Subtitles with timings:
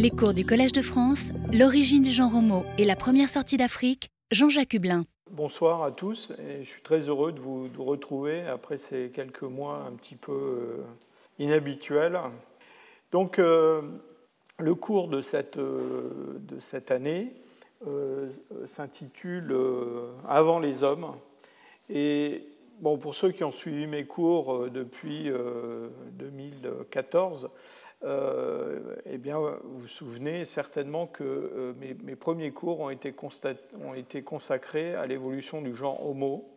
[0.00, 4.08] Les cours du Collège de France, l'origine du genre homo et la première sortie d'Afrique,
[4.30, 5.04] Jean-Jacques Hublin.
[5.30, 9.84] Bonsoir à tous et je suis très heureux de vous, retrouver après ces quelques mois
[9.86, 10.76] un petit peu euh,
[11.38, 12.18] inhabituels.
[13.12, 13.82] Donc euh,
[14.58, 17.34] le cours de cette, euh, de cette année
[18.66, 19.54] s'intitule
[20.26, 21.14] Avant les hommes
[21.90, 22.46] et
[22.80, 25.30] bon, pour ceux qui ont suivi mes cours depuis
[26.12, 27.48] 2014, euh,
[28.02, 33.14] eh bien, vous vous souvenez certainement que euh, mes, premiers cours ont été,
[33.84, 36.48] ont été consacrés à l'évolution du genre Homo.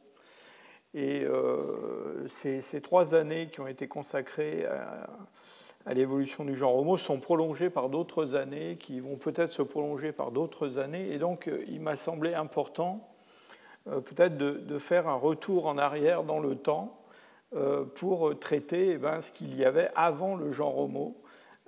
[0.93, 7.19] Et euh, ces, trois années qui ont été consacrées à, l'évolution du genre Homo sont
[7.19, 11.11] prolongées par d'autres années qui vont peut-être se prolonger par d'autres années.
[11.11, 13.09] Et donc, il m'a semblé important
[13.85, 17.01] peut-être de, faire un retour en arrière dans le temps
[17.95, 21.17] pour traiter eh ben, ce qu'il y avait avant le genre Homo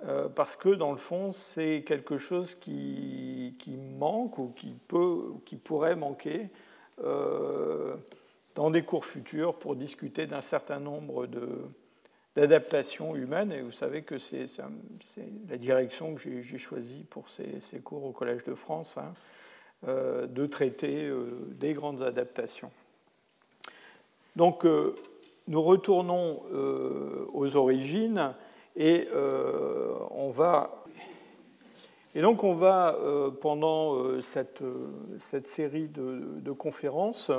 [0.04, 3.54] euh, parce que dans le fond, c'est quelque chose qui,
[3.98, 6.48] manque ou qui, peut, qui pourrait manquer
[7.02, 7.96] euh,
[8.54, 11.26] dans des cours futurs pour discuter d'un certain nombre
[12.36, 13.52] d'adaptations humaines.
[13.52, 14.46] Et vous savez que c'est
[15.48, 19.14] la direction que j'ai choisie pour ces, cours au Collège de France, hein,
[19.88, 21.10] euh, de traiter
[21.52, 22.70] des grandes adaptations.
[24.36, 24.66] Donc,
[25.48, 26.42] nous retournons
[27.32, 28.34] aux origines
[28.76, 30.84] et euh, on va.
[32.14, 34.62] Et donc on va, euh, pendant euh, cette,
[35.18, 37.30] cette, série de, conférences,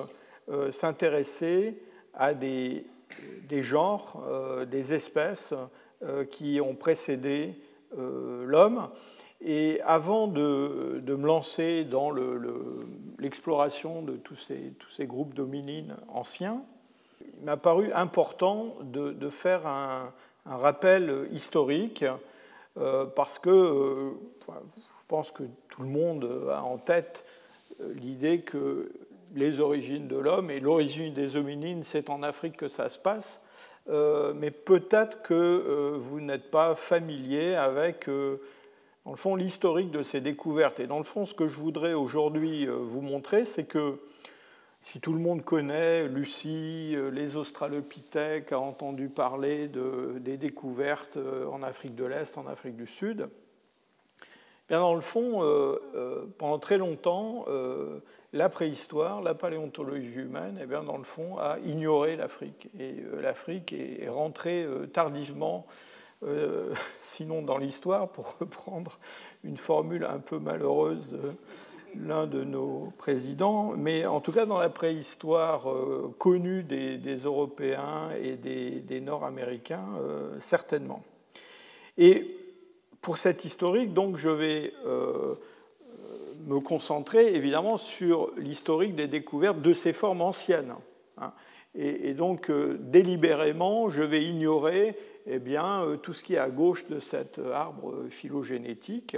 [0.72, 1.78] s'intéresser
[2.14, 2.86] à des,
[3.50, 4.24] des genres,
[4.66, 5.54] des espèces
[6.32, 7.54] qui ont précédé
[7.94, 8.90] l'homme.
[9.42, 12.12] Et avant de, de, me lancer dans
[13.20, 16.64] l'exploration de tous ces, tous ces, groupes dominines anciens,
[17.38, 20.14] il m'a paru important de, de faire un,
[20.50, 22.06] un rappel historique,
[22.78, 24.12] euh, parce que euh,
[24.48, 27.26] je pense que tout le monde a en tête
[27.82, 28.92] euh, l'idée que
[29.36, 33.44] les origines de l'homme et l'origine des hominines, c'est en Afrique que ça se passe.
[34.36, 40.80] mais peut-être que vous n'êtes pas familier avec, dans le fond, l'historique de ces découvertes.
[40.80, 44.00] Et dans le fond, ce que je voudrais aujourd'hui vous montrer, c'est que
[44.82, 51.46] si tout le monde connaît Lucie, euh, les Australopithèques, a entendu parler des découvertes euh,
[51.48, 53.28] en Afrique de l'Est, en Afrique du Sud,
[54.70, 57.46] bien dans le fond, euh, pendant très longtemps,
[58.34, 62.70] la préhistoire, la paléontologie humaine, eh bien dans le fond, a ignoré l'Afrique.
[62.80, 65.66] Et l'Afrique est rentrée tardivement,
[67.02, 69.00] sinon dans l'histoire, pour reprendre
[69.44, 71.18] une formule un peu malheureuse
[72.06, 78.10] l'un de nos présidents, mais en tout cas dans la préhistoire euh, connue des, Européens
[78.22, 81.04] et des, Nord-Américains, euh, certainement.
[81.98, 82.38] Et
[83.02, 85.36] pour cette historique, donc, je vais euh,
[86.46, 90.76] me concentrer évidemment sur l'historique des découvertes de ces formes anciennes.
[91.18, 91.32] Hein.
[91.76, 94.98] Et, donc, délibérément, je vais ignorer
[95.28, 99.16] eh bien, tout ce qui est à gauche de cet arbre phylogénétique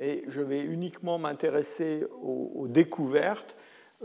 [0.00, 3.54] et je vais uniquement m'intéresser aux, découvertes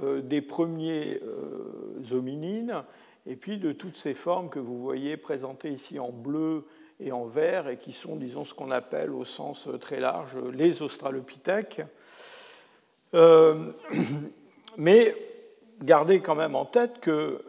[0.04, 2.84] euh, des premiers euh, hominines
[3.26, 6.66] et puis de toutes ces formes que vous voyez présentées ici en bleu
[7.00, 10.82] et en vert et qui sont, disons, ce qu'on appelle au sens très large les
[10.82, 11.82] australopithèques.
[13.14, 13.72] Euh,
[14.78, 15.16] mais
[15.82, 17.42] gardez quand même en tête que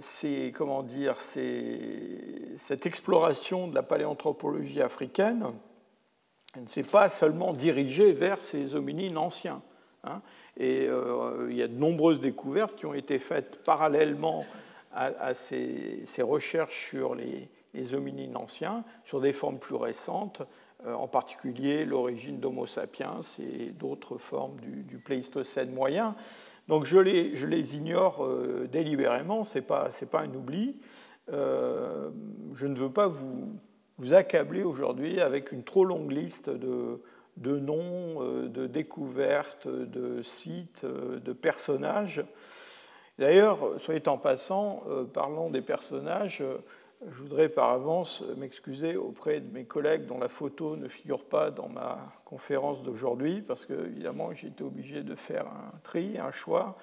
[0.00, 5.52] c'est, comment dire, cette exploration de la paléanthropologie africaine
[6.60, 9.62] ne s'est pas seulement dirigée vers ces hominines anciens.
[10.04, 10.22] Hein.
[10.56, 14.46] et euh, il y a de nombreuses découvertes qui ont été faites parallèlement
[14.92, 17.48] à, ces, recherches sur les,
[17.94, 20.42] hominines anciens, sur des formes plus récentes,
[20.86, 26.14] euh, en particulier l'origine d'Homo sapiens et d'autres formes du, Pléistocène moyen.
[26.68, 30.76] Donc je les, je les ignore euh, délibérément, ce n'est pas, pas, un oubli.
[31.28, 33.58] je ne veux pas vous
[33.98, 37.00] vous accabler aujourd'hui avec une trop longue liste de,
[37.38, 42.24] de noms, euh, de découvertes, de sites, euh, de personnages.
[43.18, 46.42] D'ailleurs, soyez en passant, euh, parlant des personnages,
[47.08, 51.50] je voudrais par avance m'excuser auprès de mes collègues dont la photo ne figure pas
[51.50, 56.32] dans ma conférence d'aujourd'hui, parce que évidemment j'ai été obligé de faire un tri, un
[56.32, 56.76] choix.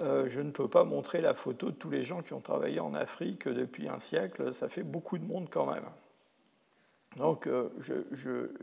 [0.00, 2.94] je ne peux pas montrer la photo de tous les gens qui ont travaillé en
[2.94, 5.84] Afrique depuis un siècle, ça fait beaucoup de monde quand même.
[7.16, 7.70] Donc euh,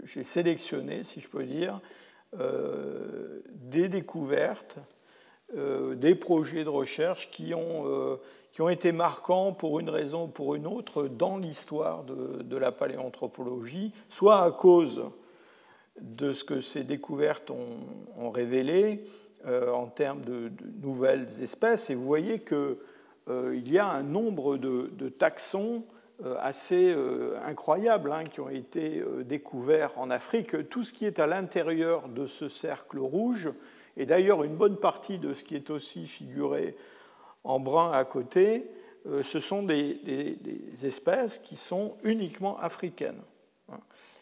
[0.03, 1.79] j'ai sélectionné, si je peux dire,
[2.39, 4.77] euh, des découvertes
[5.53, 8.19] des projets de recherche qui ont,
[8.51, 12.71] qui ont été marquants pour une raison ou pour une autre dans l'histoire de, la
[12.71, 15.03] paléanthropologie, soit à cause
[16.01, 19.05] de ce que ces découvertes ont, révélé
[19.45, 20.51] en termes de,
[20.81, 21.91] nouvelles espèces.
[21.91, 22.75] Et vous voyez qu'il
[23.29, 25.94] il y a un nombre de, de taxons euh,
[26.41, 30.69] assez euh, incroyables hein, qui ont été euh, découverts en Afrique.
[30.69, 33.49] Tout ce qui est à l'intérieur de ce cercle rouge,
[33.97, 36.75] et d'ailleurs une bonne partie de ce qui est aussi figuré
[37.43, 38.65] en brun à côté,
[39.23, 39.99] ce sont des,
[40.83, 43.21] espèces qui sont uniquement africaines.
[43.71, 43.77] Hein.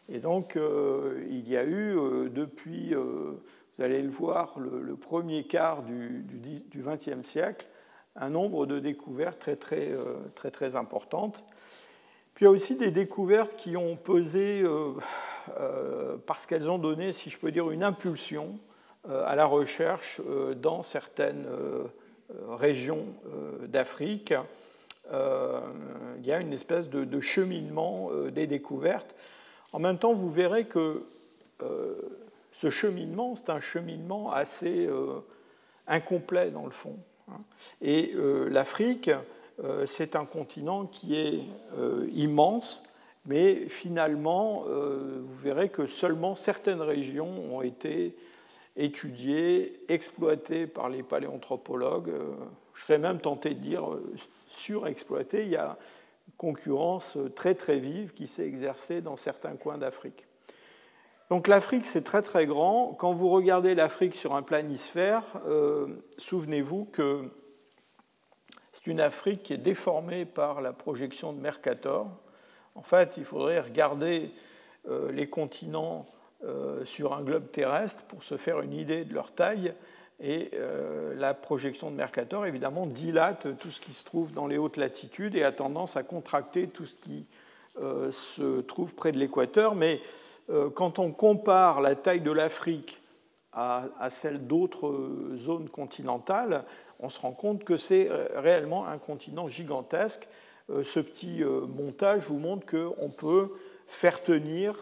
[0.09, 1.95] Et donc il y a eu
[2.29, 6.25] depuis, vous allez le voir, le, premier quart du
[6.75, 7.65] XXe siècle,
[8.17, 9.93] un nombre de découvertes très très,
[10.35, 11.45] très, très importantes.
[12.33, 14.93] Puis il y a aussi des découvertes qui ont pesé euh,
[15.59, 18.57] euh, parce qu'elles ont donné, si je peux dire, une impulsion
[19.07, 20.19] euh, à la recherche
[20.57, 21.45] dans certaines
[22.49, 23.05] régions
[23.67, 24.33] d'Afrique.
[25.11, 29.13] il y a une espèce de, cheminement des découvertes.
[29.71, 31.03] En même temps, vous verrez que
[32.53, 34.89] ce cheminement, c'est un cheminement assez
[35.85, 36.95] incomplet dans le fond.
[37.29, 37.41] Hein.
[37.81, 38.15] Et
[38.49, 39.11] l'Afrique,
[39.85, 41.39] c'est un continent qui est
[41.77, 42.83] euh, immense,
[43.25, 48.15] mais finalement, euh, vous verrez que seulement certaines régions ont été
[48.75, 52.11] étudiées, exploitées par les paléanthropologues.
[52.73, 53.83] Je serais même tenté de dire
[54.47, 55.43] surexploitées.
[55.43, 55.77] Il y a
[56.27, 60.25] une concurrence très très vive qui s'est exercée dans certains coins d'Afrique.
[61.29, 62.95] Donc l'Afrique, c'est très très grand.
[62.97, 65.23] Quand vous regardez l'Afrique sur un planisphère,
[66.17, 67.29] souvenez-vous que
[68.73, 72.07] c'est une Afrique qui est déformée par la projection de Mercator.
[72.73, 74.31] En fait, il faudrait regarder
[74.89, 76.07] euh, les continents
[76.43, 79.73] euh, sur un globe terrestre pour se faire une idée de leur taille.
[80.19, 84.57] Et euh, la projection de Mercator, évidemment, dilate tout ce qui se trouve dans les
[84.57, 87.25] hautes latitudes et a tendance à contracter tout ce qui
[88.11, 89.73] se trouve près de l'équateur.
[89.73, 89.99] Mais
[90.75, 93.01] quand on compare la taille de l'Afrique
[93.51, 94.95] à, celle d'autres
[95.35, 96.65] zones continentales,
[97.03, 100.27] on se rend compte que c'est euh, réellement un continent gigantesque.
[100.69, 103.51] Euh, ce petit euh, montage vous montre qu'on peut
[103.87, 104.75] faire tenir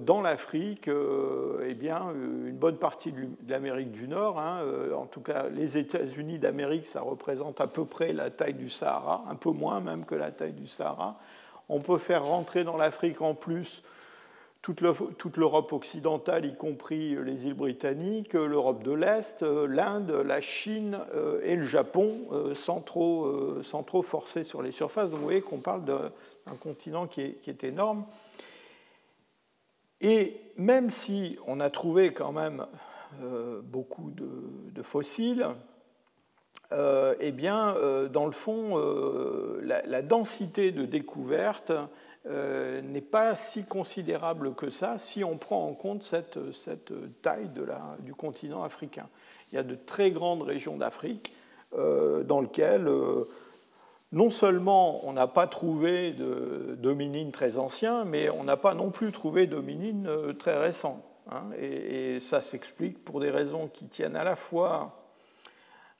[0.00, 4.38] dans l'Afrique eh bien, une bonne partie de l'Amérique du Nord.
[4.38, 4.60] Hein,
[4.96, 9.24] en tout cas, les États-Unis d'Amérique, ça représente à peu près la taille du Sahara,
[9.28, 11.18] un peu moins même que la taille du Sahara.
[11.68, 13.82] On peut faire rentrer dans l'Afrique en plus
[14.74, 21.40] toute l'Europe occidentale, y compris les îles britanniques, l'Europe de l'Est, l'Inde, la Chine euh,
[21.44, 25.10] et le Japon, euh, sans trop, euh, sans trop forcer sur les surfaces.
[25.10, 28.06] Donc vous voyez qu'on parle d'un continent qui est, énorme.
[30.00, 32.66] Et même si on a trouvé quand même
[33.62, 35.46] beaucoup de, fossiles,
[36.72, 37.74] eh bien,
[38.12, 38.76] dans le fond,
[39.62, 41.72] la, la, densité de découvertes
[42.28, 46.92] euh, n'est pas si considérable que ça si on prend en compte cette, cette
[47.22, 49.08] taille de la, du continent africain.
[49.50, 51.32] Il y a de très grandes régions d'Afrique
[51.78, 53.28] euh, dans lesquelles euh,
[54.10, 58.90] non seulement on n'a pas trouvé de dominines très anciens, mais on n'a pas non
[58.90, 61.04] plus trouvé d'hominines très récents.
[61.30, 61.44] Hein.
[61.58, 65.12] et, et, ça s'explique pour des raisons qui tiennent à la fois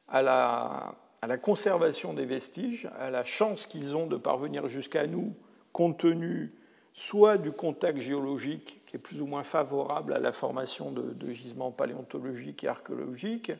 [0.08, 5.06] à la, à la conservation des vestiges, à la chance qu'ils ont de parvenir jusqu'à
[5.06, 5.34] nous
[5.76, 6.54] compte tenu
[6.94, 11.70] soit du contact géologique qui est plus ou moins favorable à la formation de, gisements
[11.70, 13.52] paléontologiques et archéologiques,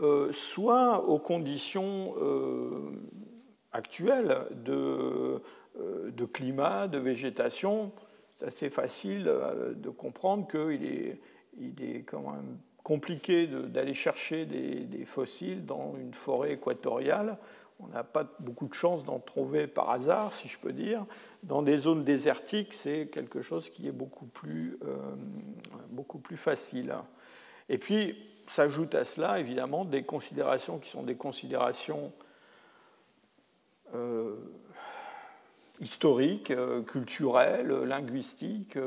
[0.00, 2.92] euh, soit aux conditions euh,
[3.72, 5.42] actuelles de,
[5.80, 7.90] euh, de, climat, de végétation.
[8.36, 11.20] C'est assez facile de comprendre qu'il est,
[11.58, 17.36] il est quand même compliqué d'aller chercher des, des, fossiles dans une forêt équatoriale.
[17.82, 21.04] On n'a pas beaucoup de chance d'en trouver par hasard, si je peux dire.
[21.42, 24.96] Dans des zones désertiques, c'est quelque chose qui est beaucoup plus, euh,
[25.90, 26.94] beaucoup plus facile.
[27.68, 32.12] Et puis, s'ajoute à cela, évidemment, des considérations qui sont des considérations
[33.94, 34.36] euh,
[35.80, 38.78] historiques, euh, culturelles, linguistiques.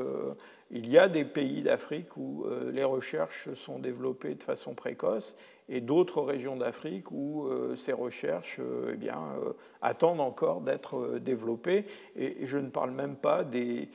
[0.70, 5.36] Il y a des pays d'Afrique où les recherches sont développées de façon précoce
[5.68, 11.86] et d'autres régions d'Afrique où euh, ces recherches euh, eh euh, attendent encore d'être développées.
[12.14, 13.88] Et je ne parle même pas des,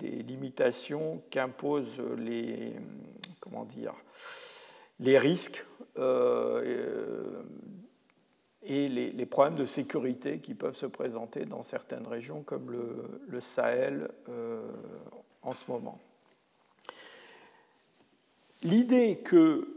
[0.00, 2.74] limitations qu'imposent les,
[5.18, 5.64] risques
[8.62, 14.10] et les, problèmes de sécurité qui peuvent se présenter dans certaines régions comme le Sahel
[15.42, 15.98] en ce moment.
[18.62, 19.68] L'idée que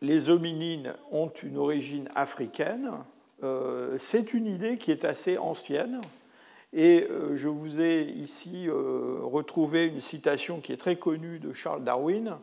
[0.00, 2.90] les hominines ont une origine africaine,
[3.98, 6.00] c'est une idée qui est assez ancienne.
[6.72, 12.38] Et je vous ai ici retrouvé une citation qui est très connue de Charles Darwin,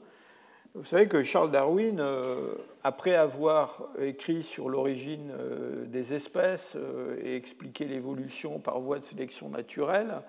[0.77, 7.19] vous savez que Charles Darwin, euh, après avoir écrit sur l'origine euh, des espèces euh,
[7.23, 10.21] et expliqué l'évolution par voie de sélection naturelle,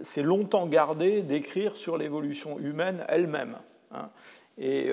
[0.00, 3.58] s'est longtemps gardé d'écrire sur l'évolution humaine elle-même.
[3.92, 4.10] Hein.
[4.58, 4.90] Et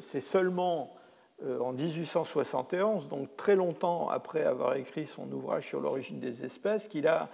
[0.00, 0.94] c'est seulement
[1.42, 7.08] en 1871, donc très longtemps après avoir écrit son ouvrage sur l'origine des espèces, qu'il
[7.08, 7.30] a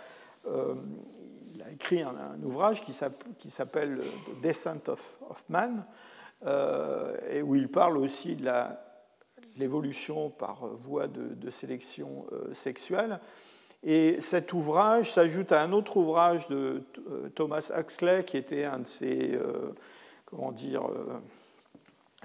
[1.72, 5.84] écrit un, ouvrage qui s'appelle The Descent of, Man,
[6.46, 8.50] euh, et où il parle aussi de
[9.58, 13.20] l'évolution par voie de, sélection euh, sexuelle.
[13.82, 18.80] Et cet ouvrage s'ajoute à un autre ouvrage de euh, Thomas Huxley, qui était un
[18.80, 19.38] de ses
[20.30, 20.82] comment dire,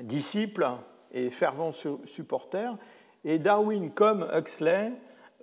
[0.01, 0.67] disciples
[1.11, 1.71] et fervents
[2.05, 2.77] supporters.
[3.23, 4.91] Et Darwin, comme Huxley,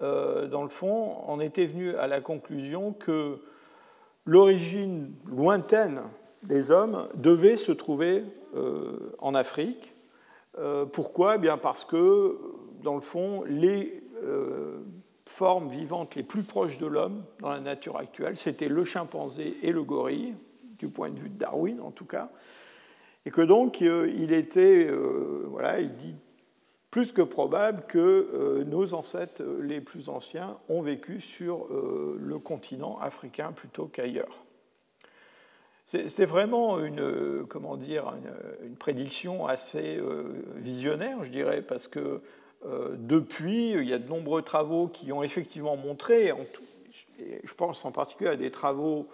[0.00, 3.40] dans le fond, en était venu à la conclusion que
[4.26, 6.02] l'origine lointaine
[6.42, 9.94] des hommes devait se trouver euh, en Afrique.
[10.58, 11.36] Euh, pourquoi?
[11.36, 12.38] Eh bien Parce que,
[12.82, 14.80] dans le fond, les euh,
[15.24, 19.72] formes vivantes les plus proches de l'homme dans la nature actuelle, c'était le chimpanzé et
[19.72, 20.34] le gorille,
[20.78, 22.28] du point de vue de Darwin en tout cas,
[23.24, 24.90] et que donc il était,
[25.48, 26.14] voilà, il dit
[26.92, 32.38] plus que probable que euh, nos ancêtres les plus anciens ont vécu sur euh, le
[32.38, 34.44] continent africain plutôt qu'ailleurs.
[35.86, 38.14] C'était vraiment une, comment dire,
[38.62, 42.20] une, prédiction assez euh, visionnaire, je dirais, parce que
[42.96, 46.32] depuis, il y a de nombreux travaux qui ont effectivement montré,
[47.42, 49.08] je pense en particulier à des travaux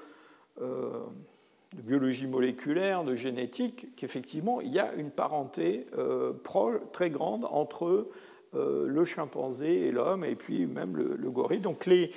[1.75, 7.47] de biologie moléculaire, de génétique, qu'effectivement, il y a une parenté euh, proche, très grande
[7.51, 8.09] entre
[8.55, 11.61] euh, le chimpanzé et l'homme, et puis même le, gorille.
[11.61, 12.13] Donc les,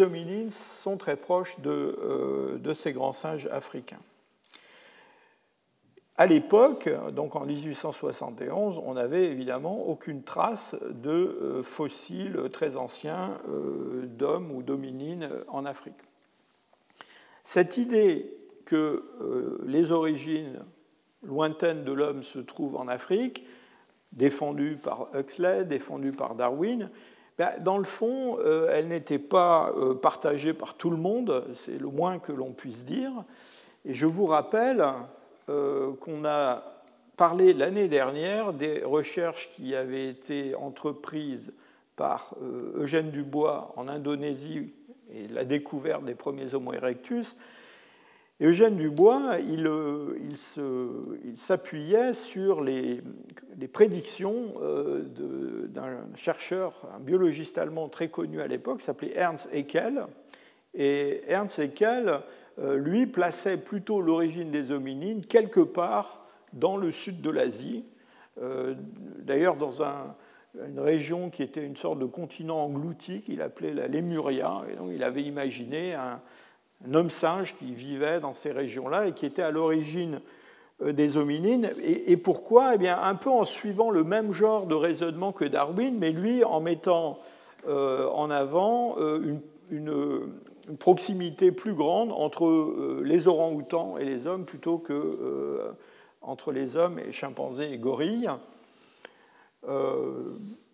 [0.00, 4.00] hominines sont très proches de, euh, de, ces grands singes africains.
[6.18, 13.36] À l'époque, donc en 1871, on n'avait évidemment aucune trace de fossiles très anciens
[14.04, 15.98] d'hommes ou d'hominines en Afrique.
[17.44, 18.34] Cette idée
[18.66, 20.62] que euh, les origines
[21.22, 23.46] lointaines de l'homme se trouvent en Afrique,
[24.12, 26.90] défendues par Huxley, défendues par Darwin,
[27.38, 31.78] ben, dans le fond, euh, elles n'étaient pas euh, partagées par tout le monde, c'est
[31.78, 33.12] le moins que l'on puisse dire.
[33.84, 34.84] Et je vous rappelle
[35.46, 36.64] qu'on a
[37.16, 41.54] parlé l'année dernière des recherches qui avaient été entreprises
[41.94, 42.34] par
[42.74, 44.72] Eugène Dubois en Indonésie
[45.12, 47.36] et la découverte des premiers Homo erectus,
[48.40, 49.66] Eugène Dubois, il,
[51.24, 53.02] il s'appuyait sur les,
[53.72, 55.04] prédictions euh,
[55.68, 60.04] d'un chercheur, un biologiste allemand très connu à l'époque, s'appelait Ernst Haeckel.
[60.74, 62.20] Et Ernst Haeckel,
[62.58, 67.86] euh, lui, plaçait plutôt l'origine des hominines quelque part dans le sud de l'Asie,
[68.42, 68.74] euh,
[69.18, 74.62] d'ailleurs dans une région qui était une sorte de continent englouti qu'il appelait la Lémuria.
[74.70, 76.20] Et donc il avait imaginé un,
[76.84, 80.20] un homme singe qui vivait dans ces régions-là et qui était à l'origine
[80.82, 81.70] euh, des hominines.
[81.82, 82.74] Et, pourquoi?
[82.74, 86.44] Eh bien, un peu en suivant le même genre de raisonnement que Darwin, mais lui
[86.44, 87.18] en mettant
[87.66, 89.38] euh, en avant euh,
[89.70, 90.32] une,
[90.80, 95.60] proximité plus grande entre les orang-outans et les hommes plutôt que
[96.22, 98.28] entre les hommes et chimpanzés et gorilles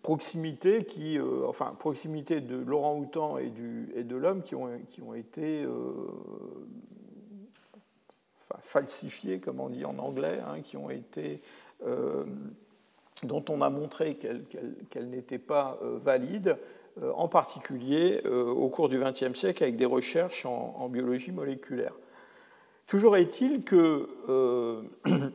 [0.03, 3.51] proximité qui, euh, enfin, proximité de l'orang-outan et,
[3.95, 5.71] et de l'homme qui ont, qui ont été euh,
[8.59, 11.41] falsifiées, comme on dit en anglais, hein, qui ont été,
[11.87, 12.25] euh,
[13.23, 16.57] dont on a montré qu'elles n'étaient pas valides,
[17.15, 21.95] en particulier au cours du XXe siècle avec des recherches en, biologie moléculaire.
[22.85, 24.09] Toujours est-il que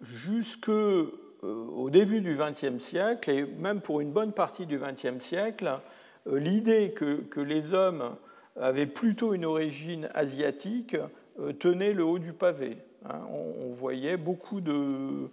[0.00, 5.24] jusque euh, au début du XXe siècle, et même pour une bonne partie du XXe
[5.24, 5.78] siècle,
[6.26, 8.16] euh, l'idée que, les hommes
[8.56, 10.96] avaient plutôt une origine asiatique
[11.40, 12.78] euh, tenait le haut du pavé.
[13.04, 13.20] Hein.
[13.30, 15.30] On, voyait beaucoup de,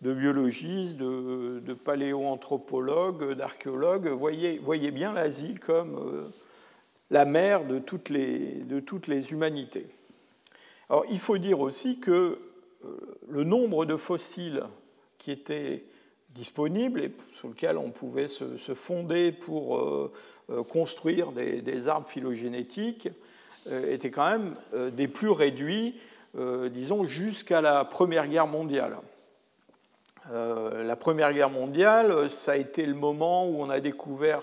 [0.00, 6.30] biologistes, de, de paléoanthropologues, d'archéologues voyaient, bien l'Asie comme
[7.10, 9.86] la mère de toutes les humanités.
[10.88, 12.38] Alors, il faut dire aussi que
[13.28, 14.62] le nombre de fossiles
[15.18, 15.84] qui était
[16.30, 20.12] disponible et sur lequel on pouvait se, fonder pour euh,
[20.50, 23.08] euh, construire des, arbres phylogénétiques
[23.68, 24.54] euh, était quand même
[24.92, 25.98] des plus réduits
[26.70, 28.98] disons, jusqu'à la Première Guerre mondiale.
[30.30, 34.42] la Première Guerre mondiale, ça a été le moment où on a découvert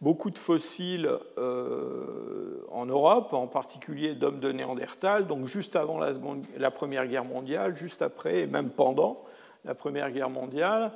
[0.00, 6.70] beaucoup de fossiles euh, en Europe, en particulier d'hommes de Néandertal, donc juste avant la,
[6.70, 9.24] Première Guerre mondiale, juste après et même pendant
[9.66, 10.92] la Première Guerre mondiale.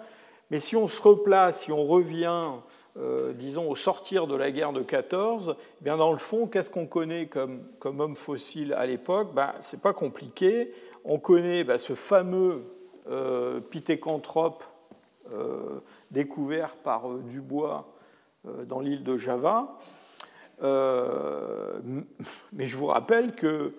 [0.51, 2.45] Mais si on se replace, si on revient,
[2.97, 6.71] euh, disons, au sortir de la guerre de 14, eh bien dans le fond, qu'est-ce
[6.71, 9.35] qu'on connaît comme, comme homme fossile à l'époque?
[9.35, 10.73] Ben, Ce n'est pas compliqué.
[11.05, 12.65] On connaît ben, ce fameux
[13.09, 14.65] euh, pithécanthrope
[16.11, 17.87] découvert par Dubois
[18.49, 19.79] euh, dans l'île de Java.
[20.63, 21.81] Euh,
[22.53, 23.75] mais je vous rappelle que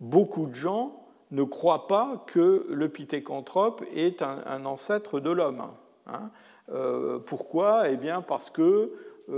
[0.00, 5.64] beaucoup de gens ne croient pas que le pithécanthrope est un, ancêtre de l'homme.
[6.06, 6.30] Hein.
[6.70, 7.88] Euh, pourquoi?
[7.88, 8.92] Eh bien parce que,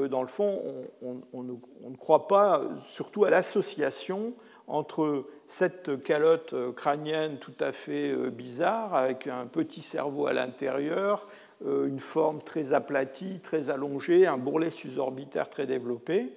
[0.08, 0.62] dans le fond,
[1.02, 4.34] on, ne croit pas surtout à l'association
[4.68, 11.26] entre cette calotte crânienne tout à fait bizarre, avec un petit cerveau à l'intérieur,
[11.66, 16.32] euh, une forme très aplatie, très allongée, un bourrelet susorbitaire très développé,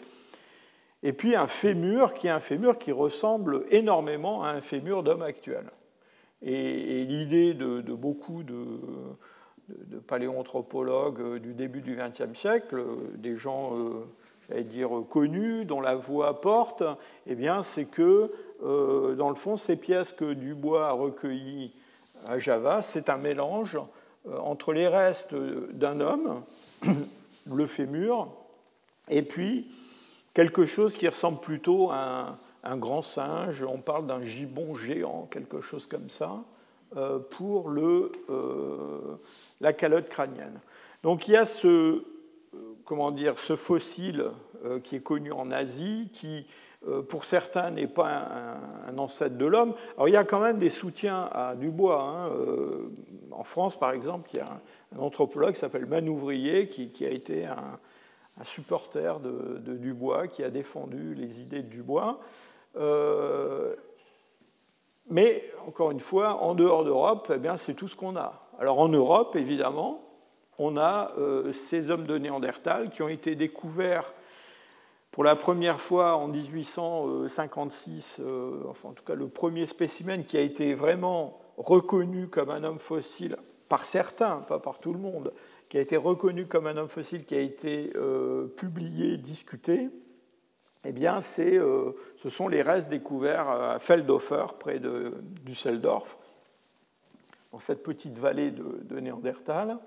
[1.03, 5.21] et puis un fémur qui est un fémur qui ressemble énormément à un fémur d'homme
[5.21, 5.65] actuel.
[6.41, 8.65] Et, l'idée de, beaucoup de,
[10.07, 13.73] paléoanthropologues euh, du début du XXe siècle, euh, des gens,
[14.47, 16.83] j'allais dire, connus, dont la voix porte,
[17.27, 18.31] eh bien, c'est que,
[18.61, 21.73] dans le fond, ces pièces que Dubois a recueillies
[22.25, 23.77] à Java, c'est un mélange
[24.27, 26.43] euh, entre les restes d'un homme,
[27.51, 28.29] le fémur,
[29.09, 29.69] et puis
[30.33, 35.61] quelque chose qui ressemble plutôt à un, grand singe, on parle d'un gibbon géant, quelque
[35.61, 36.43] chose comme ça,
[36.95, 39.17] euh, pour le, euh,
[39.61, 40.59] la calotte crânienne.
[41.03, 42.03] Donc il y a ce,
[42.85, 44.25] comment dire, ce fossile
[44.83, 46.45] qui est connu en Asie, qui
[46.89, 48.27] euh, pour certains, n'est pas
[48.87, 49.73] un, ancêtre de l'homme.
[49.95, 52.01] Alors il y a quand même des soutiens à Dubois.
[52.01, 52.29] Hein.
[52.31, 52.91] Euh,
[53.31, 54.59] en France, par exemple, il y a
[54.95, 57.79] un, anthropologue qui s'appelle Manouvrier, qui, a été un,
[58.43, 62.19] supporter de, Dubois, qui a défendu les idées de Dubois.
[62.75, 63.75] Euh,
[65.09, 68.47] mais, encore une fois, en dehors d'Europe, eh c'est tout ce qu'on a.
[68.59, 70.03] Alors en Europe, évidemment,
[70.57, 71.11] on a
[71.51, 74.13] ces hommes de Néandertal qui ont été découverts
[75.13, 80.37] pour la première fois en 1856, euh, enfin en tout cas le premier spécimen qui
[80.37, 83.37] a été vraiment reconnu comme un homme fossile
[83.69, 85.31] par certains, pas par tout le monde,
[85.73, 89.89] qui a été reconnu comme un homme fossile, qui a été euh, publié, discuté,
[90.85, 96.19] eh bien, euh, ce sont les restes découverts à Feldhofer, près de Düsseldorf,
[97.51, 99.79] dans cette petite vallée de, de Néandertal.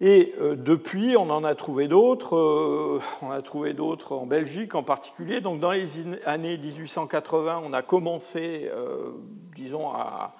[0.00, 3.00] Et euh, depuis, on en a trouvé d'autres.
[3.22, 5.40] On a trouvé d'autres en Belgique en particulier.
[5.40, 8.70] Donc dans les années 1880, on a commencé,
[9.56, 10.36] disons, à,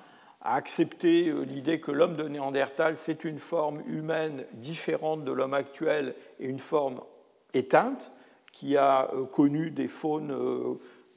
[0.54, 6.46] accepter l'idée que l'homme de Néandertal, c'est une forme humaine différente de l'homme actuel et
[6.46, 7.00] une forme
[7.54, 8.12] éteinte
[8.52, 10.34] qui a connu des faunes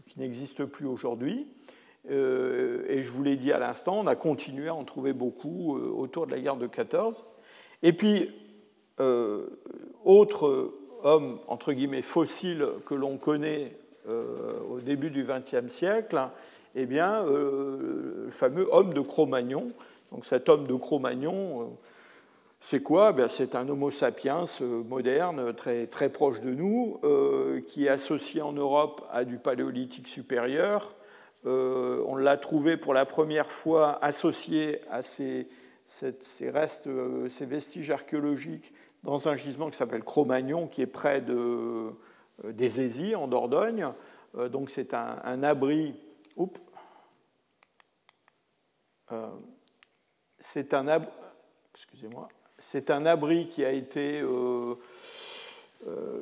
[0.07, 1.47] qui n'existent plus aujourd'hui.
[2.07, 6.27] et je vous l'ai dit à l'instant, on a continué à en trouver beaucoup autour
[6.27, 7.25] de la guerre de 14.
[7.83, 8.29] Et puis,
[8.99, 9.47] euh,
[10.03, 13.75] autre homme, entre guillemets, fossile que l'on connaît
[14.09, 16.19] euh, au début du XXe siècle,
[16.75, 19.67] eh bien, euh, le fameux homme de Cro-Magnon.
[20.11, 21.77] Donc cet homme de Cro-Magnon,
[22.59, 23.13] c'est quoi?
[23.13, 26.99] Ben, C'est un Homo sapiens moderne, très, très proche de nous,
[27.69, 30.95] qui est associé en Europe à du paléolithique supérieur.
[31.45, 35.47] on l'a trouvé pour la première fois associé à ces
[36.49, 41.33] restes, euh, ces vestiges archéologiques dans un gisement qui s'appelle Cro-Magnon, qui est près de,
[41.33, 43.87] euh, des en Dordogne.
[44.37, 45.95] Euh, donc c'est un, abri.
[50.39, 51.05] C'est un, ab...
[51.75, 52.29] Excusez-moi.
[52.59, 54.23] C'est un abri qui a été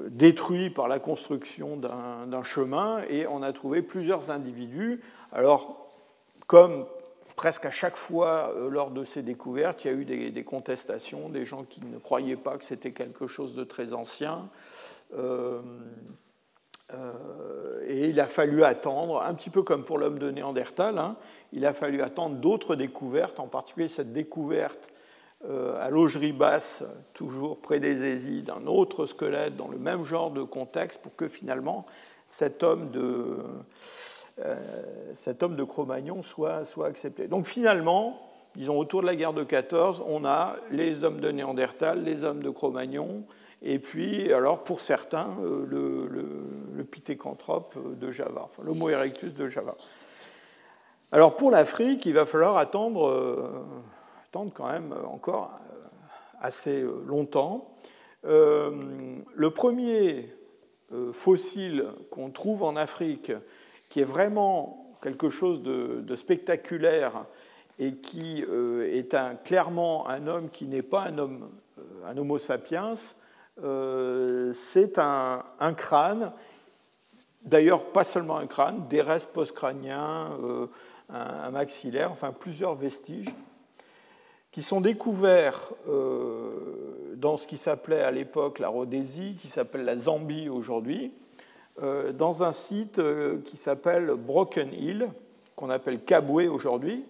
[0.10, 5.02] détruit par la construction d'un chemin et on a trouvé plusieurs individus.
[5.32, 5.90] Alors,
[6.48, 6.88] comme
[7.40, 11.30] presque à chaque fois, euh, lors de ces découvertes, il y a eu des, contestations,
[11.30, 14.50] des gens qui ne croyaient pas que c'était quelque chose de très ancien.
[16.94, 20.98] Euh, euh, et il a fallu attendre, un petit peu comme pour l'homme de Néandertal,
[20.98, 21.16] hein,
[21.54, 24.90] il a fallu attendre d'autres découvertes, en particulier cette découverte
[25.80, 30.44] à l'augerie basse, toujours près des Aisies, d'un autre squelette dans le même genre de
[30.44, 31.86] contexte, pour que finalement
[32.26, 33.38] cet homme de
[34.46, 34.56] euh,
[35.16, 37.28] cet homme de Cro-Magnon soit, soit accepté.
[37.28, 38.22] Donc finalement,
[38.56, 42.42] disons autour de la guerre de 14, on a les hommes de Néandertal, les hommes
[42.42, 43.24] de Cro-Magnon,
[43.62, 49.48] et puis, alors pour certains, euh, le, le, pithécanthrope de Java, enfin l'Homo erectus de
[49.48, 49.76] Java.
[51.12, 53.68] Alors pour l'Afrique, il va falloir attendre,
[54.26, 55.52] attendre quand même encore
[56.42, 57.76] assez longtemps.
[58.24, 60.34] le premier
[61.12, 63.32] fossile qu'on trouve en Afrique,
[63.90, 67.26] qui est vraiment quelque chose de, spectaculaire
[67.78, 71.50] et qui est un, clairement un homme qui n'est pas un homme,
[72.08, 72.96] un Homo sapiens, euh,
[74.54, 76.32] c'est un, crâne,
[77.44, 80.68] d'ailleurs pas seulement un crâne, des restes postcrâniens, euh,
[81.10, 83.34] un, maxillaire, enfin plusieurs vestiges,
[84.52, 89.98] qui sont découverts euh, dans ce qui s'appelait à l'époque la Rhodésie, qui s'appelle la
[89.98, 91.12] Zambie aujourd'hui,
[92.14, 93.02] dans un site
[93.46, 95.08] qui s'appelle Broken Hill,
[95.56, 97.06] qu'on appelle Kabwe aujourd'hui.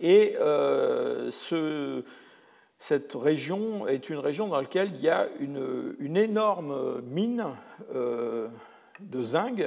[0.00, 2.02] Et ce,
[2.80, 7.44] cette région est une région dans laquelle il y a une, énorme mine
[7.94, 8.48] euh,
[9.00, 9.62] de zinc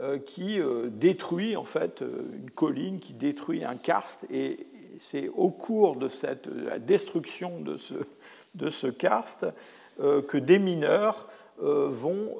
[0.00, 4.66] euh, qui euh, détruit en fait une colline, qui détruit un karst, et
[4.98, 7.76] c'est au cours de cette la destruction de
[8.70, 9.46] ce, karst
[9.98, 11.28] que des mineurs
[11.60, 12.34] vont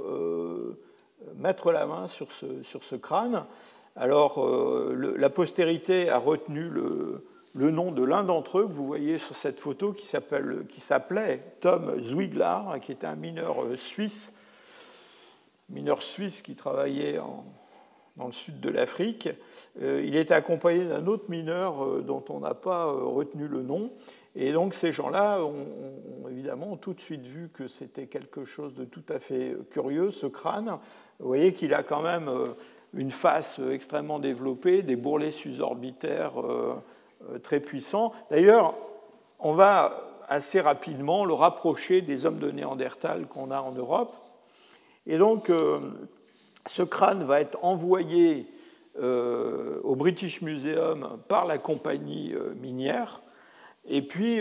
[1.37, 3.45] mettre la main sur ce crâne.
[3.95, 4.45] Alors
[4.97, 7.23] la postérité a retenu le,
[7.55, 12.01] le nom de l'un d'entre eux que vous voyez sur cette photo qui s'appelait Tom
[12.01, 14.35] Zwiglar, qui était un mineur euh, suisse,
[15.69, 17.19] mineur suisse qui travaillait
[18.17, 19.29] dans le sud de l'Afrique.
[19.81, 23.91] Euh, il était accompagné d'un autre mineur euh, dont on n'a pas retenu le nom.
[24.37, 28.85] Et donc ces gens-là ont, évidemment tout de suite vu que c'était quelque chose de
[28.85, 30.79] tout à fait curieux, ce crâne.
[31.19, 32.31] Vous voyez qu'il a quand même
[32.95, 36.75] une face extrêmement développée, des bourrelets suborbitaires euh,
[37.43, 38.13] très puissant.
[38.31, 38.75] D'ailleurs,
[39.39, 44.13] on va assez rapidement le rapprocher des hommes de Néandertal qu'on a en Europe.
[45.07, 45.81] Et donc, euh,
[46.67, 48.47] ce crâne va être envoyé
[49.01, 53.23] euh, au British Museum par la compagnie minière.
[53.87, 54.41] Et puis,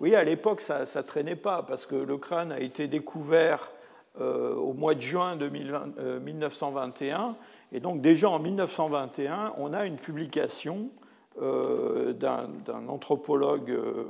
[0.00, 3.72] oui, à l'époque, ça ne traînait pas, parce que le crâne a été découvert
[4.18, 7.36] au mois de juin de 1921.
[7.72, 10.97] Et donc, déjà en 1921, on a une publication euh,
[11.40, 14.04] d'un anthropologue euh,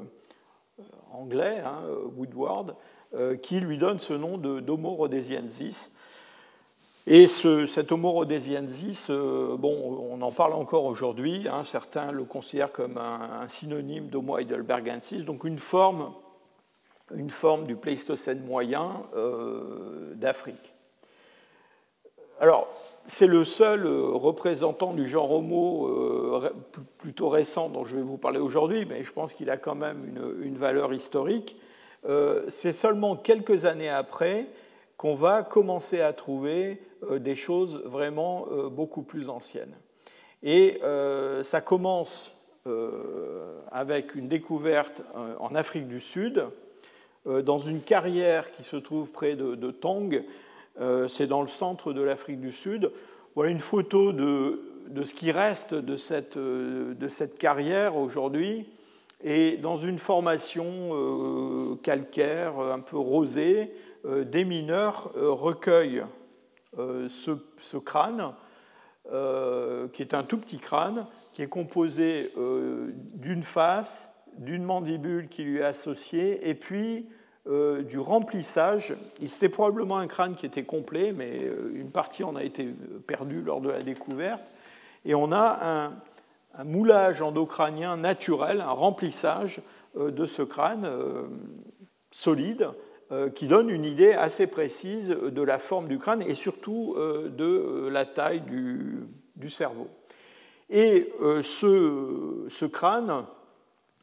[1.12, 1.82] anglais, hein,
[2.16, 2.74] Woodward,
[3.14, 5.92] euh, qui lui donne ce nom d'Homo rhodesiensis.
[7.06, 12.70] Et ce, cet Homo rhodesiensis, bon, on en parle encore aujourd'hui, hein, certains le considèrent
[12.70, 16.12] comme un, synonyme d'Homo heidelbergensis, donc une forme,
[17.14, 19.04] une forme du Pléistocène moyen
[20.16, 20.74] d'Afrique.
[22.40, 22.68] Alors,
[23.08, 26.50] c'est le seul euh, représentant du genre Homo euh,
[26.98, 30.04] plutôt récent dont je vais vous parler aujourd'hui, mais je pense qu'il a quand même
[30.40, 31.56] une, valeur historique.
[32.08, 34.46] Euh, c'est seulement quelques années après
[34.96, 39.76] qu'on va commencer à trouver des choses vraiment beaucoup plus anciennes.
[40.42, 40.80] Et
[41.44, 42.32] ça commence
[43.70, 45.02] avec une découverte
[45.38, 46.44] en Afrique du Sud,
[47.26, 49.70] dans une carrière qui se trouve près de, de
[51.08, 52.90] c'est dans le centre de l'Afrique du Sud.
[53.34, 54.60] Voilà une photo de,
[55.04, 58.68] ce qui reste de cette, euh, de cette carrière aujourd'hui.
[59.22, 63.72] Et dans une formation euh, calcaire un peu rosée,
[64.04, 66.04] des mineurs recueillent
[66.76, 68.32] ce, crâne,
[69.92, 72.32] qui est un tout petit crâne, qui est composé
[73.14, 77.08] d'une face, d'une mandibule qui lui est associée, et puis
[77.48, 78.94] euh, du remplissage.
[79.24, 82.68] C'était probablement un crâne qui était complet, mais euh, une partie en a été
[83.06, 84.52] perdue lors de la découverte.
[85.06, 85.92] Et on a
[86.58, 89.62] un, moulage endocrânien naturel, un remplissage
[89.96, 90.90] euh, de ce crâne
[92.10, 92.68] solide
[93.34, 98.04] qui donne une idée assez précise de la forme du crâne et surtout de la
[98.04, 99.88] taille du, cerveau.
[100.68, 103.24] Et ce crâne,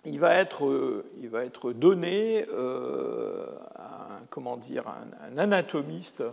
[0.05, 6.23] il va être, euh, il va être donné euh, à un, comment dire, un, anatomiste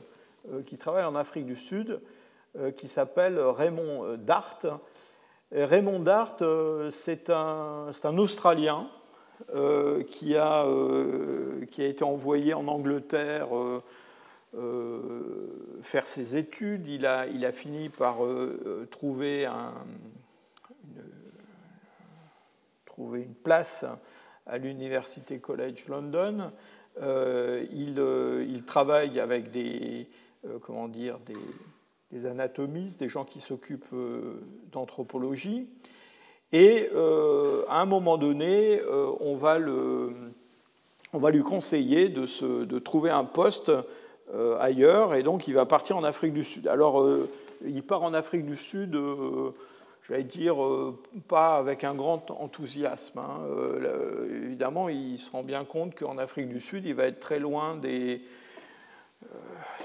[0.50, 2.00] euh, qui travaille en Afrique du Sud,
[2.76, 4.58] qui s'appelle Raymond Dart.
[5.52, 6.36] Raymond Dart,
[6.90, 8.90] c'est un, un, Australien
[10.10, 10.66] qui, a,
[11.70, 13.48] qui, a, été envoyé en Angleterre
[15.80, 16.86] faire ses études.
[16.88, 18.18] Il a, il a fini par
[18.90, 19.72] trouver un,
[22.92, 23.86] trouver une place
[24.46, 26.52] à l'Université College London.
[27.00, 30.08] Euh, il, euh, il, travaille avec des,
[30.44, 31.18] euh, comment dire,
[32.10, 33.94] des, anatomistes, des gens qui s'occupent
[34.70, 35.68] d'anthropologie.
[36.52, 36.90] Et
[37.70, 38.82] à un moment donné,
[39.20, 40.12] on, va le,
[41.14, 43.72] on va lui conseiller de, se, de trouver un poste
[44.60, 46.68] ailleurs, et donc il va partir en Afrique du Sud.
[46.68, 47.02] Alors,
[47.64, 48.94] il part en Afrique du Sud
[50.08, 50.56] j'allais dire,
[51.28, 53.18] pas avec un grand enthousiasme.
[53.18, 53.40] Hein.
[54.44, 57.76] évidemment, il se rend bien compte qu'en Afrique du Sud, il va être très loin
[57.76, 58.22] des,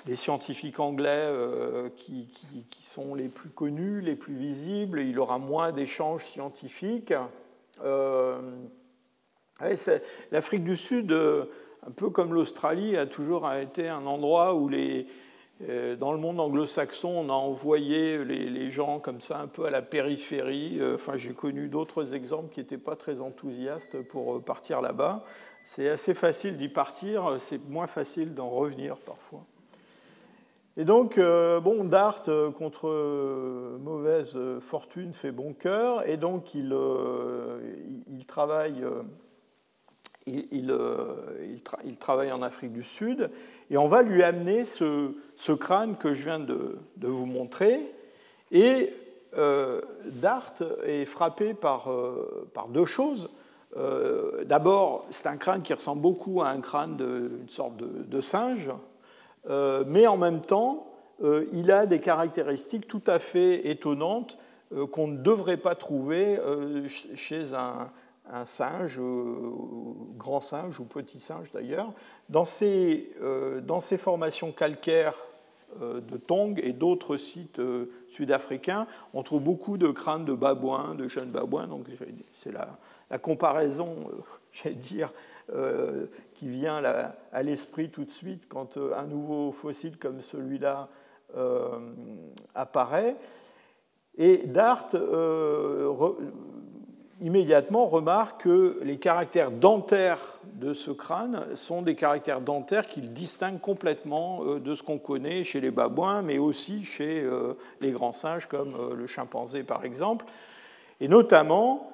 [0.05, 1.31] des scientifiques anglais
[1.95, 2.29] qui,
[2.81, 5.01] sont les plus connus, les plus visibles.
[5.01, 7.13] Il aura moins d'échanges scientifiques.
[10.31, 11.45] L'Afrique du Sud, euh,
[11.85, 15.26] un peu comme l'Australie, a toujours été un endroit où les, euh,
[15.59, 19.81] dans le monde anglo-saxon, on a envoyé les, gens comme ça un peu à la
[19.81, 20.77] périphérie.
[20.79, 25.23] Euh, enfin, j'ai connu d'autres exemples qui n'étaient pas très enthousiastes pour partir là-bas.
[25.63, 29.43] C'est assez facile d'y partir, c'est moins facile d'en revenir parfois.
[30.77, 32.23] Et donc, bon, Dart,
[32.57, 32.87] contre
[33.79, 36.73] mauvaise fortune, fait bon cœur, et donc il,
[38.07, 38.85] il travaille
[40.27, 41.47] euh,
[41.85, 43.29] il, travaille en Afrique du Sud,
[43.69, 45.11] et on va lui amener ce,
[45.53, 47.79] crâne que je viens de, vous montrer.
[48.51, 48.93] Et
[49.37, 50.53] euh, Dart
[50.85, 53.29] est frappé par, euh, deux choses.
[54.45, 58.71] D'abord, c'est un crâne qui ressemble beaucoup à un crâne d'une sorte de, singe,
[59.47, 60.87] mais en même temps,
[61.53, 64.39] il a des caractéristiques tout à fait étonnantes
[64.91, 66.39] qu'on ne devrait pas trouver
[66.87, 67.91] chez un,
[68.31, 69.51] un singe, euh,
[70.17, 71.93] grand singe ou petit singe d'ailleurs,
[72.29, 75.17] dans ces, euh, dans ces formations calcaires
[75.81, 77.61] euh, de Tong et d'autres sites
[78.09, 81.67] sud-africains, on trouve beaucoup de crânes de babouins, de jeunes babouins.
[81.67, 81.87] Donc
[82.33, 82.77] c'est la,
[83.09, 83.95] la, comparaison,
[84.51, 85.11] j'allais dire,
[86.33, 86.83] qui vient
[87.31, 90.89] à l'esprit tout de suite quand un nouveau fossile comme celui-là
[92.53, 93.15] apparaît.
[94.17, 94.89] Et Dart
[97.21, 103.59] immédiatement remarque que les caractères dentaires de ce crâne sont des caractères dentaires qu'il distingue
[103.59, 108.11] complètement euh, de ce qu'on connaît chez les babouins, mais aussi chez euh, les grands
[108.11, 110.25] singes comme euh, le chimpanzé par exemple.
[110.99, 111.91] Et notamment,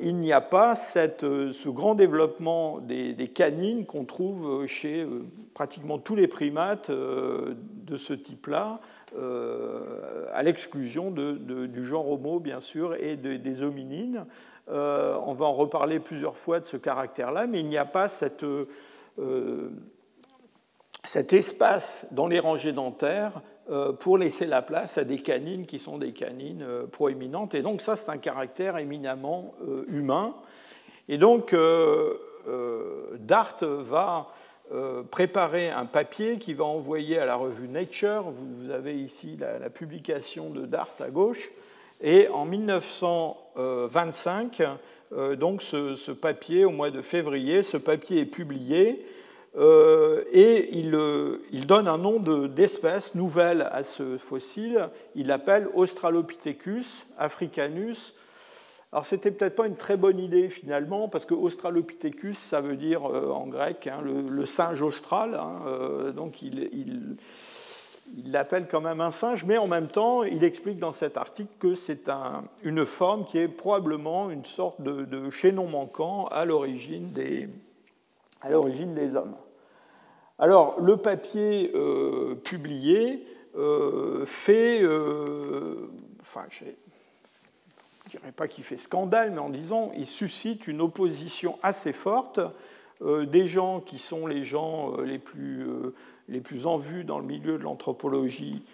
[0.00, 5.06] il n'y a pas ce grand développement des, canines qu'on trouve chez
[5.52, 8.80] pratiquement tous les primates de ce type-là,
[9.16, 14.26] à l'exclusion du genre Homo, bien sûr, et des hominines.
[14.68, 18.06] Euh, on va en reparler plusieurs fois de ce caractère-là, mais il n'y a pas
[18.42, 19.70] euh,
[21.04, 23.42] cet espace dans les rangées dentaires
[24.00, 27.54] pour laisser la place à des canines qui sont des canines proéminentes.
[27.54, 29.54] Et donc ça, c'est un caractère éminemment
[29.86, 30.34] humain.
[31.08, 33.68] Et donc, Dart va
[34.08, 34.22] euh,
[35.10, 38.26] préparer un papier qui va envoyer à la revue Nature.
[38.30, 41.50] Vous avez ici la, publication de Dart à gauche.
[42.00, 44.62] Et en 1925,
[45.12, 49.04] euh, donc ce, papier, au mois de février, ce papier est publié
[49.56, 54.88] euh, et il, donne un nom d'espèce nouvelle à ce fossile.
[55.14, 58.14] Il l'appelle Australopithecus africanus
[58.92, 63.06] alors c'était peut-être pas une très bonne idée finalement, parce que Australopithecus, ça veut dire
[63.06, 67.16] euh, en grec hein, le, singe austral, hein, euh, donc il,
[68.26, 71.74] l'appelle quand même un singe, mais en même temps, il explique dans cet article que
[71.74, 72.10] c'est
[72.62, 77.48] une forme qui est probablement une sorte de, chaînon manquant à l'origine des,
[78.44, 79.36] des, hommes.
[80.38, 83.26] Alors le papier euh, publié
[84.26, 84.82] fait,
[86.20, 86.44] enfin,
[88.12, 91.94] je ne dirais pas qu'il fait scandale, mais en disant il suscite une opposition assez
[91.94, 92.40] forte
[93.00, 95.94] euh, des gens qui sont les gens euh, les, plus, euh,
[96.28, 98.64] les plus en vue dans le milieu de l'anthropologie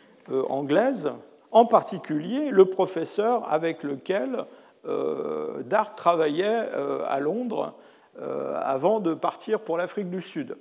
[0.51, 1.11] anglaise,
[1.53, 4.44] en particulier le professeur avec lequel
[4.85, 6.68] Dart travaillait
[7.07, 7.74] à Londres
[8.20, 10.59] avant de partir pour l'Afrique du Sud.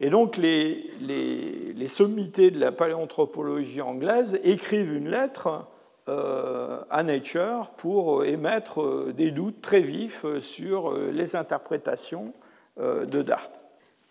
[0.00, 5.64] Et donc les, les, les, sommités de la paléanthropologie anglaise écrivent une lettre
[6.08, 12.32] à Nature pour émettre euh, des doutes très vifs euh, sur les interprétations
[12.78, 13.50] de Dart.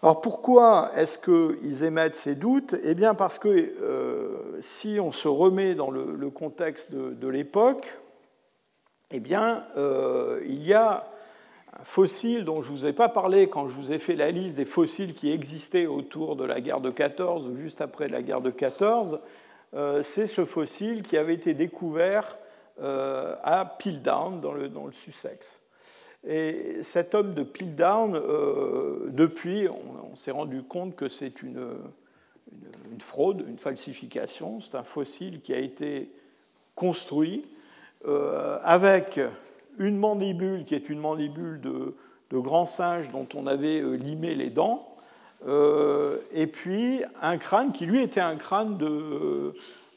[0.04, 2.76] Alors pourquoi est-ce qu'ils émettent ces doutes?
[2.84, 3.74] Eh bien parce que
[4.62, 7.98] si on se remet dans le, contexte de, l'époque,
[9.10, 9.64] eh bien
[10.46, 11.12] il y a
[11.80, 14.32] un fossile dont je ne vous ai pas parlé quand je vous ai fait la
[14.32, 18.22] liste des fossiles qui existaient autour de la guerre de 14 ou juste après la
[18.22, 19.18] guerre de 14, euh,
[19.74, 22.38] c'est ce fossile qui avait été découvert
[22.82, 25.60] euh, à Piltdown, dans le, dans le Sussex.
[26.26, 31.64] Et cet homme de Piltdown, euh, depuis, on, s'est rendu compte que c'est une,
[32.92, 34.62] une, fraude, une falsification.
[34.62, 36.12] C'est un fossile qui a été
[36.76, 37.46] construit
[38.64, 39.20] avec
[39.78, 41.96] une mandibule qui est une mandibule de,
[42.32, 44.91] de grand singe dont on avait limé les dents,
[45.48, 49.54] euh, et puis un crâne qui lui était un crâne de,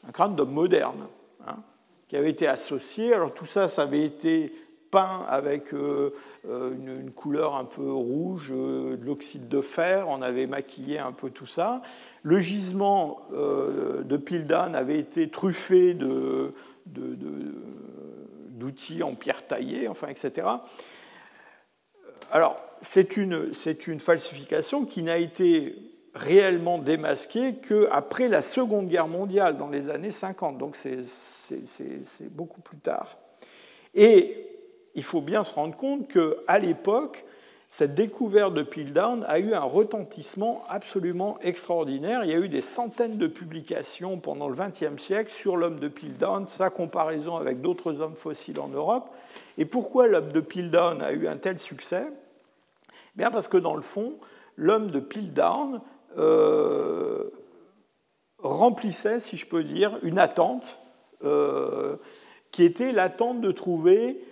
[0.07, 1.07] un crâne d'homme moderne.
[1.47, 1.57] Hein.
[2.07, 3.13] qui avaient été associés.
[3.13, 4.53] Alors tout ça, ça avait été
[4.89, 6.11] peint avec euh,
[6.43, 11.45] une, couleur un peu rouge, de l'oxyde de fer, on avait maquillé un peu tout
[11.45, 11.81] ça.
[12.23, 15.95] Le gisement de Pildan avait été truffé
[18.55, 20.47] d'outils en pierre taillée, enfin, etc.
[22.31, 23.51] Alors, c'est une,
[23.87, 25.75] une, falsification qui n'a été
[26.13, 30.57] réellement démasquée qu'après la Seconde Guerre mondiale, dans les années 50.
[30.57, 30.99] Donc, c'est
[32.31, 33.17] beaucoup plus tard.
[33.93, 34.47] Et
[34.95, 37.25] il faut bien se rendre compte qu'à l'époque,
[37.67, 42.23] cette découverte de Piltdown a eu un retentissement absolument extraordinaire.
[42.23, 45.87] Il y a eu des centaines de publications pendant le XXe siècle sur l'homme de
[45.87, 49.09] Piltdown, sa comparaison avec d'autres hommes fossiles en Europe.
[49.57, 52.05] Et pourquoi l'homme de Piltdown a eu un tel succès?
[53.15, 54.13] Bien parce que dans le fond,
[54.57, 55.81] l'homme de Piltdown
[56.17, 57.29] euh,
[58.39, 60.77] remplissait, si je peux dire, une attente
[61.23, 61.95] euh,
[62.51, 64.23] qui était l'attente de trouver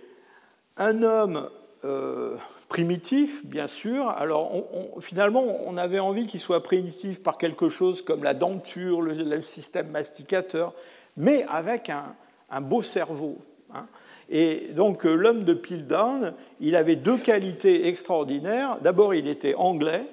[0.77, 1.49] un homme
[1.85, 2.35] euh,
[2.69, 4.09] primitif, bien sûr.
[4.09, 4.51] Alors,
[4.99, 9.89] finalement, on avait envie qu'il soit primitif par quelque chose comme la denture, le, système
[9.89, 10.73] masticateur,
[11.17, 13.37] mais avec un, beau cerveau.
[13.73, 13.87] Hein.
[14.35, 18.79] Et donc, euh, l'homme de Piltdown, il avait deux qualités extraordinaires.
[18.81, 20.05] D'abord, il était anglais,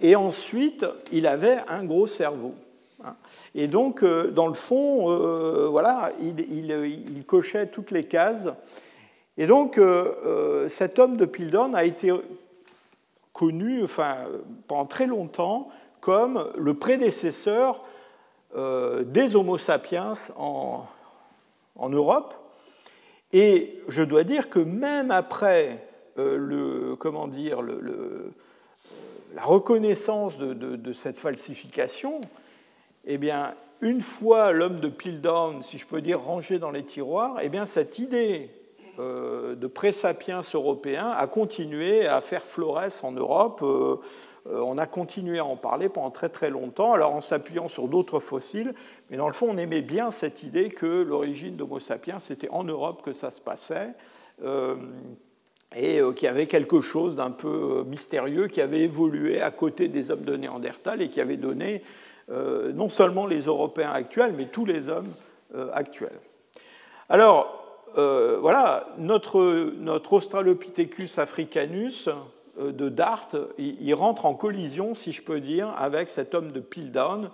[0.00, 2.54] et ensuite, il avait un gros cerveau.
[3.04, 3.14] Hein.
[3.54, 8.48] Et donc, euh, dans le fond, euh, voilà, il, cochait toutes les cases.
[9.36, 9.78] Et donc,
[10.68, 12.10] cet homme de Pildon a été
[13.34, 14.16] connu enfin,
[14.66, 15.68] pendant très longtemps
[16.00, 17.84] comme le prédécesseur
[18.56, 20.86] des Homo sapiens en,
[21.90, 22.45] Europe.
[23.32, 25.86] Et je dois dire que même après
[26.16, 27.60] le, comment dire,
[29.36, 32.20] la reconnaissance de, cette falsification,
[33.04, 37.38] eh bien, une fois l'homme de Piltdown, si je peux dire, rangé dans les tiroirs,
[37.42, 38.50] eh bien, cette idée
[38.98, 43.60] euh, de présapiens européens a continué à faire florès en Europe.
[43.62, 43.96] Euh,
[44.48, 47.88] euh, on a continué à en parler pendant très très longtemps, alors en s'appuyant sur
[47.88, 48.74] d'autres fossiles,
[49.10, 52.64] mais dans le fond, on aimait bien cette idée que l'origine d'Homo sapiens, c'était en
[52.64, 53.94] Europe que ça se passait,
[55.74, 60.10] et qu'il y avait quelque chose d'un peu mystérieux qui avait évolué à côté des
[60.10, 61.82] hommes de Néandertal et qui avait donné
[62.28, 65.12] non seulement les Européens actuels, mais tous les hommes
[65.72, 66.20] actuels.
[67.08, 67.66] Alors,
[67.98, 72.08] euh, voilà, notre, Australopithecus africanus
[72.58, 76.60] euh, de Dart, il, rentre en collision, si je peux dire, avec cet homme de
[76.60, 77.30] Piltdown.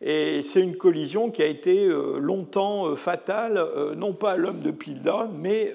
[0.00, 3.64] Et c'est une collision qui a été euh, longtemps fatale,
[3.96, 5.72] non pas à l'homme de Piltdown, mais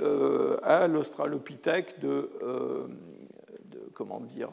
[0.64, 2.30] à l'Australopithèque de,
[3.94, 4.50] comment dire,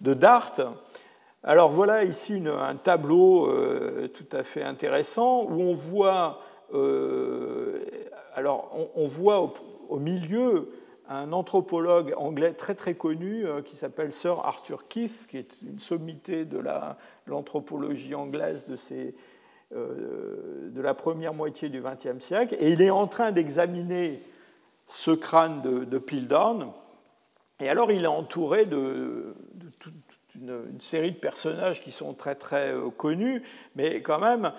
[0.00, 0.52] de, Dart.
[1.42, 3.48] Alors voilà ici un tableau
[4.12, 6.40] tout à fait intéressant où on voit
[6.74, 7.80] euh,
[8.34, 9.52] alors, on, voit
[9.88, 10.70] au, milieu
[11.08, 15.78] un anthropologue anglais très très connu euh, qui s'appelle Sir Arthur Keith, qui est une
[15.78, 16.60] sommité de
[17.26, 18.76] l'anthropologie anglaise de,
[19.74, 24.20] euh, de, la première moitié du XXe siècle, et il est en train d'examiner
[24.86, 26.02] ce crâne de, de.
[27.60, 29.34] Et alors il est entouré de,
[29.78, 29.94] toute
[30.34, 33.42] une, série de personnages qui sont très très connus,
[33.76, 34.52] mais quand même,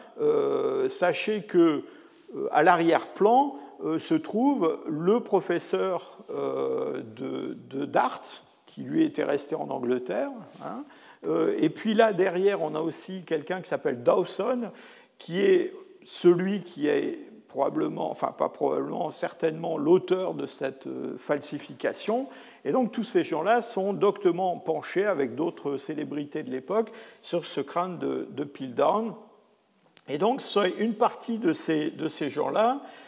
[0.89, 1.83] sachez que
[2.35, 3.62] euh, à l'arrière-plan euh,
[3.99, 8.21] se trouve le professeur euh, de, Dart,
[8.65, 10.31] qui lui était resté en Angleterre.
[10.63, 10.83] Hein.
[11.57, 14.71] Et puis là, derrière, on a aussi quelqu'un qui s'appelle Dawson,
[15.19, 17.17] qui est celui qui est
[17.47, 20.85] probablement, enfin pas probablement, certainement l'auteur de cette
[21.17, 22.27] falsification.
[22.65, 26.91] Et donc tous ces gens-là sont doctement penchés avec d'autres célébrités de l'époque
[27.21, 29.13] sur ce crâne de, de Piltdown.
[30.09, 30.41] Et donc,
[30.79, 33.02] une partie de ces, de ces gens-là euh,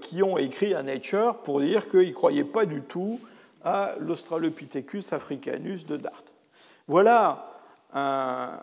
[0.00, 3.20] qui ont écrit à Nature pour dire qu'ils ne croyaient pas du tout
[3.64, 6.22] à l'Australopithecus africanus de Dart.
[6.86, 7.52] Voilà
[7.92, 8.60] un,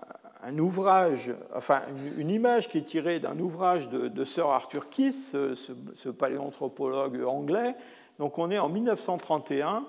[0.58, 1.82] ouvrage, enfin
[2.18, 7.76] une, image qui est tirée d'un ouvrage de, Sir Arthur Kiss, ce, ce, paléanthropologue anglais.
[8.20, 9.86] Donc on est en 1931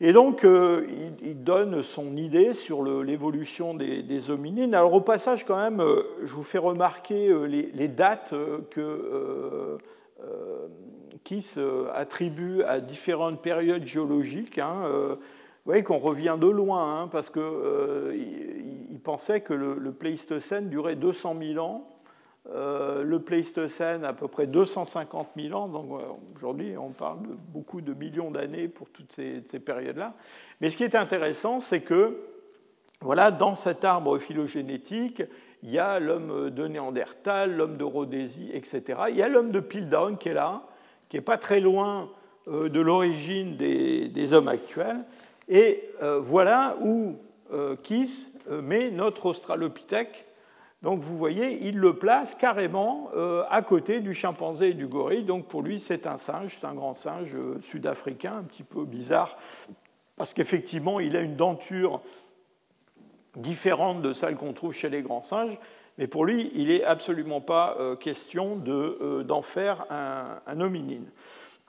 [0.00, 0.86] et donc, euh,
[1.22, 4.74] il, donne son idée sur l'évolution des, hominines.
[4.74, 8.32] Alors, au passage, quand même, euh, je vous fais remarquer euh, les, dates
[8.70, 9.78] que
[11.24, 11.58] Kiss
[11.92, 14.58] attribue à différentes périodes géologiques.
[14.58, 17.42] Hein, vous voyez qu'on revient de loin, hein, parce qu'il
[18.90, 21.88] il pensait que le, le Pléistocène durait 200 000 ans.
[22.50, 27.34] Euh, le Pléistocène à peu près 250 000 ans, donc euh, aujourd'hui on parle de
[27.52, 30.14] beaucoup de millions d'années pour toutes ces, périodes-là.
[30.62, 32.16] Mais ce qui est intéressant, c'est que
[33.02, 35.22] voilà, dans cet arbre phylogénétique,
[35.62, 38.98] il y a l'homme de Néandertal, l'homme de Rhodésie, etc.
[39.10, 40.62] Il y a l'homme de Piltdown qui est là,
[41.10, 42.08] qui n'est pas très loin
[42.48, 45.04] euh, de l'origine des, hommes actuels.
[45.50, 45.84] Et
[46.22, 47.16] voilà où
[47.52, 50.27] euh, Kiss met notre Australopithèque.
[50.82, 53.10] Donc vous voyez, il le place carrément
[53.50, 55.24] à côté du chimpanzé et du gorille.
[55.24, 59.36] Donc pour lui, c'est un singe, c'est un grand singe sud-africain, un petit peu bizarre,
[60.16, 62.00] parce qu'effectivement, il a une denture
[63.34, 65.58] différente de celle qu'on trouve chez les grands singes.
[65.98, 71.06] Mais pour lui, il n'est absolument pas question d'en faire un, un hominine.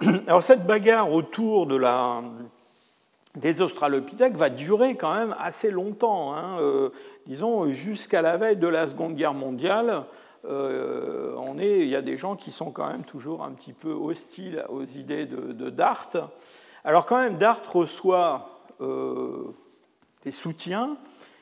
[0.27, 2.21] Alors cette bagarre autour de la,
[3.35, 6.89] des Australopithèques va durer quand même assez longtemps, hein, euh,
[7.27, 10.05] disons jusqu'à la veille de la Seconde Guerre mondiale.
[10.45, 13.73] Euh, on est, il y a des gens qui sont quand même toujours un petit
[13.73, 16.09] peu hostiles aux idées de, Dart.
[16.83, 19.53] Alors quand même, Dart reçoit euh,
[20.23, 20.97] des soutiens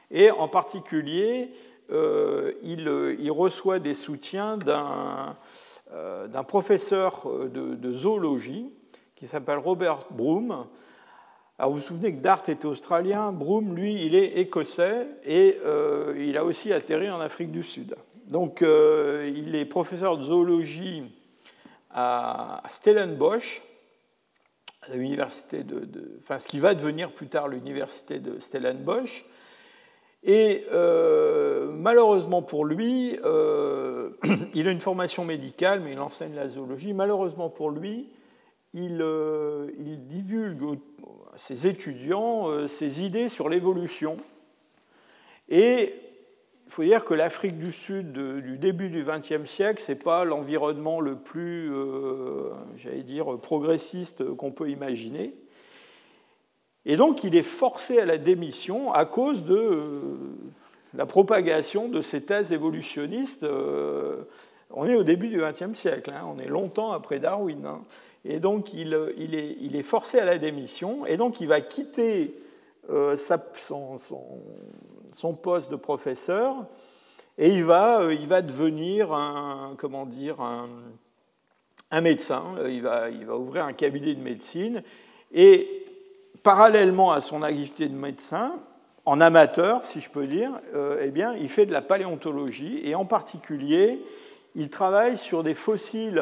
[0.10, 1.52] et en particulier,
[1.90, 5.36] il, reçoit des soutiens d'un
[6.48, 8.74] professeur euh, de, zoologie
[9.16, 10.66] qui s'appelle Robert Broom.
[11.60, 16.14] Alors vous vous souvenez que Dart était australien, Broom, lui, il est écossais et euh,
[16.18, 17.95] il a aussi atterri en Afrique du Sud.
[18.28, 21.03] Donc il est professeur de zoologie
[21.91, 23.62] à Stellenbosch,
[24.82, 25.88] à l'université de,
[26.20, 29.26] enfin ce qui va devenir plus tard l'université de Stellenbosch.
[30.24, 34.10] Et euh, malheureusement pour lui, euh,
[34.53, 36.93] il a une formation médicale, mais il enseigne la zoologie.
[36.93, 38.10] Malheureusement pour lui,
[38.74, 40.80] il, euh, divulgue
[41.38, 44.18] ses étudiants ses idées sur l'évolution.
[45.50, 45.94] Et
[46.66, 50.26] il faut dire que l'Afrique du Sud du début du XXe siècle, ce n'est pas
[50.26, 51.72] l'environnement le plus,
[52.76, 55.34] j'allais dire, progressiste qu'on peut imaginer.
[56.88, 60.00] Et donc il est forcé à la démission à cause de euh,
[60.94, 63.44] la propagation de ces thèses évolutionnistes.
[63.44, 64.24] Euh,
[64.72, 67.66] on est au début du XXe siècle, hein, on est longtemps après Darwin.
[67.66, 67.82] Hein.
[68.26, 72.36] Et donc il, est, forcé à la démission, et donc il va quitter
[72.89, 73.97] euh, son,
[75.41, 76.55] poste de professeur,
[77.38, 78.01] et il va,
[78.41, 84.84] devenir un, comment dire, un, médecin, il va, il va ouvrir un cabinet de médecine,
[85.34, 85.86] et
[86.43, 88.59] parallèlement à son activité de médecin,
[89.07, 92.82] en amateur, si je peux dire, euh, eh bien, il fait de la paléontologie.
[92.84, 94.03] Et en particulier,
[94.53, 96.22] il travaille sur des fossiles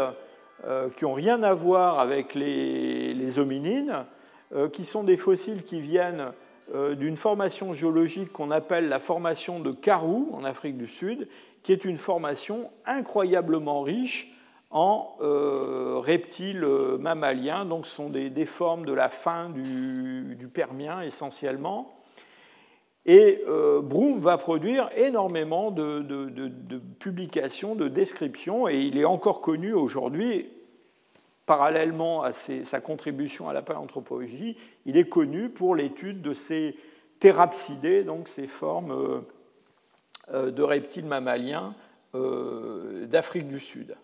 [0.66, 4.06] euh, qui n'ont rien à voir avec les, hominines,
[4.54, 6.32] euh, qui sont des fossiles qui viennent
[6.98, 11.28] d'une formation géologique qu'on appelle la formation de Karoo en Afrique du Sud,
[11.62, 14.36] qui est une formation incroyablement riche
[14.76, 21.02] en euh, reptiles euh, mammaliens, donc ce sont des, formes de la fin du, Permien
[21.02, 21.96] essentiellement.
[23.06, 26.02] Et euh, Broom va produire énormément de,
[27.00, 30.50] publications, de descriptions, et il est encore connu aujourd'hui,
[31.46, 36.76] parallèlement à sa contribution à la paléanthropologie, il est connu pour l'étude de ces
[37.20, 39.24] thérapsidés, donc ces formes
[40.34, 41.76] de reptiles mammaliens
[42.14, 43.96] d'Afrique du Sud.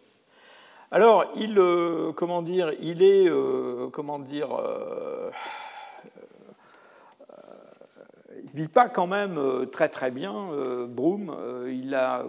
[0.93, 5.31] Alors, il, euh, comment dire, il est, euh, euh,
[8.53, 9.39] vit pas quand même
[9.71, 10.49] très très bien.
[10.89, 11.33] Broom,
[11.69, 12.25] il a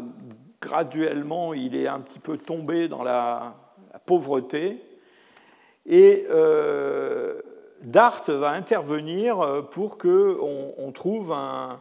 [0.61, 3.57] graduellement, il est un petit peu tombé dans la,
[4.07, 4.81] pauvreté,
[5.87, 6.27] et
[7.83, 10.39] Dart va intervenir pour que
[10.79, 11.81] on, trouve un,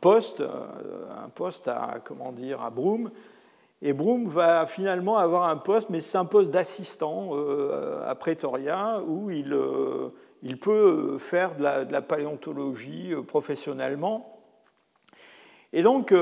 [0.00, 3.10] poste, un poste à comment dire, à Broom
[3.86, 9.02] et Broom va finalement avoir un poste, mais c'est un poste d'assistant euh, à Pretoria,
[9.06, 10.08] où il, euh,
[10.42, 14.40] il peut faire de la, paléontologie euh, professionnellement.
[15.74, 16.14] Et donc,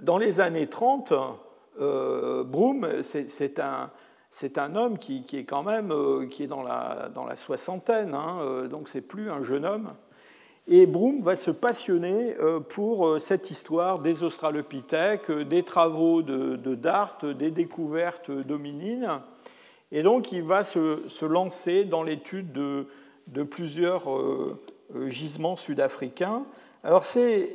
[0.00, 1.12] dans les années 30,
[1.76, 3.90] Broom, c'est un,
[4.56, 5.92] un, homme qui, est quand même
[6.30, 9.92] qui est dans la, dans la soixantaine, hein, donc c'est plus un jeune homme.
[10.72, 16.22] Et Broom va se passionner euh, pour euh, cette histoire des Australopithèques, euh, des travaux
[16.22, 19.20] de, Dart, des découvertes d'hominines.
[19.90, 24.04] Et donc il va se, lancer dans l'étude de, plusieurs
[25.08, 26.44] gisements sud-africains.
[26.84, 27.48] Alors c'est,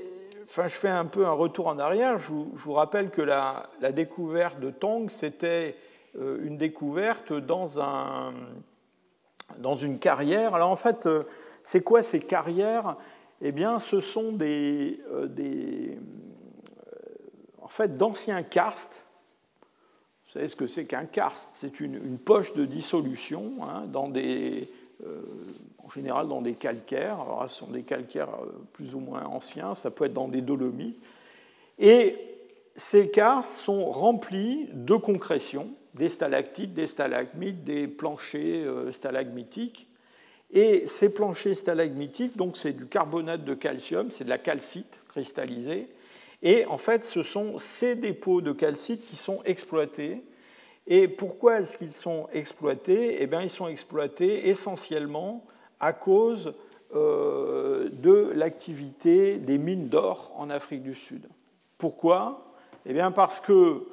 [0.44, 2.18] enfin je fais un peu un retour en arrière.
[2.18, 5.78] Je vous, rappelle que la, la, découverte de Tong, c'était
[6.18, 8.34] une découverte dans, un,
[9.58, 10.56] dans une carrière.
[10.56, 11.08] Alors en fait
[11.66, 12.96] c'est quoi ces carrières?
[13.42, 15.96] Eh bien, ce sont des, euh, euh,
[17.62, 19.02] en fait, d'anciens karstes.
[20.26, 21.54] Vous savez ce que c'est qu'un karst?
[21.56, 24.70] C'est une, poche de dissolution hein, dans des,
[25.06, 25.22] euh,
[25.84, 27.20] en général dans des calcaires.
[27.20, 28.38] Alors ce sont des calcaires
[28.74, 30.96] plus ou moins anciens, ça peut être dans des dolomies.
[31.80, 32.16] Et
[32.76, 39.88] ces karstes sont remplis de concrétions, des stalactites, des stalagmites, des planchers stalagmitiques.
[40.52, 45.88] Et ces planchers stalagmitiques, donc c'est du carbonate de calcium, c'est de la calcite cristallisée.
[46.44, 50.22] Et en fait, ce sont ces dépôts de calcite qui sont exploités.
[50.86, 53.22] Et pourquoi est-ce qu'ils sont exploités?
[53.22, 55.44] Eh bien, ils sont exploités essentiellement
[55.80, 56.54] à cause
[56.94, 61.28] euh, de l'activité des mines d'or en Afrique du Sud.
[61.78, 62.54] Pourquoi?
[62.86, 63.88] Eh bien, parce que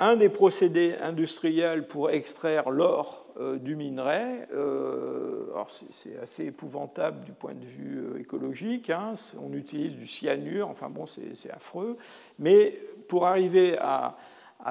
[0.00, 7.32] un des procédés industriels pour extraire l'or euh, du minerai, euh, c'est assez épouvantable du
[7.32, 11.98] point de vue euh, écologique, hein, on utilise du cyanure, enfin bon, c'est affreux,
[12.38, 14.16] mais pour arriver à,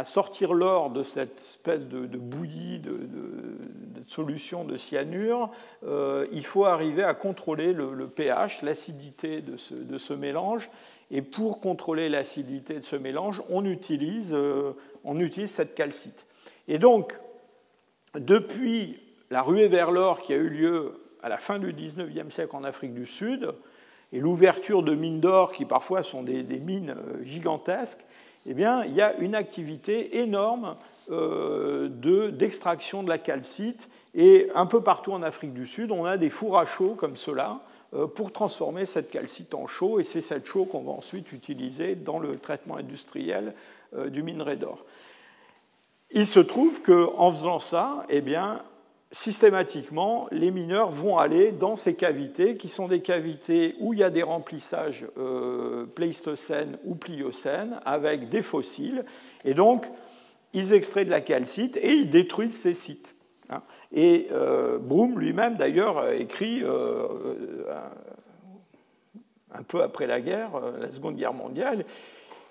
[0.04, 3.10] sortir l'or de cette espèce de, bouillie, de,
[4.06, 5.50] solution de cyanure,
[6.32, 10.70] il faut arriver à contrôler le, pH, l'acidité de ce, de ce, mélange,
[11.12, 14.36] et pour contrôler l'acidité de ce mélange, on utilise,
[15.04, 16.26] on utilise cette calcite.
[16.68, 17.18] Et donc,
[18.16, 19.00] depuis
[19.32, 22.64] la ruée vers l'or qui a eu lieu à la fin du XIXe siècle en
[22.64, 23.54] Afrique du Sud,
[24.12, 28.04] et l'ouverture de mines d'or qui parfois sont des, mines euh, gigantesques,
[28.48, 30.78] eh bien, il y a une activité énorme
[31.12, 31.90] euh,
[32.32, 33.90] d'extraction de, la calcite.
[34.16, 37.16] Et un peu partout en Afrique du Sud, on a des fours à chaud comme
[37.16, 37.69] cela euh,
[38.16, 40.00] pour transformer cette calcite en chaux.
[40.00, 43.54] Et c'est cette chaux qu'on va ensuite utiliser dans le traitement industriel
[44.10, 44.86] du minerai d'or.
[46.12, 48.64] Il se trouve qu'en faisant ça, eh bien,
[49.12, 54.04] systématiquement, les mineurs vont aller dans ces cavités, qui sont des cavités où il y
[54.04, 59.06] a des remplissages euh, pléistocènes ou pliocènes avec des fossiles.
[59.46, 59.86] Et donc,
[60.54, 63.14] ils extraient de la calcite et ils détruisent ces sites.
[63.50, 63.62] Hein.
[63.92, 67.08] Et euh, Broom lui-même, d'ailleurs, écrit euh,
[69.54, 71.86] un peu après la guerre, la Seconde Guerre mondiale,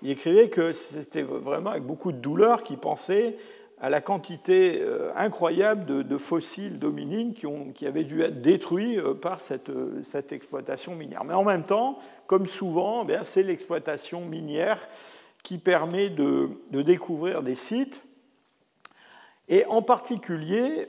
[0.01, 3.37] il écrivait que c'était vraiment avec beaucoup de douleur qu'il pensait
[3.81, 9.39] à la quantité euh, incroyable de, fossiles d'hominines qui, avaient dû être détruits euh, par
[9.39, 11.23] cette, euh, exploitation minière.
[11.23, 14.87] Mais en même temps, comme souvent, eh c'est l'exploitation minière
[15.43, 18.01] qui permet de, découvrir des sites.
[19.49, 20.87] Et en particulier,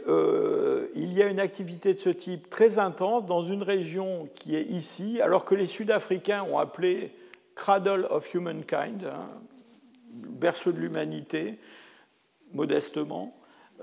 [0.94, 4.64] il y a une activité de ce type très intense dans une région qui est
[4.64, 7.10] ici, alors que les Sud-Africains ont appelé
[7.54, 9.28] Cradle of Humankind, hein,
[10.12, 11.58] berceau de l'humanité,
[12.52, 13.34] modestement.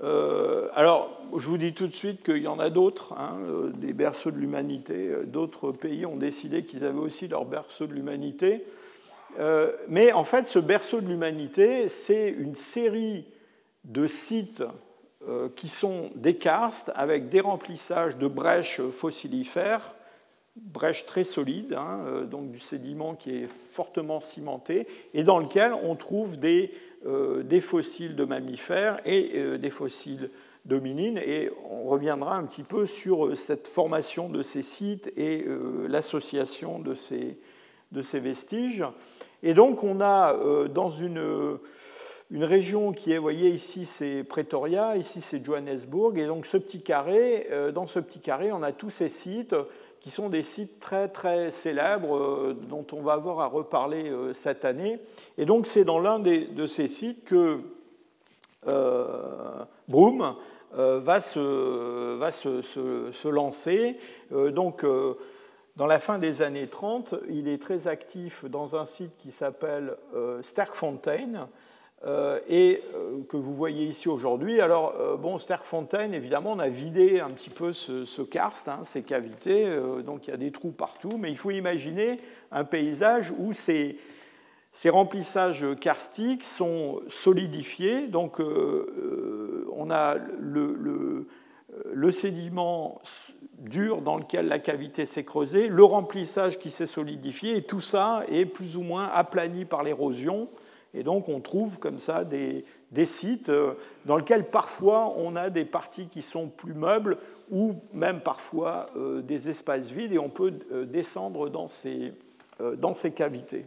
[0.02, 3.70] Euh, alors, je vous dis tout de suite qu'il y en a d'autres, hein, euh,
[3.70, 5.10] des berceaux de l'humanité.
[5.26, 8.64] D'autres pays ont décidé qu'ils avaient aussi leur berceau de l'humanité.
[9.38, 13.24] Euh, mais en fait, ce berceau de l'humanité, c'est une série
[13.84, 14.62] de sites
[15.56, 19.94] qui sont des karstes avec des remplissages de brèches fossilifères
[20.62, 25.72] brèche très solide, hein, euh, donc du sédiment qui est fortement cimenté, et dans lequel
[25.72, 26.72] on trouve des,
[27.06, 30.30] euh, des fossiles de mammifères et euh, des fossiles
[30.64, 31.18] d'hominines.
[31.18, 35.46] Et on reviendra un petit peu sur cette formation de ces sites et
[35.88, 37.38] l'association de ces,
[37.92, 38.84] de ces vestiges.
[39.42, 41.58] Et donc on a dans une,
[42.30, 46.56] une région qui est, vous voyez ici c'est Pretoria, ici c'est Johannesburg, et donc ce
[46.56, 49.54] petit carré, dans ce petit carré on a tous ces sites
[50.00, 54.32] qui sont des sites très très célèbres euh, dont on va avoir à reparler euh,
[54.32, 55.00] cette année.
[55.36, 57.60] Et donc c'est dans l'un de ces sites que
[58.66, 60.34] euh, Broom
[60.72, 63.96] va, se, va se, se, lancer.
[64.30, 64.84] donc
[65.76, 69.96] dans la fin des années 30, il est très actif dans un site qui s'appelle
[70.42, 71.44] Sterkfontein, euh,
[72.48, 74.60] et euh, que vous voyez ici aujourd'hui.
[74.60, 75.36] Alors, euh, bon,
[76.12, 79.66] évidemment, on a vidé un petit peu ce, karst, hein, ces cavités,
[80.04, 82.20] donc il y a des trous partout, mais il faut imaginer
[82.52, 83.98] un paysage où ces,
[84.70, 91.26] ces remplissages karstiques sont solidifiés, donc on a le,
[92.12, 93.00] sédiment
[93.58, 98.22] dur dans lequel la cavité s'est creusée, le remplissage qui s'est solidifié, et tout ça
[98.30, 100.48] est plus ou moins aplani par l'érosion.
[100.94, 102.64] Et donc on trouve comme ça des,
[103.04, 103.74] sites euh,
[104.06, 107.18] dans lesquels parfois on a des parties qui sont plus meubles
[107.50, 112.12] ou même parfois euh, des espaces vides et on peut euh, descendre dans ces,
[112.78, 113.66] dans ces cavités.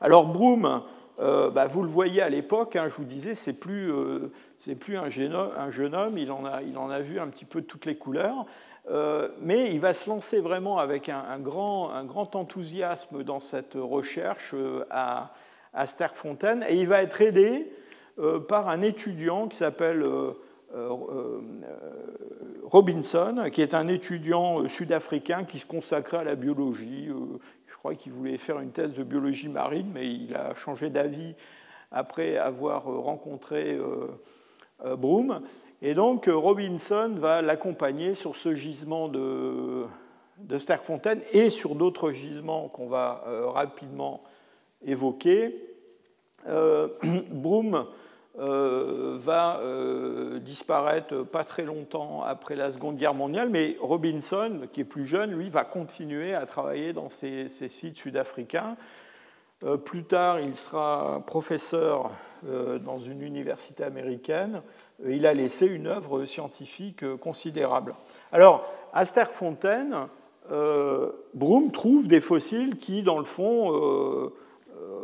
[0.00, 0.82] Alors Broom,
[1.18, 3.92] bah, vous le voyez à l'époque, hein, je vous disais, c'est plus,
[4.78, 5.34] plus un, jeune
[5.94, 8.46] homme, il en, a, il en a vu un petit peu toutes les couleurs.
[9.42, 14.54] mais il va se lancer vraiment avec un, grand, un grand enthousiasme dans cette recherche
[14.88, 15.32] à,
[15.74, 17.70] à Sterkfontein, et il va être aidé
[18.18, 20.32] euh, par un étudiant qui s'appelle euh,
[20.74, 21.40] euh,
[22.64, 27.08] Robinson, qui est un étudiant sud-africain qui se consacrait à la biologie.
[27.66, 31.34] Je crois qu'il voulait faire une thèse de biologie marine, mais il a changé d'avis
[31.92, 33.78] après avoir rencontré
[34.84, 35.40] Broom.
[35.80, 39.86] Et donc Robinson va l'accompagner sur ce gisement de,
[40.40, 40.58] de
[41.32, 44.22] et sur d'autres gisements qu'on va rapidement
[44.84, 45.64] évoquer.
[46.46, 47.86] Broom
[48.40, 54.82] euh, va euh, disparaître pas très longtemps après la Seconde Guerre mondiale, mais Robinson, qui
[54.82, 58.76] est plus jeune, lui, va continuer à travailler dans ces, sites sud-africains.
[59.64, 62.12] Euh, plus tard, il sera professeur
[62.44, 64.62] dans une université américaine.
[65.04, 67.96] Il a laissé une œuvre scientifique considérable.
[68.30, 70.08] Alors, à Sterkfontein,
[71.34, 74.30] Broom trouve des fossiles qui, dans le fond,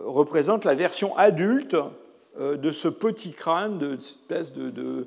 [0.04, 1.76] représentent la version adulte
[2.40, 5.06] euh, de ce petit crâne, de espèce de,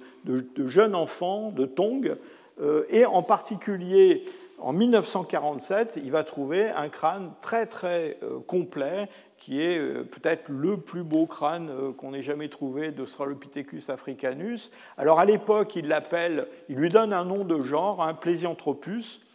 [0.66, 2.16] jeune enfant de Tong.
[2.62, 4.24] Euh, et en particulier,
[4.60, 10.78] en 1947, il va trouver un crâne très très euh, complet qui est peut-être le
[10.78, 14.72] plus beau crâne qu'on ait jamais trouvé d'Australopithecus africanus.
[14.98, 19.27] Alors à l'époque, il l'appelle, il lui donne un nom de genre, un Plesianthropus,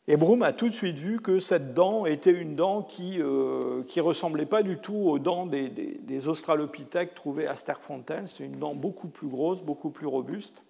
[0.07, 3.23] Et Broom a tout de suite vu que cette dent était une dent qui ne
[3.23, 8.25] euh, ressemblait pas du tout aux dents des, australopithèques trouvés à Sterkfontein.
[8.25, 10.61] C'est une dent beaucoup plus grosse, beaucoup plus robuste.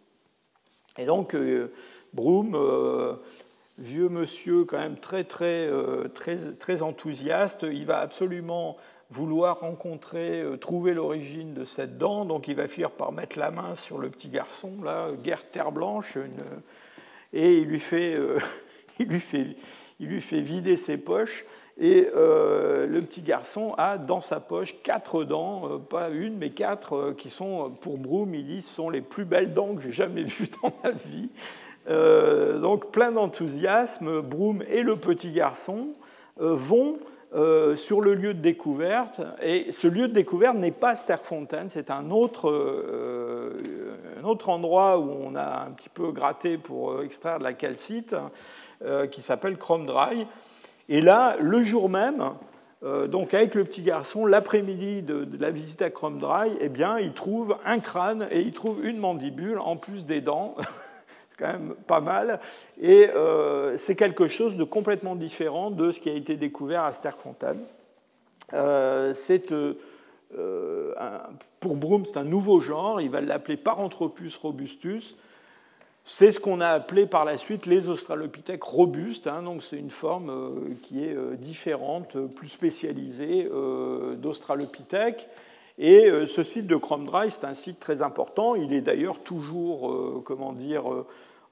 [0.99, 1.71] Et donc, euh,
[2.19, 3.15] euh,
[3.79, 5.67] vieux monsieur quand même très, très,
[6.13, 8.77] très, très enthousiaste, il va absolument
[9.13, 12.25] vouloir rencontrer, euh, trouver l'origine de cette dent.
[12.25, 15.71] Donc il va finir par mettre la main sur le petit garçon, là, guerre terre
[15.71, 16.17] blanche,
[17.31, 18.39] et il lui, fait, euh,
[18.99, 19.55] il, lui fait,
[19.99, 21.45] il lui fait vider ses poches.
[21.79, 27.15] Et euh, le petit garçon a dans sa poche quatre dents, pas une, mais quatre,
[27.17, 30.49] qui sont, pour Broom, il dit, sont les plus belles dents que j'ai jamais vues
[30.63, 31.29] dans ma vie.
[32.61, 35.89] donc plein d'enthousiasme, Broom et le petit garçon
[36.37, 36.99] vont
[37.35, 39.21] euh, sur le lieu de découverte.
[39.41, 43.53] Et ce lieu de découverte n'est pas Sterkfontein, c'est un autre, euh,
[44.21, 48.15] un autre endroit où on a un petit peu gratté pour extraire de la calcite,
[48.85, 50.27] euh, qui s'appelle Chrome Dry.
[50.89, 52.23] Et là, le jour même,
[53.07, 57.13] donc avec le petit garçon, l'après-midi de, la visite à Chrome Dry, eh bien, il
[57.13, 60.55] trouve un crâne et il trouve une mandibule en plus des dents.
[61.33, 62.39] c'est quand même pas mal.
[62.81, 66.93] Et euh, c'est quelque chose de complètement différent de ce qui a été découvert à
[66.93, 67.57] Sterkfontein.
[68.53, 69.13] Euh,
[70.35, 70.93] euh,
[71.59, 75.15] pour Broom, c'est un nouveau genre, il va l'appeler Paranthropus robustus.
[76.05, 79.41] C'est ce qu'on a appelé par la suite les australopithèques robustes, hein.
[79.41, 83.49] donc c'est une forme qui est différente, plus spécialisée
[84.17, 85.29] d'australopithèques.
[85.77, 88.53] Et ce site de Chrome Dry, c'est un site très important.
[88.53, 90.83] Il est d'ailleurs toujours, comment dire,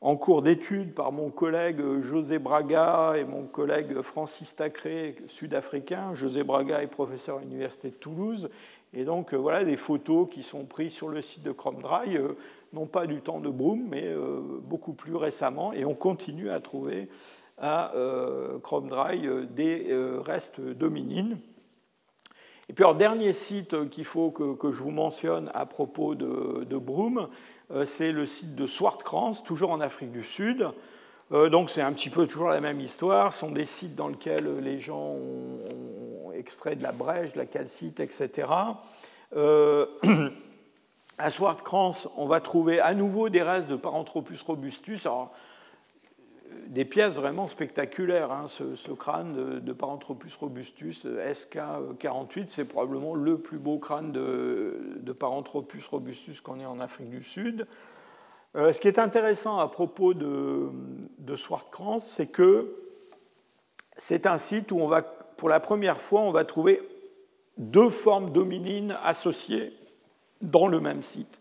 [0.02, 6.14] en cours d'étude par mon collègue José Braga et mon collègue Francis Tacré, sud-africain.
[6.14, 8.50] José Braga est professeur à l'Université de Toulouse.
[8.94, 12.18] Et donc, euh, voilà des photos qui sont prises sur le site de Chrome Dry,
[12.18, 12.34] euh,
[12.74, 15.72] non pas du temps de Broom, mais euh, beaucoup plus récemment.
[15.72, 17.08] Et on continue à trouver
[17.64, 17.94] à
[18.64, 19.96] Chrome Dry des
[20.26, 21.38] restes d'hominines.
[22.72, 27.28] Et puis, dernier site qu'il faut que, je vous mentionne à propos de, de Broom,
[27.72, 30.66] euh, c'est le site de Swartkrans, toujours en Afrique du Sud.
[31.32, 33.34] donc c'est un petit peu toujours la même histoire.
[33.34, 37.46] Ce sont des sites dans lesquels les gens ont, extrait de la brèche, de la
[37.46, 38.48] calcite, etc.
[41.18, 45.08] à Swartkrans, on va trouver à nouveau des restes de Paranthropus robustus.
[46.72, 48.32] Des pièces vraiment spectaculaires.
[48.32, 48.48] Hein.
[48.48, 56.42] Ce, crâne de, Paranthropus robustus SK48, c'est probablement le plus beau crâne de, Paranthropus robustus
[56.42, 57.68] qu'on ait en Afrique du Sud.
[58.56, 60.72] Euh, ce qui est intéressant à propos de,
[61.36, 62.74] Swartkrans, c'est que
[63.98, 64.90] c'est un site où
[65.38, 66.82] pour la première fois, on va trouver
[67.58, 69.74] deux formes dominines associées
[70.42, 71.41] dans le même site.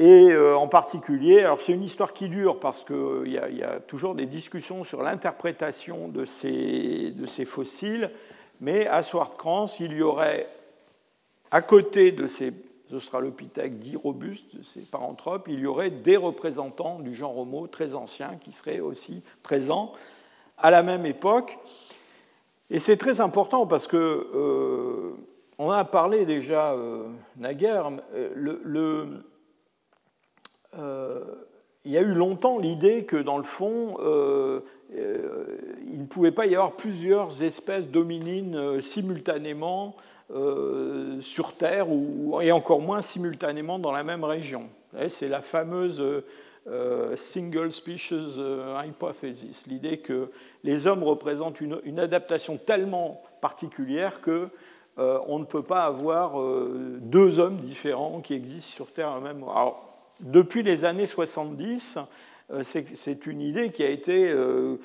[0.00, 3.80] Et euh, en particulier, alors c'est une histoire qui dure parce qu'il euh, y, a
[3.80, 8.12] toujours des discussions sur l'interprétation de ces, de ces fossiles,
[8.60, 10.48] mais à Swartkrans, il y aurait,
[11.50, 12.52] à côté de ces
[12.92, 18.38] australopithèques dits robustes, ces paranthropes, il y aurait des représentants du genre Homo très anciens
[18.40, 19.92] qui seraient aussi présents
[20.58, 21.58] à la même époque.
[22.70, 25.16] Et c'est très important parce que euh,
[25.58, 26.76] on a parlé déjà
[27.36, 27.90] naguère,
[28.36, 29.24] le,
[31.88, 34.60] il y a eu longtemps l'idée que, dans le fond, euh,
[34.94, 35.56] euh,
[35.90, 39.96] il ne pouvait pas y avoir plusieurs espèces dominines simultanément
[41.20, 44.68] sur Terre, ou, et encore moins simultanément dans la même région.
[45.08, 46.02] C'est la fameuse
[47.16, 48.36] single species
[48.86, 50.28] hypothesis, l'idée que
[50.64, 54.48] les hommes représentent une, adaptation tellement particulière que
[54.98, 56.34] on ne peut pas avoir
[57.00, 59.42] deux hommes différents qui existent sur Terre même.
[59.44, 59.87] Alors,
[60.20, 61.98] depuis les années 70,
[62.52, 64.76] euh, c'est une idée qui a été, euh,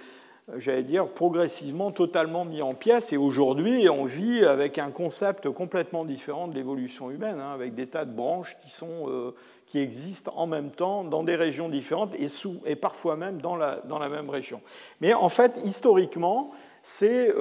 [0.57, 3.13] j'allais dire, progressivement totalement mise en pièces.
[3.13, 7.87] Et aujourd'hui, on vit avec un concept complètement différent de l'évolution humaine, hein, avec des
[7.87, 9.33] tas de branches qui, sont, euh,
[9.65, 13.55] qui existent en même temps dans des régions différentes et, sous, et parfois même dans
[13.55, 14.61] la, dans la même région.
[15.01, 16.51] Mais en fait, historiquement,
[16.83, 17.33] c'est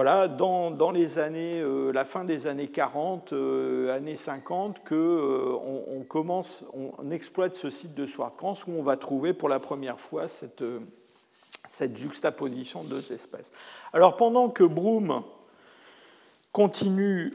[0.00, 6.04] voilà, dans, les années, euh, la fin des années 40, euh, années 50, qu'on euh,
[6.06, 10.28] commence, on exploite ce site de Swartkrans où on va trouver pour la première fois
[10.28, 10.62] cette,
[11.96, 13.50] juxtaposition de deux espèces.
[13.92, 15.24] Alors pendant que Broom
[16.52, 17.34] continue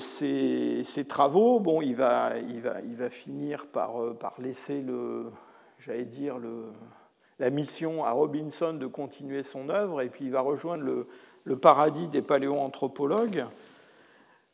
[0.00, 2.32] ses, travaux, bon, il va,
[3.10, 3.92] finir par,
[4.38, 5.26] laisser le,
[5.78, 6.36] j'allais dire
[7.38, 11.06] la mission à Robinson de continuer son œuvre, et puis il va rejoindre le
[11.44, 13.44] le paradis des paléoanthropologues.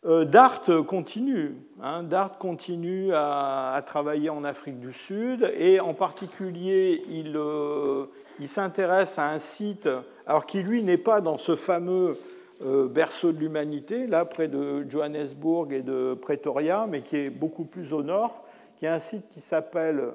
[0.05, 1.57] Euh, Dart continue.
[1.83, 2.05] Hein.
[2.05, 8.07] Dart continue à, travailler en Afrique du Sud et en particulier, il, euh,
[8.39, 9.89] il s'intéresse à un site,
[10.27, 12.17] alors qui lui n'est pas dans ce fameux
[12.63, 17.65] euh, berceau de l'humanité, là près de Johannesburg et de Pretoria, mais qui est beaucoup
[17.65, 18.45] plus au nord,
[18.79, 20.13] qui est un site qui s'appelle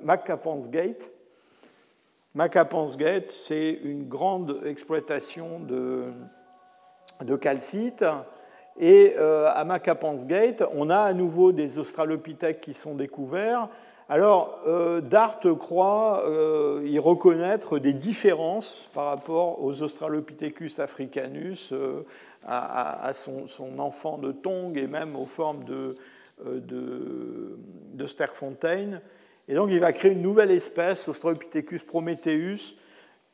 [0.69, 1.11] Gate.
[2.33, 6.05] Macapans Gate, c'est une grande exploitation de,
[7.23, 8.05] de calcite.
[8.79, 13.67] Et euh, à Macapans Gate, on a à nouveau des australopithèques qui sont découverts.
[14.09, 21.73] Alors, euh, Dart croit euh, y reconnaître des différences par rapport aux Australopithecus africanus,
[22.45, 23.45] à, son,
[23.77, 25.95] enfant de Tong et même aux formes de,
[26.43, 27.57] de,
[27.93, 28.99] de Sterkfontein.
[29.47, 32.75] Et donc, il va créer une nouvelle espèce, l'Australopithecus prometheus,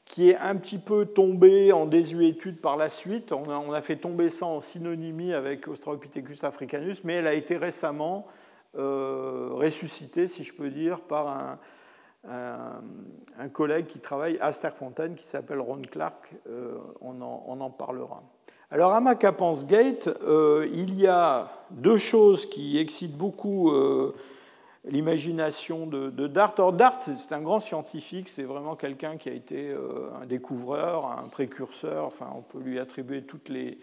[0.07, 3.33] qui est un petit peu tombé en désuétude par la suite.
[3.33, 8.25] On a, fait tomber ça en synonymie avec Australopithecus africanus, mais elle a été récemment
[8.77, 12.81] euh, ressuscitée, si je peux dire, par un,
[13.37, 16.31] un, collègue qui travaille à Sterkfontein, qui s'appelle Ron Clark.
[16.49, 18.23] Euh, on, en, parlera.
[18.71, 23.71] Alors à Macapans Gate, euh, il y a deux choses qui excitent beaucoup
[24.89, 26.55] l'imagination de, Dart.
[26.59, 31.05] Or, Dart, c'est un grand scientifique, c'est vraiment quelqu'un qui a été euh, un découvreur,
[31.05, 33.77] un précurseur, enfin, on peut lui attribuer toutes les,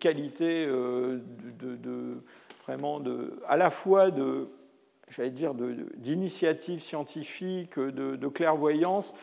[0.00, 1.20] qualités euh,
[1.60, 2.22] de,
[2.66, 4.48] vraiment de, à la fois de,
[5.08, 5.54] j'allais dire,
[5.96, 9.14] d'initiative scientifique, de, clairvoyance,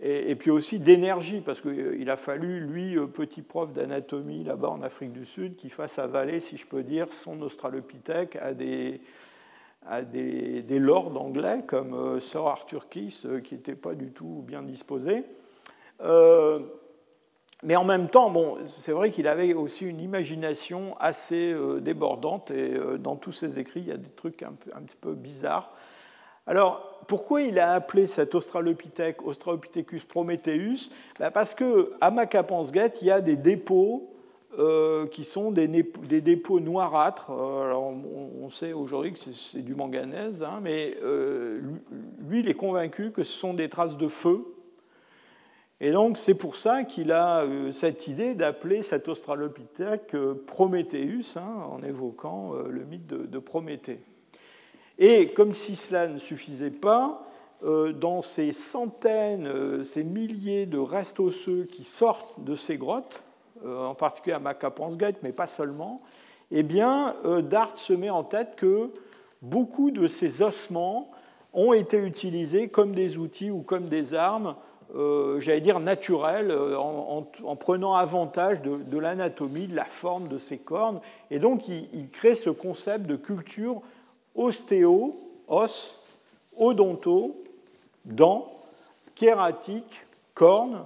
[0.00, 4.82] et, puis aussi d'énergie, parce qu'il a fallu, lui, euh, petit prof d'anatomie là-bas en
[4.82, 9.00] Afrique du Sud, qui fasse avaler, si je peux dire, son australopithèque à des
[9.86, 14.44] à des, lords anglais comme euh, Sir Arthur Keith, euh, qui n'était pas du tout
[14.46, 15.24] bien disposé.
[16.00, 16.60] Euh,
[17.62, 22.76] mais en même temps, bon, c'est vrai qu'il avait aussi une imagination assez débordante, et
[22.98, 25.70] dans tous ses écrits, il y a des trucs un, petit peu bizarres.
[26.48, 30.90] Alors, pourquoi il a appelé cet Australopithèque Australopithecus prometheus?
[31.20, 34.11] Ben, Parce qu'à Macapansgate, il y a des dépôts
[34.58, 37.30] euh, qui sont des, dépôts noirâtres.
[37.30, 41.58] Euh, alors, on, sait aujourd'hui que c'est du manganèse, hein, mais euh,
[42.20, 44.44] lui, il est convaincu que ce sont des traces de feu
[45.80, 50.14] Et donc c'est pour ça qu'il a cette idée d'appeler cet australopithèque
[50.46, 54.00] Prométhéeus, hein, en évoquant le mythe de Prométhée.
[54.98, 57.26] Et comme si cela ne suffisait pas,
[57.62, 63.22] dans ces centaines, ces milliers de restes osseux qui sortent de ces grottes,
[63.66, 66.02] en particulier à Macapansgate, mais pas seulement,
[66.50, 68.90] eh bien, Dart se met en tête que
[69.42, 71.10] beaucoup de ces ossements
[71.52, 74.54] ont été utilisés comme des outils ou comme des armes,
[74.94, 80.58] euh, j'allais dire naturelles, euh, en, prenant avantage de, l'anatomie, de la forme de ces
[80.58, 81.00] cornes.
[81.30, 83.80] Et donc, il, crée ce concept de culture
[84.34, 85.98] ostéo, os,
[86.56, 87.42] odonto,
[88.04, 88.50] dents,
[89.14, 90.04] kératique,
[90.34, 90.84] cornes.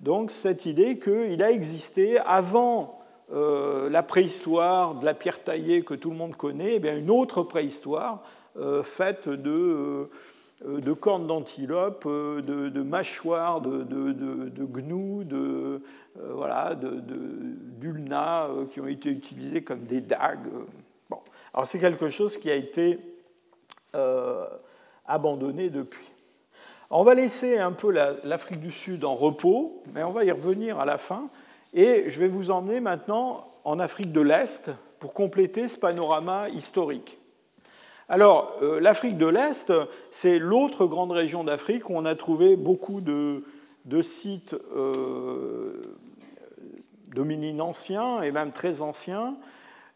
[0.00, 2.98] Donc, cette idée qu'il a existé avant
[3.30, 7.10] euh, la préhistoire de la pierre taillée que tout le monde connaît, eh bien une
[7.10, 8.22] autre préhistoire
[8.56, 10.08] euh, faite de,
[10.64, 13.84] euh, de cornes d'antilope, de, mâchoires de,
[14.64, 15.82] gnous, de,
[16.16, 20.48] voilà, d'ulna qui ont été utilisées comme des dagues.
[21.10, 21.18] Bon.
[21.52, 22.98] Alors c'est quelque chose qui a été
[25.06, 26.06] abandonné depuis.
[26.90, 27.92] On va laisser un peu
[28.24, 31.28] l'Afrique du Sud en repos, mais on va y revenir à la fin.
[31.74, 34.70] Et je vais vous emmener maintenant en Afrique de l'Est
[35.00, 37.18] pour compléter ce panorama historique.
[38.08, 39.70] Alors, euh, l'Afrique de l'Est,
[40.10, 43.42] c'est l'autre grande région d'Afrique où on a trouvé beaucoup de,
[44.02, 45.98] sites euh,
[47.08, 49.36] dominines anciens et même très anciens.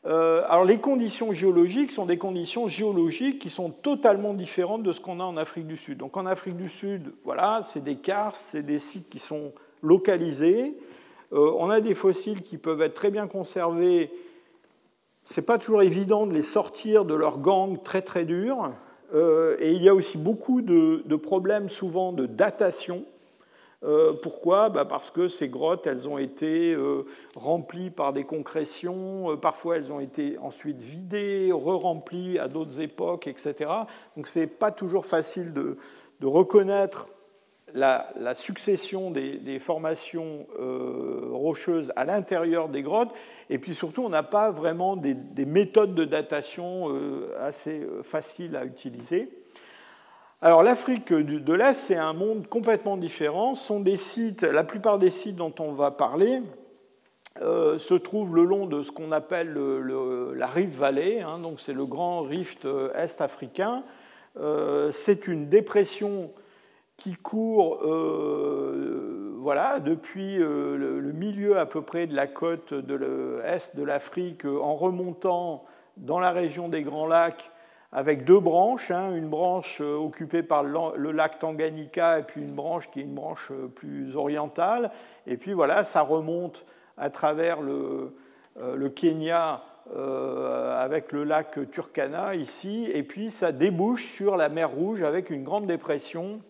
[0.05, 5.01] Euh, alors, les conditions géologiques sont des conditions géologiques qui sont totalement différentes de ce
[5.01, 5.99] qu'on a en Afrique du Sud.
[5.99, 10.77] Donc, en Afrique du Sud, voilà, c'est des karstes, c'est des sites qui sont localisés.
[11.33, 14.11] Euh, on a des fossiles qui peuvent être très bien conservés.
[15.25, 18.73] Ce n'est pas toujours évident de les sortir de leur gang très très dur.
[19.15, 23.05] Euh, et il y a aussi beaucoup de, problèmes souvent de datation.
[23.85, 24.69] Euh, pourquoi?
[24.69, 26.77] Bah, Parce que ces grottes, elles ont été
[27.35, 33.71] remplies par des concrétions, parfois elles ont été ensuite vidées, re-remplies à d'autres époques, etc.
[34.17, 35.77] Donc ce n'est pas toujours facile de
[36.23, 37.09] reconnaître
[37.75, 43.13] la, succession des, formations euh, rocheuses à l'intérieur des grottes,
[43.51, 48.57] et puis surtout, on n'a pas vraiment des, méthodes de datation euh, assez euh, faciles
[48.57, 49.29] à utiliser.
[50.43, 53.55] Alors l'Afrique de l'Est, c'est un monde complètement différent.
[54.43, 56.43] La plupart des sites dont on va parler
[57.39, 59.55] se trouvent le long de ce qu'on appelle
[60.35, 62.67] la Rift Valley, hein, donc c'est le grand rift
[62.97, 63.85] est-africain.
[64.91, 66.33] c'est une dépression
[66.97, 72.95] qui court euh, voilà, depuis euh, le, milieu à peu près de la côte de
[72.95, 75.65] l'est de l'Afrique en remontant
[75.97, 77.52] dans la région des Grands Lacs
[77.93, 82.55] avec deux branches, hein, une branche euh, occupée par le lac Tanganyika et puis une
[82.55, 84.91] branche qui est une branche plus orientale.
[85.27, 86.65] Et puis voilà, ça remonte
[86.97, 88.15] à travers le,
[88.57, 89.63] le Kenya
[90.79, 95.43] avec le lac Turkana ici, et puis ça débouche sur la mer Rouge avec une
[95.43, 96.41] grande dépression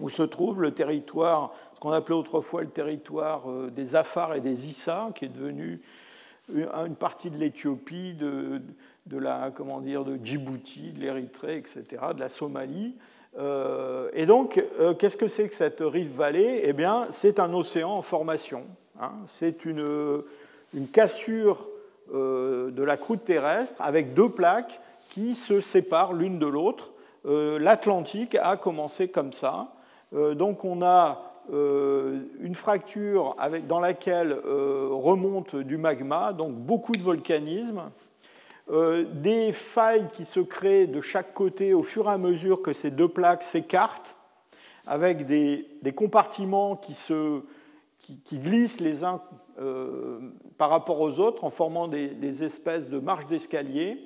[0.00, 4.40] où se trouve le territoire, ce qu'on appelait autrefois le territoire euh, des Afars et
[4.40, 5.80] des Issa, qui est devenu
[6.48, 8.18] une partie de l'Éthiopie,
[9.12, 11.84] la, comment dire, de Djibouti, de l'Érythrée, etc.,
[12.14, 12.96] de la Somalie.
[13.38, 16.62] Euh, et donc, euh, qu'est-ce que c'est que cette rive vallée?
[16.64, 18.64] Eh bien, c'est un océan en formation.
[19.00, 19.12] Hein.
[19.26, 20.22] C'est une,
[20.74, 21.68] une, cassure
[22.12, 24.80] de la croûte terrestre avec deux plaques
[25.10, 26.92] qui se séparent l'une de l'autre.
[27.24, 29.74] L'Atlantique a commencé comme ça.
[30.14, 33.36] Euh, donc on a euh, une fracture
[33.68, 37.90] dans laquelle euh, remonte du magma, donc beaucoup de volcanisme,
[38.68, 42.90] des failles qui se créent de chaque côté au fur et à mesure que ces
[42.90, 44.16] deux plaques s'écartent,
[44.86, 46.94] avec des, compartiments qui,
[48.32, 49.20] glissent les uns
[50.56, 53.98] par rapport aux autres en formant des espèces de marches d'escalier.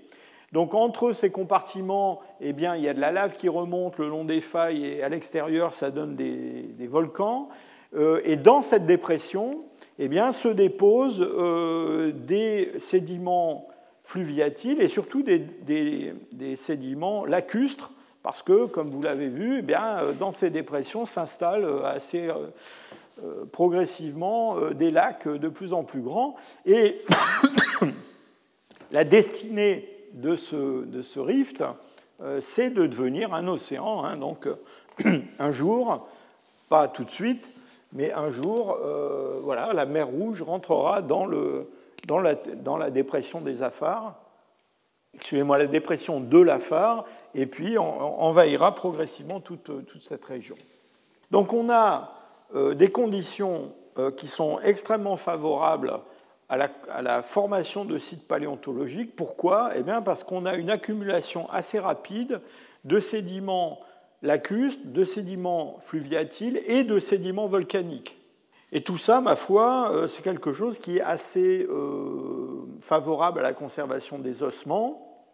[0.52, 4.08] Donc entre ces compartiments, eh bien, il y a de la lave qui remonte le
[4.08, 7.48] long des failles et à l'extérieur, ça donne des, volcans.
[7.94, 9.64] Euh, et dans cette dépression,
[9.98, 13.68] eh bien, se déposent euh, des sédiments
[14.08, 17.92] fluviatiles et surtout des, sédiments lacustres,
[18.22, 24.70] parce que, comme vous l'avez vu, eh bien, dans ces dépressions s'installent assez euh, progressivement
[24.70, 26.36] des lacs de plus en plus grands.
[26.64, 27.00] Et
[28.92, 31.62] la destinée de ce, de ce rift,
[32.22, 34.04] euh, c'est de devenir un océan.
[34.04, 34.16] Hein.
[34.16, 36.08] donc euh, un jour,
[36.70, 37.52] pas tout de suite,
[37.92, 41.68] mais un jour, euh, voilà, la mer Rouge rentrera dans, le,
[42.08, 42.34] dans, la,
[42.78, 43.62] la dépression des
[45.14, 47.04] excusez-moi, la dépression de l'Afar,
[47.34, 49.70] et puis on, envahira progressivement toute,
[50.02, 50.56] cette région.
[51.30, 52.14] Donc on a
[52.74, 53.72] des conditions
[54.16, 56.00] qui sont extrêmement favorables
[56.48, 59.14] à la, formation de sites paléontologiques.
[59.14, 59.72] Pourquoi?
[59.76, 62.40] Eh bien parce qu'on a une accumulation assez rapide
[62.84, 63.80] de sédiments
[64.22, 68.16] lacustres, de sédiments fluviatiles et de sédiments volcaniques.
[68.72, 73.42] Et tout ça, ma foi, euh, c'est quelque chose qui est assez euh, favorable à
[73.42, 75.24] la conservation des ossements.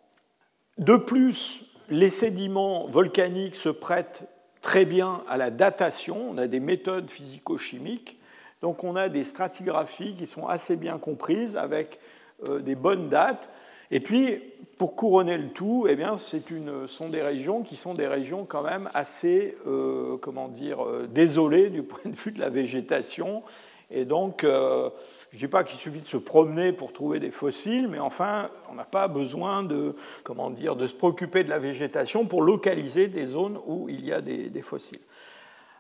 [0.79, 4.23] De plus, les sédiments volcaniques se prêtent
[4.63, 6.31] très bien à la datation.
[6.31, 8.19] On a des méthodes physico-chimiques
[8.65, 11.99] donc on a des stratigraphies qui sont assez bien comprises avec
[12.49, 13.51] euh, des bonnes dates.
[13.91, 14.41] Et puis,
[14.79, 18.89] pour couronner le tout, eh bien, sont des régions qui sont des régions quand même
[18.95, 23.43] assez, euh, comment dire, euh, désolées du point de vue de la végétation.
[23.91, 27.87] Et donc, je ne dis pas qu'il suffit de se promener pour trouver des fossiles,
[27.87, 32.25] mais enfin, on n'a pas besoin de, comment dire, de se préoccuper de la végétation
[32.25, 35.01] pour localiser des zones où il y a des fossiles.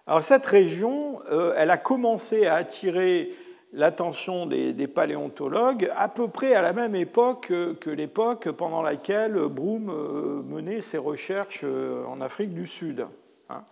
[0.06, 3.30] Alors cette région, euh, elle a commencé à attirer
[3.74, 9.90] l'attention des, paléontologues à peu près à la même époque que l'époque pendant laquelle Broom
[9.90, 13.06] euh, menait ses recherches euh, en Afrique du Sud.
[13.50, 13.62] Hein.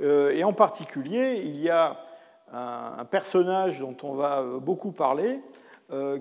[0.00, 1.96] Et en particulier, il y a
[2.52, 5.38] un personnage dont on va beaucoup parler,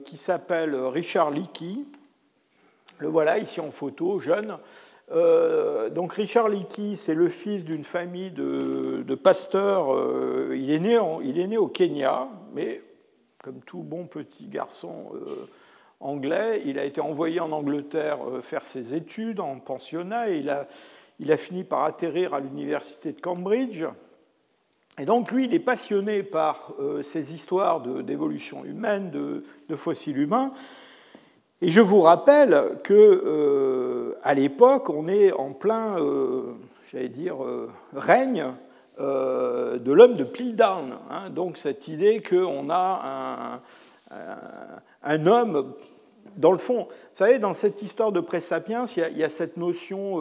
[0.05, 1.77] qui s'appelle Richard Leakey.
[2.99, 4.55] Le voilà ici en photo, jeune,
[5.13, 9.93] euh, donc Richard Leakey, c'est le fils d'une famille de, pasteurs.
[9.93, 12.81] Euh, il, est né il, est né au Kenya, mais
[13.43, 15.47] comme tout bon petit garçon euh,
[15.99, 20.67] anglais, il a été envoyé en Angleterre faire ses études en pensionnat et il a,
[21.19, 23.85] il a fini par atterrir à l'université de Cambridge.
[24.99, 30.53] Et donc lui, il est passionné par ces histoires d'évolution humaine, de, de, fossiles humains.
[31.63, 36.53] Et je vous rappelle que euh, à l'époque, on est en plein, euh,
[36.91, 37.35] j'allais dire,
[39.01, 40.93] euh, de l'homme de Piltdown.
[41.09, 41.29] Hein.
[41.29, 43.61] donc cette idée qu'on a
[45.03, 45.73] un, homme,
[46.37, 50.17] dans le fond, vous savez, dans cette histoire de Pré-Sapiens, il, y a cette notion,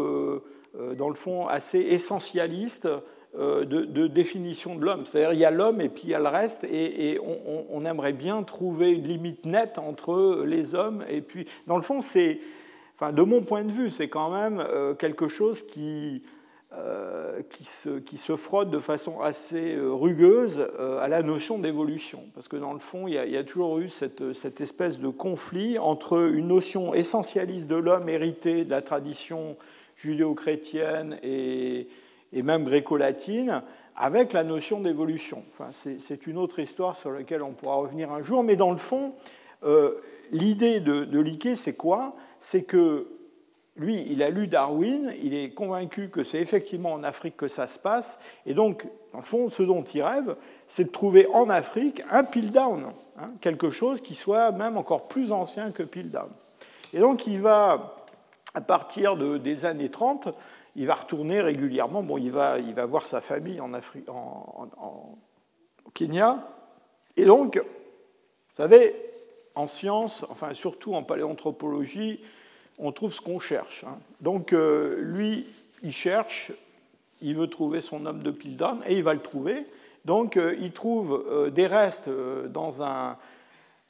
[0.97, 2.89] dans le fond, assez essentialiste
[3.39, 5.07] euh, de, définition de l'homme.
[5.07, 8.12] C'est-à-dire il y a l'homme et puis il y a le reste, et, on, aimerait
[8.12, 11.05] bien trouver une limite nette entre les hommes.
[11.09, 12.41] Et puis, dans le fond, c'est,
[12.97, 16.39] enfin, de mon point de vue, c'est quand même euh, quelque chose qui, euh,
[17.51, 20.68] qui, se, qui, se, frotte de façon assez rugueuse
[21.01, 22.25] à la notion d'évolution.
[22.35, 25.79] Parce que dans le fond, il y a, toujours eu cette, cette, espèce de conflit
[25.79, 29.57] entre une notion essentialiste de l'homme héritée de la tradition
[29.97, 31.89] judéo-chrétienne et,
[32.33, 33.62] et même gréco-latine,
[33.97, 35.45] avec la notion d'évolution.
[35.53, 38.79] Enfin, c'est une autre histoire sur laquelle on pourra revenir un jour, mais dans le
[38.79, 39.14] fond,
[39.62, 40.01] euh,
[40.33, 42.16] l'idée de, de c'est quoi?
[42.39, 43.09] C'est que
[43.81, 47.66] lui, il a lu Darwin, il est convaincu que c'est effectivement en Afrique que ça
[47.66, 51.49] se passe, et donc, dans le fond, ce dont il rêve, c'est de trouver en
[51.49, 56.28] Afrique un Piltdown, hein, quelque chose qui soit même encore plus ancien que Piltdown.
[56.93, 57.97] Et donc, il va,
[58.55, 60.28] à partir de, des années 30,
[60.76, 62.03] il va retourner régulièrement.
[62.03, 64.68] Bon, il va, il va voir sa famille en Afrique, en,
[65.85, 66.47] au Kenya.
[67.16, 68.95] Et donc, vous savez,
[69.55, 72.20] en science, enfin surtout en paléanthropologie,
[72.81, 73.85] on trouve ce qu'on cherche.
[73.85, 73.99] Hein.
[74.20, 75.47] Donc, euh, lui,
[75.83, 76.53] il cherche,
[77.20, 79.66] il veut trouver son homme de Pildan et il va le trouver.
[80.05, 82.09] Donc, euh, il trouve euh, des restes
[82.49, 83.16] dans un,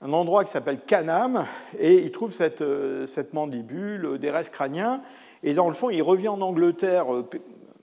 [0.03, 1.47] endroit qui s'appelle Canam
[1.79, 2.65] et il trouve cette,
[3.07, 5.03] cette mandibule, des restes crâniens.
[5.43, 7.07] Et dans le fond, il revient en Angleterre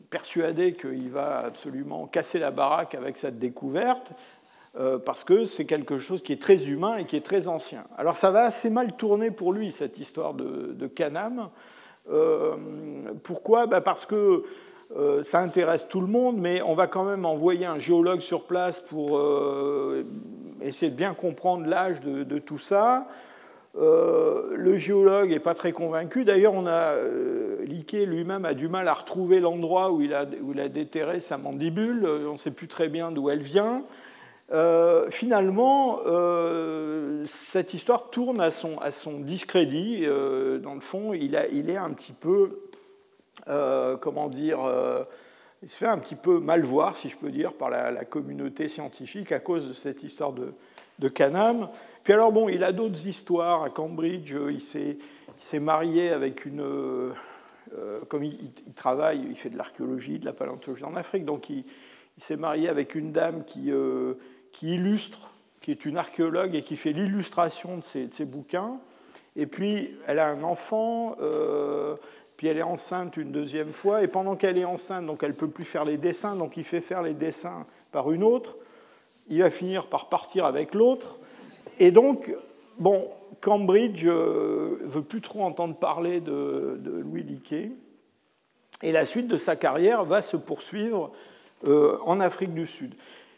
[0.09, 4.13] persuadé qu'il va absolument casser la baraque avec cette découverte,
[4.79, 7.83] euh, parce que c'est quelque chose qui est très humain et qui est très ancien.
[7.97, 11.49] Alors ça va assez mal tourner pour lui, cette histoire de, Canam.
[12.11, 12.55] Euh,
[13.23, 13.65] pourquoi?
[13.65, 14.43] Bah, Parce que
[15.25, 18.79] ça intéresse tout le monde, mais on va quand même envoyer un géologue sur place
[18.79, 19.19] pour
[20.61, 23.07] essayer de bien comprendre l'âge de, tout ça.
[23.77, 26.25] Euh, le géologue n'est pas très convaincu.
[26.25, 30.25] D'ailleurs, on a euh, lui-même a du mal à retrouver l'endroit où, il a,
[30.69, 32.03] déterré sa mandibule.
[32.05, 33.83] Euh, on ne sait plus très bien d'où elle vient.
[34.51, 35.99] Euh, finalement,
[37.25, 40.05] cette histoire tourne à son, à son discrédit.
[40.05, 42.69] dans le fond, il, est un petit peu,
[43.45, 44.59] comment dire,
[45.63, 48.67] il se fait un petit peu mal voir, si je peux dire, par la, communauté
[48.67, 50.53] scientifique à cause de cette histoire de,
[50.99, 51.69] de Canam.
[52.03, 53.63] Puis alors, bon, il a d'autres histoires.
[53.63, 56.61] À Cambridge, euh, il s'est marié avec une.
[56.61, 57.11] Euh,
[57.77, 61.65] euh, comme il, travaille, il fait de l'archéologie, de la paléontologie en Afrique, donc il,
[62.17, 63.71] s'est marié avec une dame qui,
[64.51, 65.31] qui, illustre,
[65.61, 68.79] qui est une archéologue et qui fait l'illustration de ses, bouquins.
[69.35, 71.15] Et puis, elle a un enfant,
[72.37, 75.35] puis elle est enceinte une deuxième fois, et pendant qu'elle est enceinte, donc elle ne
[75.35, 78.57] peut plus faire les dessins, donc il fait faire les dessins par une autre.
[79.27, 81.19] il va finir par partir avec l'autre.
[81.79, 82.33] Et donc,
[82.77, 83.07] bon,
[83.41, 87.71] Cambridge ne euh, veut plus trop entendre parler de, Louis Liquet.
[88.83, 91.11] Et la suite de sa carrière va se poursuivre
[91.67, 92.93] euh, en Afrique du Sud.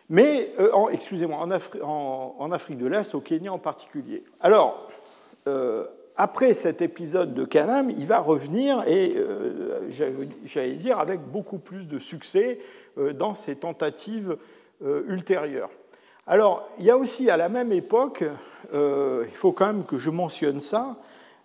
[0.10, 1.48] Mais, euh, excusez-moi,
[1.84, 4.24] en, Afrique de l'Est, au Kenya en particulier.
[4.42, 4.90] Alors,
[6.16, 9.16] après cet épisode de Canam, il va revenir, et
[10.44, 12.60] j'allais dire avec beaucoup plus de succès
[13.16, 14.38] dans ses tentatives
[15.08, 15.72] ultérieures.
[16.30, 18.24] Alors, il y a aussi à la même époque,
[18.72, 20.96] euh, il faut quand même que je mentionne ça,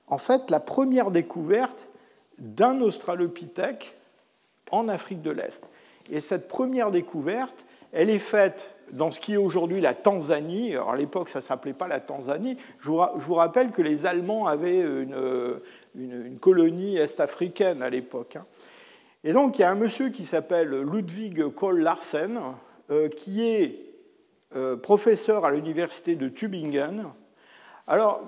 [0.08, 1.88] en fait, la première découverte
[2.36, 3.96] d'un Australopithèque
[4.70, 5.70] en Afrique de l'Est.
[6.10, 10.72] Et cette première découverte, elle est faite dans ce qui est aujourd'hui la Tanzanie.
[10.72, 12.58] Alors à l'époque, ça ne s'appelait pas la Tanzanie.
[12.80, 18.36] Je vous rappelle que les Allemands avaient une, colonie est-africaine à l'époque.
[18.36, 18.44] Hein.
[19.26, 22.38] Et donc, il y a un monsieur qui s'appelle Ludwig Kohl Larsen,
[22.90, 23.94] euh, qui est
[24.54, 27.06] euh, professeur à l'université de Tübingen.
[27.88, 28.20] Alors,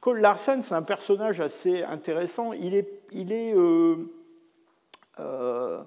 [0.00, 2.52] Cole Larsen, c'est un personnage assez intéressant.
[2.52, 3.96] Il est, euh,
[5.18, 5.82] euh,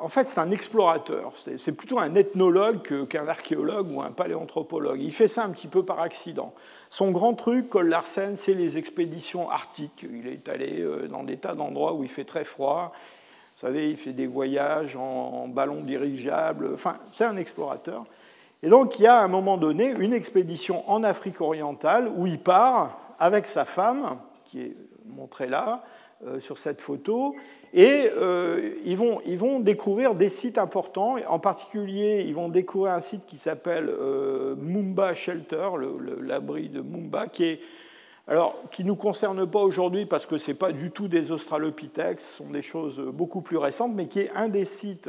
[0.00, 1.32] en fait, c'est un explorateur.
[1.34, 5.00] C'est plutôt un ethnologue qu'un archéologue ou un paléanthropologue.
[5.00, 6.54] Il fait ça un petit peu par accident.
[6.88, 10.06] Son grand truc, Cole Larsen, c'est les expéditions arctiques.
[10.08, 12.92] Il est allé dans des tas d'endroits où il fait très froid.
[13.56, 16.70] Vous savez, il fait des voyages en ballon dirigeable.
[16.74, 18.04] Enfin, c'est un explorateur.
[18.62, 22.26] Et donc il y a à un moment donné une expédition en Afrique orientale où
[22.26, 24.76] il part avec sa femme, qui est
[25.06, 25.84] montrée là,
[26.26, 27.34] euh, sur cette photo,
[27.74, 31.16] et euh, ils, vont, ils, vont, découvrir des sites importants.
[31.28, 35.68] En particulier, ils vont découvrir un site qui s'appelle euh, Mumba Shelter,
[36.20, 37.60] l'abri de Mumba, qui est
[38.26, 41.30] alors, qui ne nous concerne pas aujourd'hui parce que ce n'est pas du tout des
[41.30, 45.08] australopithèques, ce sont des choses beaucoup plus récentes, mais qui est un des sites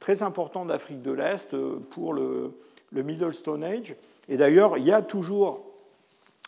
[0.00, 2.54] très important d'Afrique de l'Est euh, pour le,
[2.92, 3.94] Middle Stone Age.
[4.28, 5.62] Et d'ailleurs, il y a toujours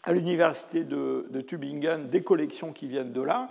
[0.03, 3.51] à l'université de, Tübingen des collections qui viennent de là.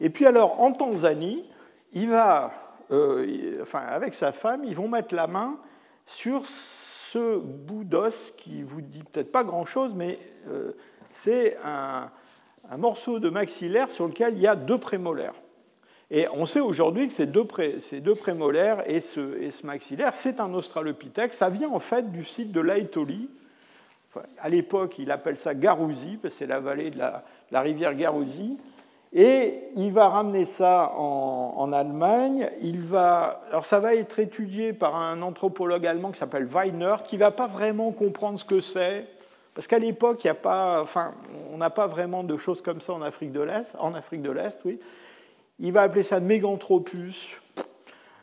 [0.00, 1.44] Et puis alors, en Tanzanie,
[1.92, 2.52] il va,
[2.90, 5.58] euh, enfin, avec sa femme, ils vont mettre la main
[6.06, 10.18] sur ce bout d'os qui vous dit peut-être pas grand-chose, mais
[10.48, 10.72] euh,
[11.10, 12.10] c'est un,
[12.76, 15.34] morceau de maxillaire sur lequel il y a deux prémolaires.
[16.10, 17.44] Et on sait aujourd'hui que ces deux,
[18.14, 21.32] prémolaires et ce, maxillaire, c'est un australopithèque.
[21.32, 23.28] Ça vient en fait du site de Laetoli.
[24.38, 27.94] à l'époque, il appelle ça Garouzi, parce que c'est la vallée de la, la rivière
[27.94, 28.56] Garouzi.
[29.18, 32.50] Et il va ramener ça en, Allemagne.
[32.60, 37.16] Il va, alors ça va être étudié par un anthropologue allemand qui s'appelle Weiner, qui
[37.16, 39.06] ne va pas vraiment comprendre ce que c'est.
[39.54, 41.14] Parce qu'à l'époque, il a pas, enfin,
[41.50, 44.30] on n'a pas vraiment de choses comme ça en Afrique de l'Est, en Afrique de
[44.30, 44.78] l'Est, oui.
[45.60, 47.40] Il va appeler ça méganthropus.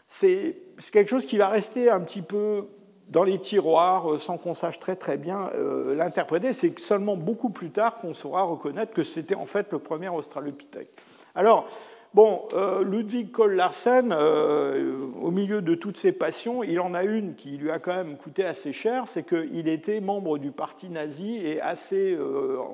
[0.07, 0.57] C'est
[0.91, 2.67] quelque chose qui va rester un petit peu
[3.13, 6.51] dans les tiroirs euh, sans qu'on sache très très bien euh, l'interpréter.
[6.51, 10.89] C'est seulement beaucoup plus tard qu'on saura reconnaître que c'était en fait le premier Australopithèque.
[11.35, 11.67] Alors,
[12.15, 17.35] bon, euh, Ludwig Kohl Larsen, au milieu de toutes ses passions, il en a une
[17.35, 21.37] qui lui a quand même coûté assez cher, c'est qu'il était membre du parti nazi
[21.37, 22.17] et assez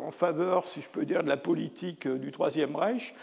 [0.05, 3.13] en faveur, si je peux dire, de la politique du Troisième Reich.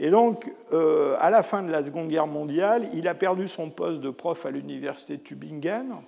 [0.00, 4.00] Et donc, à la fin de la Seconde Guerre mondiale, il a perdu son poste
[4.00, 6.02] de prof à l'université de Tübingen.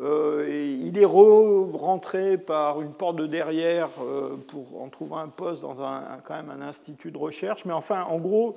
[0.00, 5.62] Euh, il est rentré par une porte de derrière euh, pour en trouver un poste
[5.62, 7.64] dans un, quand même un institut de recherche.
[7.64, 8.56] Mais enfin, en gros,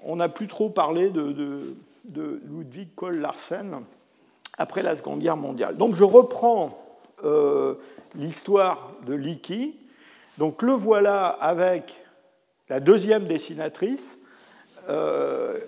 [0.00, 1.76] on n'a plus trop parlé de,
[2.14, 3.82] Ludwig Kohl Larsen
[4.58, 5.76] après la Seconde Guerre mondiale.
[5.76, 6.76] Donc je reprends
[8.14, 9.74] l'histoire de Leakey.
[10.38, 11.96] Donc le voilà avec
[12.68, 14.18] la deuxième dessinatrice,
[14.88, 15.58] euh,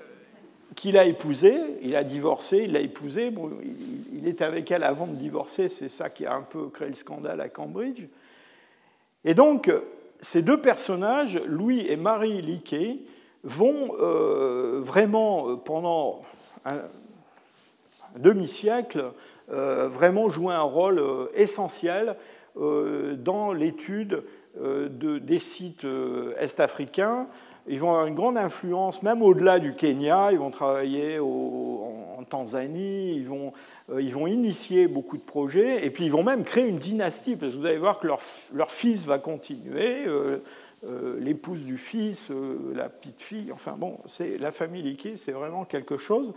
[0.79, 3.51] qu'il a épousée, il a divorcé, il l'a épousée, bon,
[4.15, 6.95] il, est avec elle avant de divorcer, c'est ça qui a un peu créé le
[6.95, 8.05] scandale à Cambridge.
[9.25, 9.73] Et donc,
[10.21, 12.99] ces deux personnages, Louis et Marie Liquet,
[13.43, 16.23] vont euh, vraiment, euh, pendant
[16.65, 16.77] un,
[18.17, 19.05] demi-siècle,
[19.49, 21.03] vraiment jouer un rôle
[21.35, 22.17] essentiel
[22.57, 24.23] dans l'étude
[24.61, 27.29] euh, de, des sites euh, est-africains.
[27.69, 30.33] Ils vont avoir une grande influence, même au-delà du Kenya.
[30.33, 33.15] Ils vont travailler en, Tanzanie.
[33.15, 33.53] Ils vont,
[33.91, 35.85] euh, ils vont initier beaucoup de projets.
[35.87, 38.71] Et puis, ils vont même créer une dynastie, parce que vous allez voir que leur,
[38.71, 40.07] fils va continuer.
[41.21, 42.31] l'épouse du fils,
[42.75, 46.35] la petite fille, enfin bon, c'est la famille Liquet, c'est vraiment quelque chose.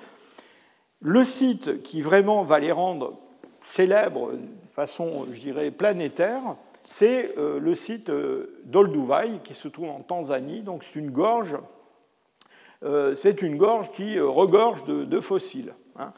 [1.01, 3.17] Le site qui vraiment va les rendre
[3.61, 6.55] célèbres de façon, je dirais, planétaire,
[6.91, 10.61] c'est euh, le site euh, d'Olduvai qui se trouve en Tanzanie.
[10.61, 11.55] Donc c'est une gorge,
[12.83, 15.73] euh, c'est une gorge qui regorge de, fossiles.
[15.97, 16.11] Hein.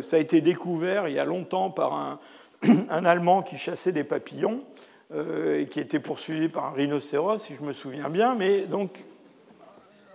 [0.00, 2.18] ça a été découvert il y a longtemps par un,
[2.88, 4.64] Allemand qui chassait des papillons
[5.14, 8.34] et qui était poursuivi par un rhinocéros, si je me souviens bien.
[8.34, 9.04] Mais donc,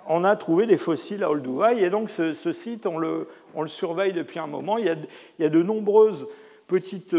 [0.08, 3.28] on a trouvé des fossiles à Olduvai et donc ce, site, on le,
[3.68, 4.78] surveille depuis un moment.
[4.78, 4.86] Il
[5.40, 6.28] y a, de nombreuses
[6.68, 7.16] petites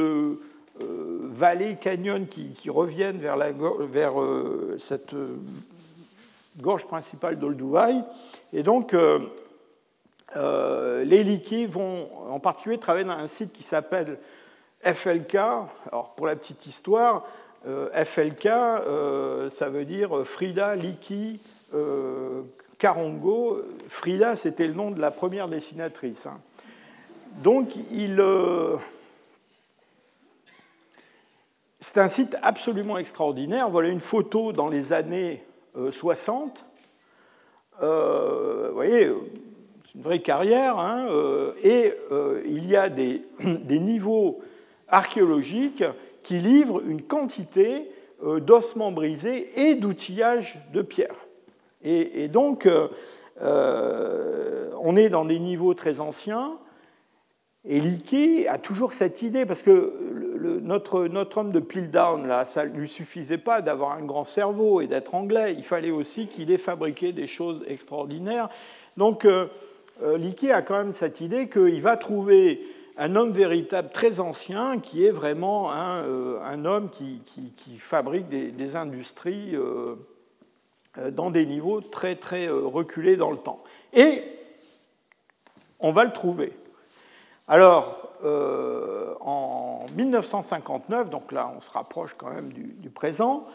[1.32, 5.14] vallées, canyons qui, reviennent vers, la, vers euh, cette
[6.58, 8.00] gorge principale d'Olduvai.
[8.52, 8.94] Et donc,
[10.34, 14.18] les liquides vont en particulier travailler dans un site qui s'appelle
[14.82, 15.34] FLK.
[15.36, 17.26] Alors, pour la petite histoire,
[17.64, 18.48] FLK,
[19.48, 21.40] ça veut dire Frida Liki
[22.82, 26.26] Carongo, Frida, c'était le nom de la première dessinatrice.
[26.26, 26.40] Hein.
[27.40, 28.76] Donc, il, euh,
[31.82, 33.68] c'est un site absolument extraordinaire.
[33.68, 35.42] Voilà une photo dans les années
[35.90, 36.64] 60.
[37.82, 39.10] Euh, euh, vous voyez,
[39.84, 40.78] c'est une vraie carrière.
[40.78, 41.08] Hein,
[41.62, 41.92] et
[42.46, 43.24] il y a des,
[43.68, 44.40] niveaux
[44.88, 45.84] archéologiques
[46.22, 47.90] qui livrent une quantité
[48.22, 51.16] d'ossements brisés et d'outillage de pierre.
[51.84, 52.88] Et, donc, euh,
[53.42, 56.58] euh, on est dans des niveaux très anciens.
[57.64, 62.76] Et Leakey a toujours cette idée, parce que notre, homme de Piltdown, là, ça ne
[62.76, 66.58] lui suffisait pas d'avoir un grand cerveau et d'être anglais, il fallait aussi qu'il ait
[66.58, 68.48] fabriqué des choses extraordinaires.
[68.96, 69.46] Donc, euh,
[70.02, 70.18] euh
[70.52, 72.60] a quand même cette idée qu'il va trouver
[72.96, 76.04] un homme véritable très ancien qui est vraiment un,
[76.44, 79.56] un homme qui, fabrique des, industries
[80.98, 83.62] euh, dans des niveaux très très euh, reculés dans le temps.
[83.94, 84.22] Et
[85.80, 86.52] on va le trouver.
[87.48, 93.46] Alors, euh, en 1959, donc là on se rapproche quand même du, présent,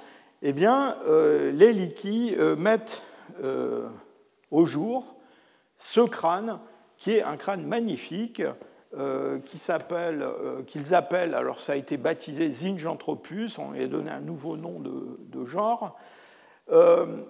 [0.42, 3.02] eh bien, les Liki mettent
[4.52, 5.16] au jour
[5.80, 6.60] ce crâne,
[6.98, 8.44] qui est un crâne magnifique,
[9.46, 9.74] qu'ils
[10.94, 15.46] appellent, alors ça a été baptisé Zinjanthropus, on lui a donné un nouveau nom de,
[15.46, 15.98] genre,
[16.72, 17.24] euh,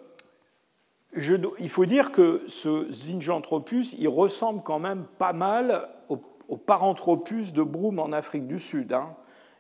[1.16, 5.88] il faut dire que ce Zinjanthropus, il ressemble quand même pas mal
[6.48, 8.94] au, Paranthropus de Broome en Afrique du Sud.
[8.94, 9.16] Hein.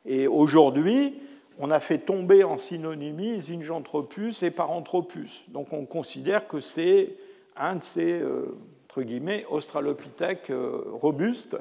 [0.05, 1.19] Et aujourd'hui,
[1.59, 5.43] on a fait tomber en synonymie Zinjanthropus et Paranthropus.
[5.49, 7.15] Donc on considère que c'est
[7.55, 8.55] un de ces, euh,
[8.85, 11.57] entre guillemets, australopithèques euh, robustes.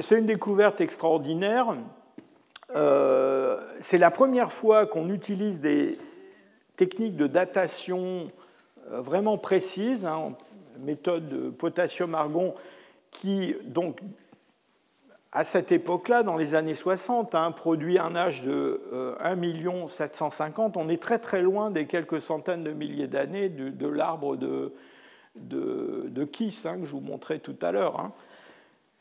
[0.00, 1.76] c'est une découverte extraordinaire.
[2.74, 5.98] Euh, c'est la première fois qu'on utilise des
[6.76, 8.30] techniques de datation
[8.92, 10.34] euh, vraiment précises, hein,
[10.80, 12.54] méthode potassium-argon,
[13.10, 14.00] qui, donc,
[15.32, 18.80] à cette époque-là, dans les années 60, hein, produit un âge de
[19.20, 24.36] 1 750 On est très très loin des quelques centaines de milliers d'années de, l'arbre
[24.36, 24.72] de,
[25.36, 28.10] de, Kiss hein, que je vous montrais tout à l'heure.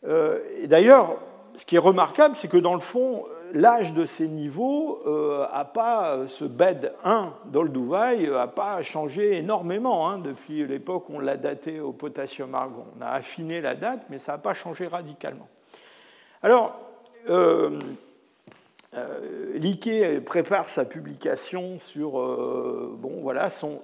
[0.05, 1.17] Euh, et d'ailleurs,
[1.57, 6.27] ce qui est remarquable, c'est que dans le fond, l'âge de ces niveaux euh, pas,
[6.27, 11.79] ce bed 1 d'Olduvai n'a pas changé énormément hein, depuis l'époque où on l'a daté
[11.79, 12.85] au potassium argon.
[12.97, 15.47] On a affiné la date, mais ça n'a pas changé radicalement.
[16.43, 16.79] Alors,
[17.29, 17.79] euh,
[18.95, 23.81] euh prépare sa publication sur euh, bon, voilà, son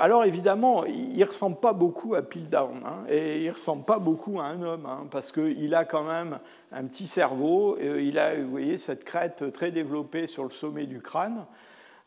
[0.00, 4.44] alors évidemment, il ressemble pas beaucoup à Piltdown, hein, et il ressemble pas beaucoup à
[4.44, 6.38] un homme, hein, parce qu'il a quand même
[6.72, 11.00] un petit cerveau, il a, vous voyez, cette crête très développée sur le sommet du
[11.00, 11.44] crâne.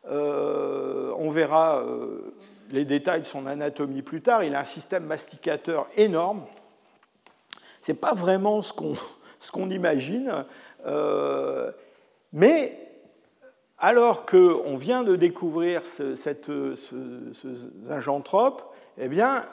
[0.08, 2.34] Euh, on verra euh,
[2.72, 4.44] les détails de son anatomie plus tard.
[4.44, 6.44] Il a un système masticateur énorme.
[7.82, 10.46] Ce n'est pas vraiment ce qu'on imagine,
[10.86, 11.72] euh,
[12.34, 12.85] mais
[13.86, 16.50] alors qu'on vient de découvrir ce, cette,
[17.84, 18.64] zinjanthrope,
[18.98, 19.44] eh bien,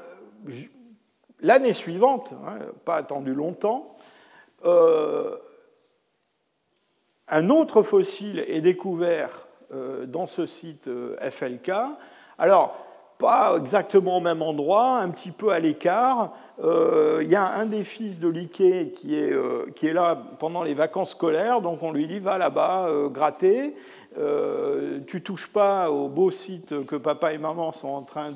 [1.43, 2.57] l'année suivante, hein,
[2.87, 3.95] pas attendu longtemps,
[4.65, 5.37] euh,
[7.29, 11.71] un autre fossile est découvert euh, dans ce site euh, FLK.
[12.39, 12.75] Alors,
[13.19, 16.33] pas exactement au même endroit, un petit peu à l'écart.
[16.59, 19.33] Il y a un des fils de Liquet qui est,
[19.75, 23.77] qui est là pendant les vacances scolaires, donc on lui dit va là-bas gratter.
[24.19, 28.33] Euh, tu touches pas au beau site que papa et maman sont en train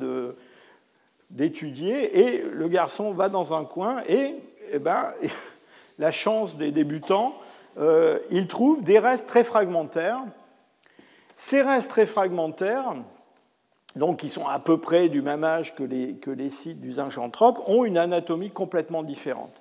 [1.30, 4.34] d'étudier, et le garçon va dans un coin, et,
[4.72, 5.12] eh ben,
[5.98, 7.34] la chance des débutants,
[7.78, 10.22] euh, il trouve des restes très fragmentaires.
[11.36, 12.94] Ces restes très fragmentaires,
[13.96, 16.92] donc qui sont à peu près du même âge que les, que les sites du
[16.92, 19.52] Zinjanthrope, ont une anatomie complètement différente.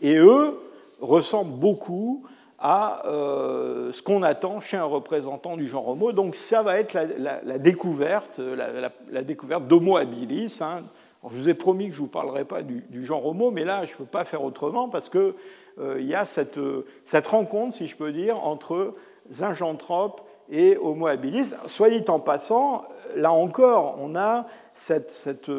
[0.00, 0.58] Et eux
[1.00, 2.24] ressemblent beaucoup
[2.58, 6.12] à euh, ce qu'on attend chez un représentant du genre Homo.
[6.12, 10.58] Donc ça va être la, découverte, la, découverte d'Homo habilis.
[10.60, 10.82] Hein.
[11.24, 13.84] je vous ai promis que je ne vous parlerai pas du, genre Homo, mais là,
[13.84, 15.34] je ne peux pas faire autrement parce qu'il
[15.80, 16.58] euh, y a cette,
[17.04, 18.94] cette, rencontre, si je peux dire, entre
[19.30, 21.54] Zinjanthrope et Homo habilis.
[21.66, 22.84] Soit dit en passant,
[23.16, 25.50] là encore, on a cette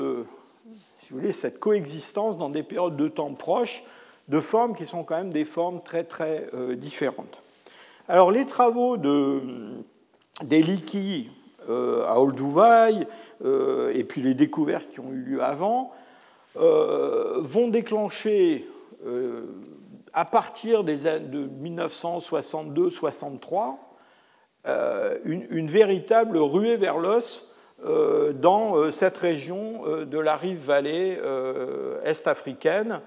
[1.60, 3.84] coexistence dans des périodes de temps proches
[4.28, 7.42] de formes qui sont quand même des formes très très différentes.
[8.10, 9.42] Alors les travaux de,
[10.44, 10.62] des
[11.70, 13.06] euh, à Olduvai
[13.44, 15.92] euh, et puis les découvertes qui ont eu lieu avant
[16.56, 18.66] euh, vont déclencher
[20.14, 23.76] à partir des de 1962-63
[25.24, 27.54] une, une, véritable ruée vers l'os
[28.34, 31.20] dans cette région de la rive vallée
[32.04, 33.02] est-africaine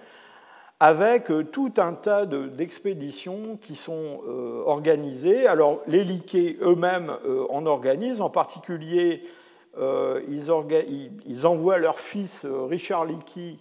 [0.81, 5.47] avec euh, tout un tas d'expéditions qui sont euh, organisées.
[5.47, 9.23] Alors, les liquets eux-mêmes euh, en organisent, en particulier,
[9.79, 10.51] ils,
[11.47, 13.59] envoient leur fils Richard Leakey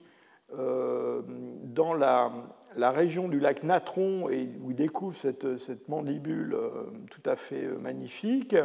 [0.51, 2.31] dans la,
[2.75, 6.57] région du lac Natron et où ils découvrent cette, cette mandibule
[7.11, 8.55] tout à fait magnifique.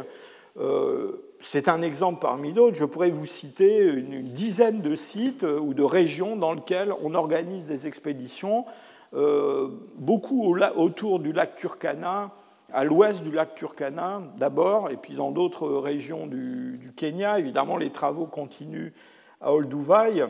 [1.47, 2.75] C'est un exemple parmi d'autres.
[2.75, 7.13] Je pourrais vous citer une dizaine de sites euh, ou de régions dans lesquelles on
[7.13, 8.65] organise des expéditions,
[9.13, 12.31] euh, beaucoup autour du lac Turkana,
[12.73, 17.37] à l'ouest du lac Turkana d'abord, et puis dans d'autres régions du, Kenya.
[17.37, 18.91] Évidemment, les travaux continuent
[19.39, 20.25] à Olduvai.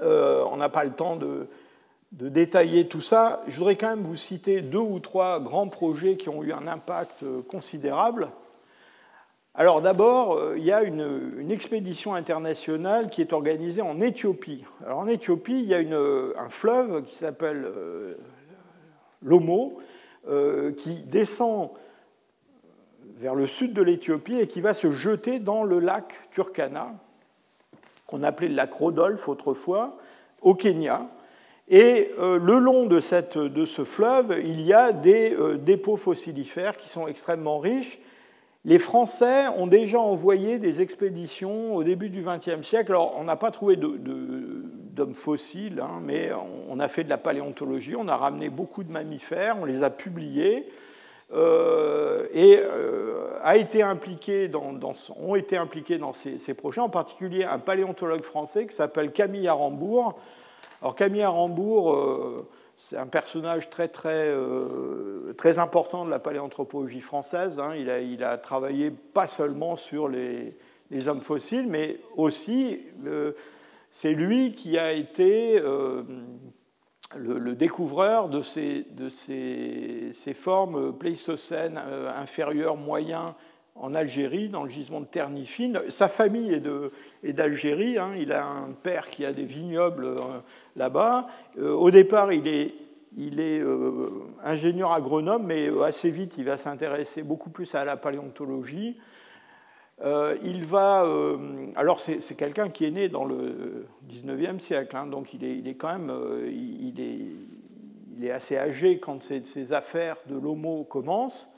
[0.00, 1.48] Euh, on n'a pas le temps de,
[2.12, 3.42] de, détailler tout ça.
[3.48, 6.68] Je voudrais quand même vous citer deux ou trois grands projets qui ont eu un
[6.68, 8.30] impact considérable.
[9.54, 14.64] Alors d'abord, euh, il y a une, expédition internationale qui est organisée en Éthiopie.
[14.84, 18.14] Alors en Éthiopie, il y a un fleuve qui s'appelle euh,
[19.22, 19.80] l'Omo,
[20.28, 21.70] euh, qui descend
[23.16, 26.94] vers le sud de l'Éthiopie et qui va se jeter dans le lac Turkana,
[28.06, 29.98] qu'on appelait le lac Rodolphe autrefois,
[30.42, 31.08] au Kenya.
[31.68, 37.60] Et le long de, ce fleuve, il y a des dépôts fossilifères qui sont extrêmement
[37.60, 38.00] riches
[38.64, 42.92] les Français ont déjà envoyé des expéditions au début du XXe siècle.
[42.92, 46.30] Alors, on n'a pas trouvé d'hommes fossiles, hein, mais
[46.68, 49.90] on a fait de la paléontologie, on a ramené beaucoup de mammifères, on les a
[49.90, 50.66] publiés.
[51.32, 54.74] Euh, et euh, a été impliqué dans,
[55.16, 60.18] ont été impliqués dans ces, projets, en particulier un paléontologue français qui s'appelle Camille Arambourg.
[60.82, 62.48] Alors Camille Arambourg, euh,
[62.82, 63.68] c'est un personnage
[64.06, 67.60] euh, très important de la paléanthropologie française.
[67.60, 67.74] Hein.
[67.76, 70.56] Il, a, travaillé pas seulement sur les,
[71.06, 73.32] hommes fossiles, mais aussi euh,
[73.90, 76.04] c'est lui qui a été euh,
[77.14, 81.76] le, découvreur de ces, ces, formes pléistocènes
[82.16, 83.34] inférieures, moyens
[83.74, 85.80] en Algérie, dans le gisement de Ternifine.
[85.88, 86.52] Sa famille
[87.22, 87.98] est d'Algérie.
[87.98, 88.12] Hein.
[88.18, 90.14] Il a un père qui a des vignobles
[90.76, 91.28] là-bas.
[91.58, 92.74] Euh, au départ, il est,
[93.60, 94.10] euh,
[94.44, 98.98] ingénieur agronome, mais euh, assez vite, il va s'intéresser beaucoup plus à la paléontologie.
[100.42, 101.06] il va,
[101.76, 105.92] alors c'est quelqu'un qui est né dans le 19e siècle, hein, donc il est, quand
[105.92, 106.10] même,
[106.48, 111.50] il est assez âgé quand ces, affaires de l'homo commencent.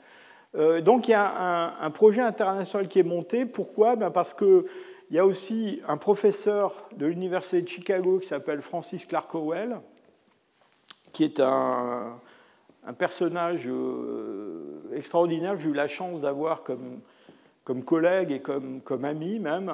[0.55, 3.45] Donc il y a un, projet international qui est monté.
[3.45, 3.95] Pourquoi?
[3.95, 4.65] Ben Parce que
[5.09, 9.77] il y a aussi un professeur de l'Université de Chicago qui s'appelle Francis Clark Howell,
[11.11, 12.19] qui est un,
[12.97, 16.99] personnage euh, extraordinaire que j'ai eu la chance d'avoir comme,
[17.63, 19.71] comme, collègue et comme ami même.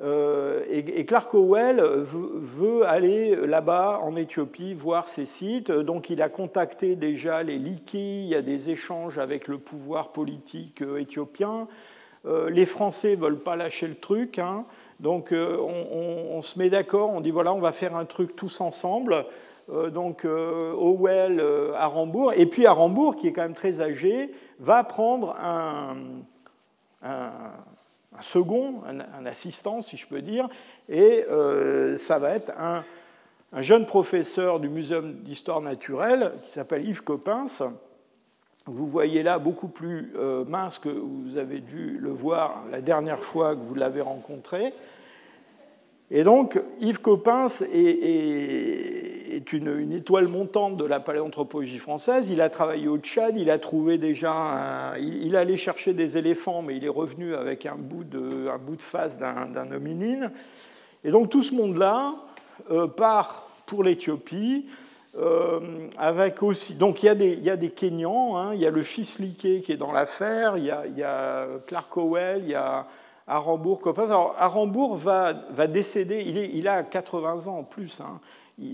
[0.00, 5.70] Euh, et, Clark Howell veut, aller là-bas en Éthiopie voir ces sites.
[5.70, 10.12] Donc il a contacté déjà les Liki, il y a des échanges avec le pouvoir
[10.12, 11.68] politique euh, éthiopien.
[12.24, 14.38] Euh, les Français ne veulent pas lâcher le truc.
[14.38, 14.64] Hein.
[15.00, 19.26] donc on, se met d'accord, on dit voilà, on va faire un truc tous ensemble.
[19.68, 21.42] Donc Howell
[21.76, 22.32] à Rambourg.
[22.36, 25.96] Et puis à Rambourg, qui est quand même très âgé, va prendre un,
[28.20, 30.48] second, un, assistant, si je peux dire.
[30.88, 31.24] Et
[31.96, 32.84] ça va être un,
[33.52, 37.62] un jeune professeur du Muséum d'histoire naturelle qui s'appelle Yves Coppens
[38.66, 43.18] vous voyez là beaucoup plus euh, mince que vous avez dû le voir la dernière
[43.18, 44.72] fois que vous l'avez rencontré.
[46.10, 49.11] Et donc, Yves Coppens est,
[49.52, 52.28] une, étoile montante de la paléanthropologie française.
[52.30, 54.94] Il a travaillé au Tchad, il a trouvé déjà.
[54.98, 58.76] il, allait chercher des éléphants, mais il est revenu avec un bout de, un bout
[58.76, 60.30] de face d'un hominine.
[61.04, 62.14] Et donc, tout ce monde-là
[62.70, 64.66] euh, part pour l'Éthiopie
[65.16, 68.60] euh, avec aussi, donc il y a des, il y a des Kenyans, hein, il
[68.60, 72.42] y a le fils Liquet qui est dans l'affaire, il, il, y a Clark Howell,
[72.44, 72.86] il y a
[73.26, 74.06] Arambourg-Coppens.
[74.06, 78.00] Alors, Arambourg va, va décéder, il, est, il, a 80 ans en plus.
[78.00, 78.20] Hein.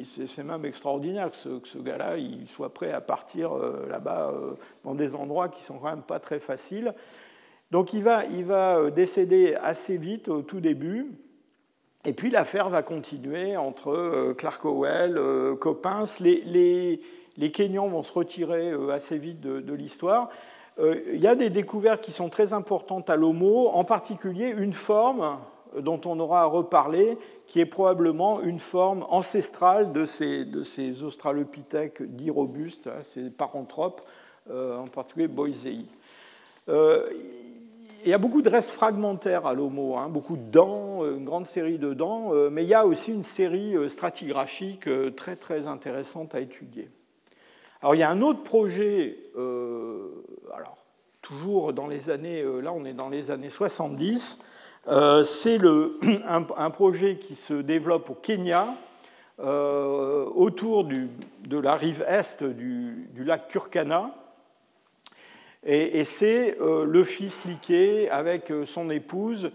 [0.05, 5.15] C'est même extraordinaire que ce, gars-là soit prêt à partir euh, là-bas euh, dans des
[5.15, 6.95] endroits qui sont quand même pas très faciles.
[7.71, 11.13] Donc il va, euh, décéder assez vite au tout début.
[12.05, 15.21] Et puis l'affaire va continuer entre Clark Howell,
[15.61, 16.21] Coppens.
[16.21, 17.01] Les, les,
[17.37, 20.31] les, Kenyans vont se retirer assez vite de, de l'histoire.
[20.81, 25.39] Il y a des découvertes qui sont très importantes à l'homo, en particulier une forme
[25.77, 31.03] dont on aura à reparler, qui est probablement une forme ancestrale de ces, de ces
[31.03, 34.03] australopithèques dits robustes, hein, ces paranthropes,
[34.51, 35.85] euh, en particulier Boisei.
[36.69, 37.09] Euh,
[38.05, 41.47] il y a beaucoup de restes fragmentaires à l'homo, hein, beaucoup de dents, une grande
[41.47, 46.35] série de dents, euh, mais il y a aussi une série stratigraphique très très intéressante
[46.35, 46.89] à étudier.
[47.83, 50.79] Alors il y a un autre projet, alors
[51.23, 54.39] toujours dans les années, là on est dans les années 70,
[54.87, 55.59] euh, c'est
[56.27, 58.75] un, projet qui se développe au Kenya,
[59.41, 64.15] euh, autour de la rive est du, lac Turkana.
[65.65, 69.51] Et, c'est euh, le fils Liké avec son épouse,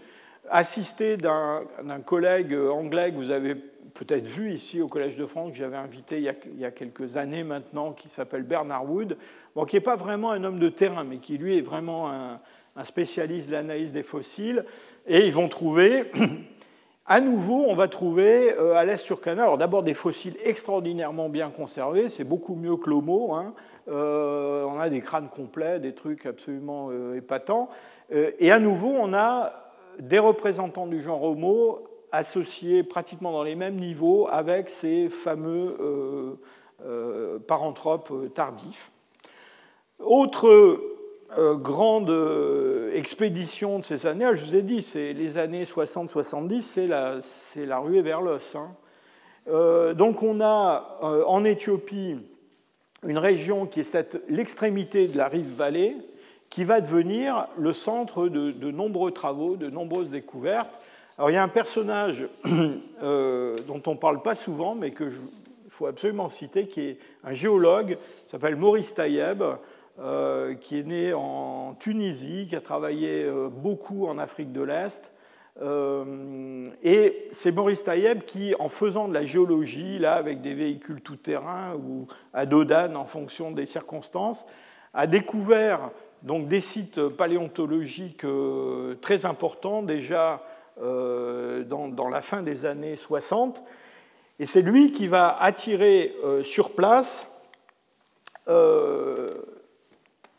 [0.50, 1.64] assisté d'un
[2.04, 6.18] collègue anglais que vous avez peut-être vu ici au Collège de France, que j'avais invité
[6.18, 9.16] il y, a, quelques années maintenant, qui s'appelle Bernard Wood,
[9.54, 12.84] bon, qui n'est pas vraiment un homme de terrain, mais qui lui est vraiment un
[12.84, 14.64] spécialiste de l'analyse des fossiles.
[15.06, 16.10] Et ils vont trouver,
[17.06, 21.50] à nouveau, on va trouver euh, à l'est sur Canard, d'abord des fossiles extraordinairement bien
[21.50, 23.34] conservés, c'est beaucoup mieux que l'Homo.
[23.34, 23.52] Hein.
[23.88, 27.68] Euh, on a des crânes complets, des trucs absolument euh, épatants.
[28.10, 29.52] et à nouveau, on a
[29.98, 36.38] des représentants du genre Homo associés pratiquement dans les mêmes niveaux avec ces fameux
[37.46, 38.90] paranthropes tardifs.
[39.98, 40.93] Autre
[41.36, 46.60] euh, grande euh, expédition de ces années, je vous ai dit, c'est les années 60-70,
[46.60, 47.16] c'est la,
[47.56, 48.54] la, ruée vers l'os.
[48.54, 48.70] Hein.
[49.48, 52.18] Euh, donc on a en Éthiopie
[53.04, 55.96] une région qui est l'extrémité de la rive vallée,
[56.50, 60.80] qui va devenir le centre de, de, nombreux travaux, de nombreuses découvertes.
[61.18, 65.10] Alors il y a un personnage dont on ne parle pas souvent, mais qu'il
[65.68, 69.42] faut absolument citer, qui est un géologue, s'appelle Maurice Tayeb,
[70.00, 75.12] euh, qui est né en Tunisie, qui a travaillé euh, beaucoup en Afrique de l'Est.
[75.62, 81.00] Euh, et c'est Maurice Taïeb qui, en faisant de la géologie, là, avec des véhicules
[81.00, 84.48] tout-terrain ou à Dodane en fonction des circonstances,
[84.94, 85.92] a découvert
[86.24, 88.26] donc, des sites paléontologiques
[89.00, 90.42] très importants déjà
[90.76, 93.62] dans, la fin des années 60.
[94.40, 97.30] Et c'est lui qui va attirer sur place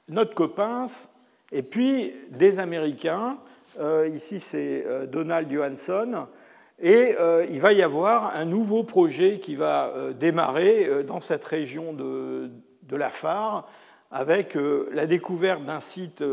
[0.10, 0.86] notre copain,
[1.52, 3.38] et puis des Américains.
[3.80, 6.27] Euh, ici, c'est euh, Donald Johansson.
[6.80, 11.94] Et euh, il va y avoir un nouveau projet qui va démarrer dans cette région
[11.94, 12.49] de,
[12.84, 13.68] de la Phare
[14.11, 14.57] avec
[14.91, 16.23] la découverte d'un site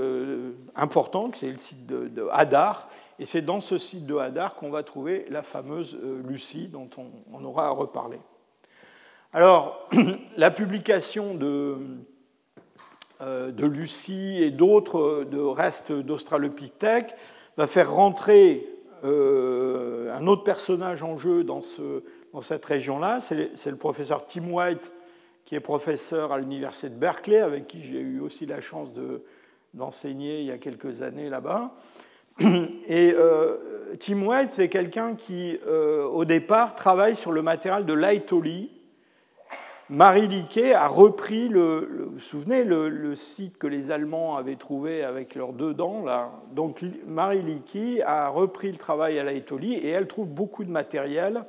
[0.77, 2.89] important, c'est le site de, Hadar.
[3.19, 6.91] Et c'est dans ce site de Hadar qu'on va trouver la fameuse Lucie dont
[7.33, 8.21] on, aura à reparler.
[9.33, 9.89] Alors,
[10.37, 11.77] la publication de,
[13.23, 17.15] de Lucie et d'autres euh, de restes d'Australopithèque
[17.57, 18.67] va faire rentrer
[19.05, 23.21] euh, un autre personnage en jeu dans, ce, dans cette région-là.
[23.21, 24.93] C'est le professeur Tim White,
[25.45, 28.89] qui est professeur à l'université de Berkeley, avec qui j'ai eu aussi la chance
[29.75, 31.75] d'enseigner il y a quelques années là-bas.
[32.89, 33.15] Et
[34.01, 38.71] Tim White, c'est quelqu'un qui, au départ, travaille sur le matériel de Laetoli,
[39.93, 45.35] Marie Liquet a repris, le, vous souvenez, le, site que les Allemands avaient trouvé avec
[45.35, 46.03] leurs deux dents.
[46.03, 46.33] Là.
[46.55, 51.45] Donc Marie Liquet a repris le travail à la et elle trouve beaucoup de matériel.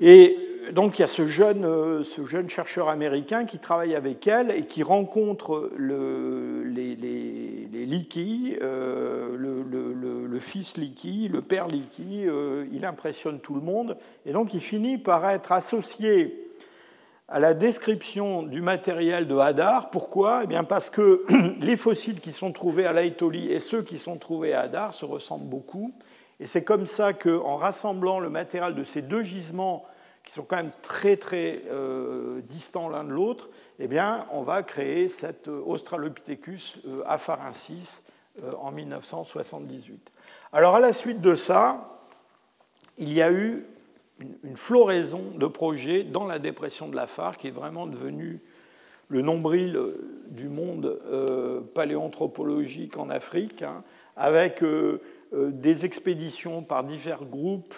[0.00, 0.36] Et
[0.72, 4.50] donc il y a ce jeune, euh, ce jeune chercheur américain qui travaille avec elle
[4.50, 8.08] et qui rencontre le, les, les, les
[8.60, 12.26] euh, le, fils Leakey, le père Leakey.
[12.26, 13.96] Euh, il impressionne tout le monde.
[14.26, 16.41] Et donc il finit par être associé
[17.28, 19.90] à la description du matériel de Hadar.
[19.90, 20.42] Pourquoi?
[20.44, 21.24] Eh bien Parce que
[21.60, 25.04] les fossiles qui sont trouvés à l'Aitoli et ceux qui sont trouvés à Hadar se
[25.04, 25.92] ressemblent beaucoup.
[26.40, 29.84] Et c'est comme ça qu'en rassemblant le matériel de ces deux gisements,
[30.24, 34.62] qui sont quand même très très euh, distants l'un de l'autre, eh bien, on va
[34.62, 38.02] créer cet Australopithecus euh, afarensis
[38.42, 40.12] euh, en 1978.
[40.52, 42.00] Alors à la suite de ça,
[42.98, 43.66] il y a eu
[44.44, 48.40] une, floraison de projets dans la dépression de la Phare qui est vraiment devenue
[49.08, 53.82] le nombril euh, du monde euh, paléanthropologique en Afrique, hein,
[54.16, 55.00] avec euh,
[55.32, 57.74] des expéditions par divers groupes,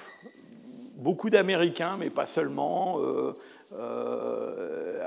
[0.97, 2.99] beaucoup d'Américains, mais pas seulement.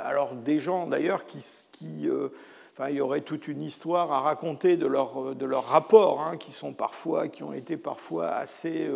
[0.03, 1.43] alors des gens d'ailleurs qui,
[1.81, 6.73] il y aurait toute une histoire à raconter de leurs leur rapports, hein, qui, sont
[6.73, 8.87] parfois, qui ont été parfois assez,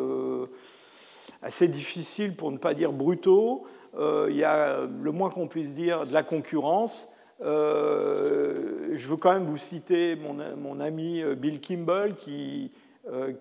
[1.41, 3.65] assez difficiles, pour ne pas dire brutaux.
[3.97, 7.07] Euh, il y a le moins qu'on puisse dire de la concurrence.
[7.41, 12.71] Euh, je veux quand même vous citer mon, mon ami euh, Bill Kimball qui,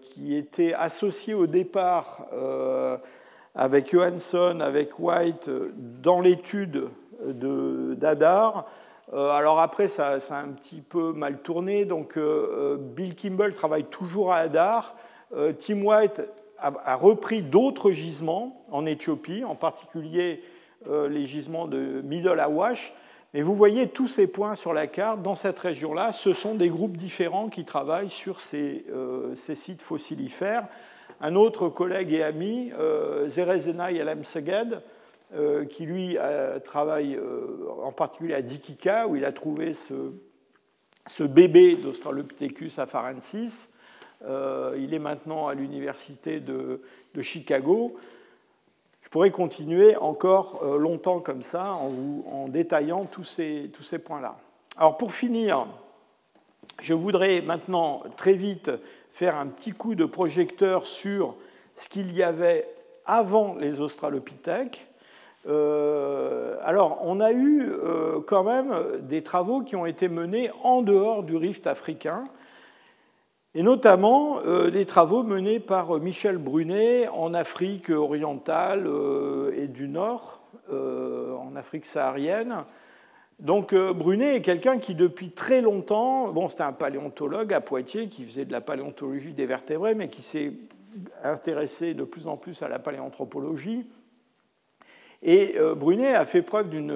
[0.01, 2.27] qui, était associé au départ
[3.55, 5.51] avec Johansson, avec White,
[6.03, 6.89] dans l'étude
[7.23, 8.67] d'Adar.
[9.13, 11.85] alors après, ça, ça, a un petit peu mal tourné.
[11.85, 12.19] Donc
[12.97, 14.97] Bill Kimball travaille toujours à Adar.
[15.61, 16.23] Tim White
[16.61, 20.43] a, repris d'autres gisements en Éthiopie, en particulier
[20.89, 22.93] euh, les gisements de Middle Awash.
[23.33, 26.69] Mais vous voyez tous ces points sur la carte, dans cette région-là, ce sont des
[26.69, 30.67] groupes différents qui travaillent sur ces, euh, sites fossilifères.
[31.21, 34.83] Un autre collègue et ami, euh, Zerezena Yalamseged,
[35.33, 36.17] euh, qui lui
[36.65, 37.21] travaille
[37.85, 40.13] en particulier à Dikika, où il a trouvé ce,
[41.07, 43.69] ce bébé d'Australopithecus afarensis,
[44.23, 46.81] euh, il est maintenant à l'université de,
[47.23, 47.97] Chicago.
[49.03, 53.83] Je pourrais continuer encore euh, longtemps comme ça en, vous, en détaillant tous ces, tous
[53.83, 54.37] ces points-là.
[54.77, 55.67] Alors pour finir,
[56.81, 58.71] je voudrais maintenant très vite
[59.11, 61.35] faire un petit coup de projecteur sur
[61.75, 62.69] ce qu'il y avait
[63.07, 64.87] avant les Australopithèques.
[65.49, 67.73] Euh, alors, on a eu
[68.27, 72.25] quand même des travaux qui ont été menés en dehors du rift africain
[73.55, 79.89] et notamment euh, les travaux menés par Michel Brunet en Afrique orientale euh, et du
[79.89, 80.41] Nord,
[80.73, 82.65] euh, en Afrique saharienne.
[83.41, 88.23] Donc Brunet est quelqu'un qui depuis très longtemps, bon c'était un paléontologue à Poitiers qui
[88.25, 90.53] faisait de la paléontologie des vertébrés, mais qui s'est
[91.25, 93.87] intéressé de plus en plus à la paléanthropologie.
[95.23, 96.93] Et Brunet a fait preuve d'une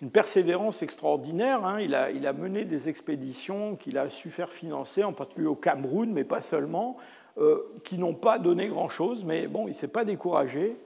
[0.00, 1.64] une persévérance extraordinaire.
[1.64, 1.80] Hein.
[1.80, 6.24] Il, a, mené des expéditions qu'il a su faire financer, en particulier au Cameroun, mais
[6.24, 6.96] pas seulement,
[7.38, 10.76] euh, qui n'ont pas donné grand-chose, mais bon, il ne s'est pas découragé.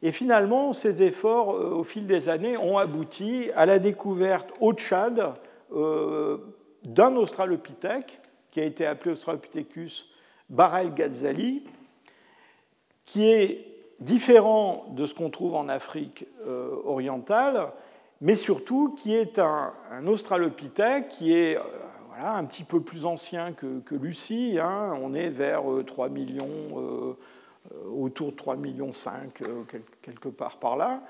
[0.00, 4.72] Et finalement, ces efforts, euh, au fil des années, ont abouti à la découverte au
[4.72, 5.34] Tchad
[5.72, 6.38] euh,
[6.84, 8.20] d'un Australopithèque,
[8.50, 10.08] qui a été appelé Australopithecus
[10.48, 11.64] Barel Ghazali,
[13.04, 13.66] qui est
[14.00, 16.26] différent de ce qu'on trouve en Afrique
[16.84, 17.72] orientale,
[18.20, 19.72] mais surtout qui est un,
[20.06, 21.62] australopithèque qui est euh,
[22.08, 24.58] voilà, un petit peu plus ancien que, que Lucie.
[24.60, 24.96] Hein.
[25.00, 27.16] on est vers 3 euh, millions, euh,
[27.92, 29.42] autour de 3 millions 5,
[30.02, 31.00] quelque part par là.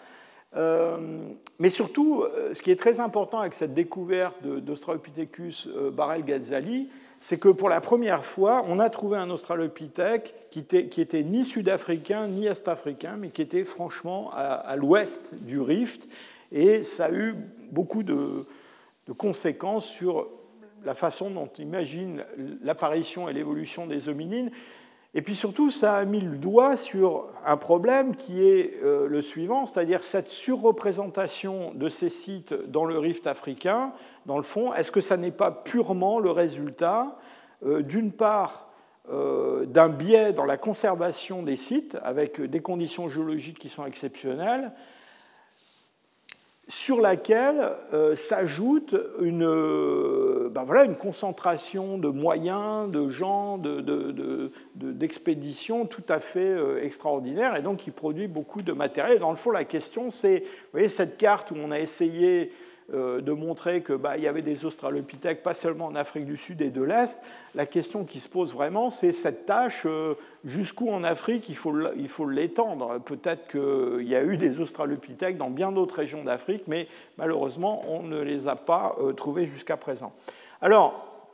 [1.58, 6.90] mais surtout, ce qui est très important avec cette découverte d'Australopithecus Barel-Ghazali,
[7.20, 11.22] c'est que pour la première fois, on a trouvé un Australopithèque qui était, qui était
[11.22, 16.08] ni sud-africain ni est-africain, mais qui était franchement à l'ouest du Rift
[16.52, 17.34] et ça a eu
[17.70, 18.46] beaucoup de,
[19.16, 20.28] conséquences sur
[20.84, 22.24] la façon dont on imagine
[22.62, 24.50] l'apparition et l'évolution des hominines.
[25.14, 29.22] Et puis surtout, ça a mis le doigt sur un problème qui est euh, le
[29.22, 33.92] suivant, c'est-à-dire cette surreprésentation de ces sites dans le rift africain,
[34.26, 37.16] dans le fond, est-ce que ça n'est pas purement le résultat,
[37.64, 38.68] euh, d'une part,
[39.10, 44.72] euh, d'un biais dans la conservation des sites, avec des conditions géologiques qui sont exceptionnelles,
[46.68, 53.58] sur laquelle euh, s'ajoute une, euh, ben voilà, une concentration de moyens, de gens,
[54.74, 59.18] d'expéditions de, tout à fait euh, extraordinaire et donc qui produit beaucoup de matériel.
[59.18, 62.52] Dans le fond, la question, c'est, vous voyez, cette carte où on a essayé
[62.90, 66.70] de montrer qu'il bah, y avait des australopithèques, pas seulement en Afrique du Sud et
[66.70, 67.20] de l'Est.
[67.54, 72.28] La question qui se pose vraiment, c'est cette tâche, euh, jusqu'où en Afrique il faut
[72.28, 76.88] l'étendre Peut-être qu'il y a eu des australopithèques dans bien d'autres régions d'Afrique, mais
[77.18, 80.14] malheureusement, on ne les a pas euh, trouvés jusqu'à présent.
[80.62, 81.26] Alors,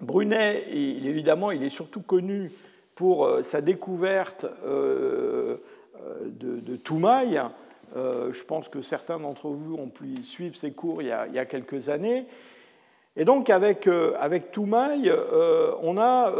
[0.00, 2.52] Brunet, il, évidemment, il est surtout connu
[2.94, 5.60] pour sa découverte de
[6.76, 7.40] Toumaï,
[7.96, 11.44] euh, je pense que certains d'entre vous ont pu suivre ces cours il y a,
[11.44, 12.26] quelques années.
[13.16, 16.32] Et donc avec, euh, avec Toumaï, euh, on a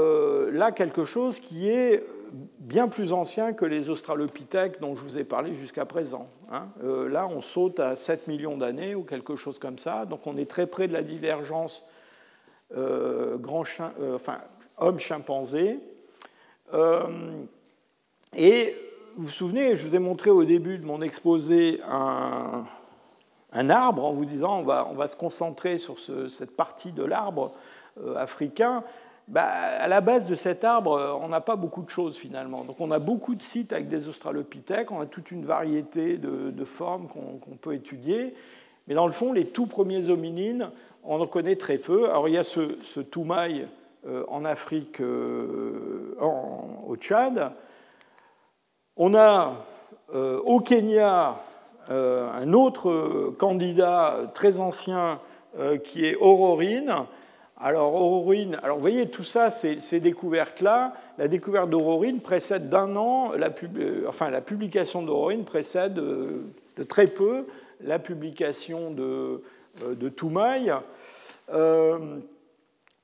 [0.53, 2.05] là quelque chose qui est
[2.61, 6.29] bien plus ancien que les australopithèques dont je vous ai parlé jusqu'à présent.
[6.53, 6.69] Hein.
[7.09, 10.07] là, on saute à 7 millions d'années ou quelque chose comme ça.
[10.07, 11.85] Donc on est très près de la divergence
[12.73, 13.65] grand
[14.15, 14.39] enfin,
[14.79, 15.81] homme-chimpanzé.
[18.37, 18.75] et
[19.17, 22.65] vous vous souvenez, je vous ai montré au début de mon exposé un,
[23.71, 25.97] arbre en vous disant on va, on va se concentrer sur
[26.29, 27.53] cette partie de l'arbre
[28.01, 28.85] euh, africain.
[29.29, 32.65] bah, à la base de cet arbre, on n'a pas beaucoup de choses finalement.
[32.65, 36.65] Donc on a beaucoup de sites avec des australopithèques, on a toute une variété de,
[36.65, 38.35] formes qu'on peut étudier.
[38.87, 40.71] Mais dans le fond, les tout premiers hominines,
[41.05, 42.11] on en connaît très peu.
[42.11, 43.67] Alors il y a ce, ce Toumaï
[44.07, 46.17] euh, en Afrique, euh,
[46.87, 47.53] au Tchad.
[49.03, 49.65] On a
[50.15, 51.37] euh, au Kenya
[51.89, 55.19] un autre candidat très ancien
[55.83, 56.95] qui est Aurorine.
[57.59, 63.33] Alors, Aurorine, alors vous voyez, tout ça, ces, découvertes-là, la découverte d'Aurorine précède d'un an,
[63.33, 63.51] la,
[64.07, 67.47] enfin, la publication d'Aurorine précède de très peu
[67.81, 69.43] la publication de,
[69.85, 70.73] de Toumaï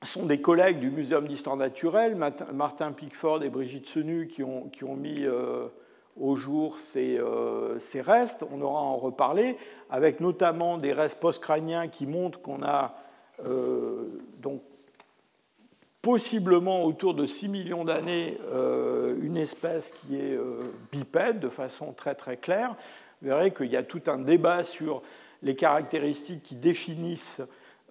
[0.03, 2.17] sont des collègues du Muséum d'histoire naturelle,
[2.53, 5.67] Martin Pickford et Brigitte Senu, qui ont, mis euh,
[6.19, 8.45] au jour ces, euh, ces, restes.
[8.51, 9.57] On aura à en reparler,
[9.89, 12.95] avec notamment des restes post-crâniens qui montrent qu'on a
[13.45, 14.05] euh,
[14.39, 14.61] donc
[16.01, 18.37] possiblement autour de 6 millions d'années
[19.21, 20.39] une espèce qui est
[20.89, 22.75] bipède de façon très très claire.
[23.21, 25.01] Vous verrez qu'il y a tout un débat sur
[25.43, 27.41] les caractéristiques qui définissent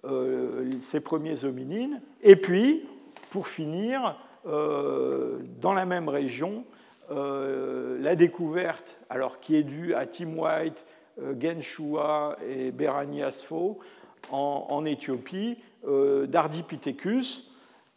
[0.05, 2.01] euh, ces premiers hominines.
[2.21, 2.85] Et puis,
[3.29, 6.63] pour finir, euh, dans la même région,
[7.11, 10.85] euh, la découverte, alors qui est due à Tim White,
[11.39, 13.79] Genshua et Berani Asfo
[14.29, 17.51] en, Éthiopie, d'Ardipithecus.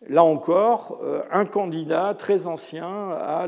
[0.09, 3.47] Là encore, un candidat très ancien à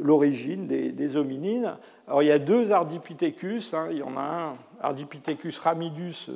[0.00, 1.76] l'origine des, hominines.
[2.06, 3.88] Alors il y a deux Ardipithecus, hein.
[3.90, 6.30] il y en a un, Ardipithecus ramidus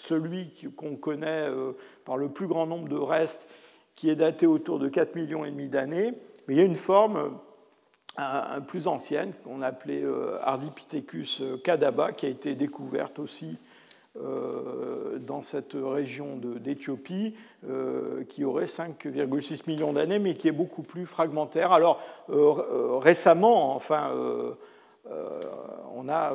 [0.00, 1.72] celui qu'on connaît euh,
[2.04, 3.46] par le plus grand nombre de restes,
[3.94, 6.14] qui est daté autour de 4 millions et demi d'années.
[6.46, 7.38] Mais il y a une forme
[8.18, 13.58] euh, plus ancienne qu'on appelait euh, Ardipithecus cadaba, qui a été découverte aussi
[15.20, 17.36] dans cette région d'Éthiopie,
[18.28, 21.70] qui aurait 5,6 millions d'années, mais qui est beaucoup plus fragmentaire.
[21.70, 24.10] Alors récemment, enfin,
[25.94, 26.34] on a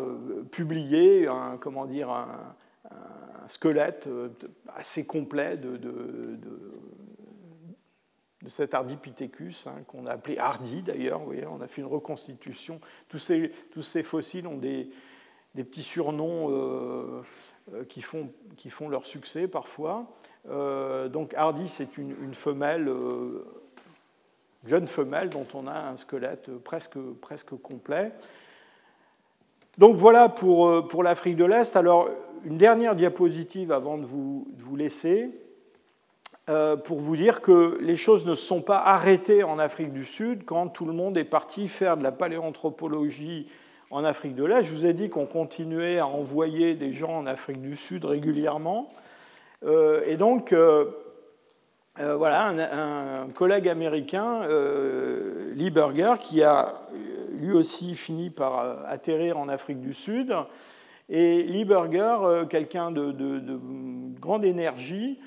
[0.52, 2.56] publié un, comment dire, un,
[3.45, 4.30] un squelette euh,
[4.76, 5.80] assez complet de,
[8.47, 11.22] cet Ardipithecus, hein, qu'on a appelé Hardy d'ailleurs.
[11.49, 12.80] On a fait une reconstitution.
[13.09, 14.89] Tous ces, fossiles ont des,
[15.55, 17.22] petits surnoms euh,
[17.73, 18.30] euh, qui, font,
[18.89, 20.07] leur succès parfois.
[20.45, 22.91] donc Hardy, c'est une, une, femelle,
[24.65, 26.97] jeune femelle, dont on a un squelette presque,
[27.61, 28.11] complet.
[29.77, 31.76] Donc voilà pour, pour l'Afrique de l'Est.
[31.76, 32.09] Alors
[32.45, 34.45] une dernière diapositive avant de vous,
[34.76, 35.31] laisser,
[36.49, 40.05] euh, pour vous dire que les choses ne se sont pas arrêtées en Afrique du
[40.05, 43.47] Sud quand tout le monde est parti faire de la paléanthropologie
[43.91, 44.63] en Afrique de l'Est.
[44.63, 48.89] Je vous ai dit qu'on continuait à envoyer des gens en Afrique du Sud régulièrement.
[49.63, 50.85] Euh, et donc, euh,
[51.97, 54.47] voilà, un, collègue américain,
[55.55, 56.81] Lee Berger, qui a
[57.39, 60.35] lui aussi fini par atterrir en Afrique du Sud,
[61.09, 63.13] et Lieberger, euh, quelqu'un de,
[64.19, 65.19] grande énergie,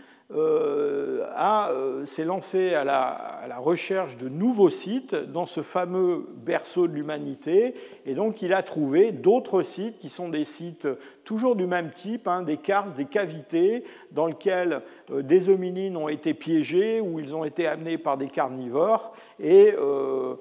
[2.05, 7.75] s'est lancé à la, recherche de nouveaux sites dans ce fameux berceau de l'humanité.
[8.07, 10.87] Et donc il a trouvé d'autres sites qui sont des sites
[11.25, 16.35] toujours du même type, hein, des karsts, des cavités, dans lesquelles des hominines ont été
[16.35, 19.13] piégés ou ils ont été amenés par des carnivores.
[19.41, 20.37] Et euh,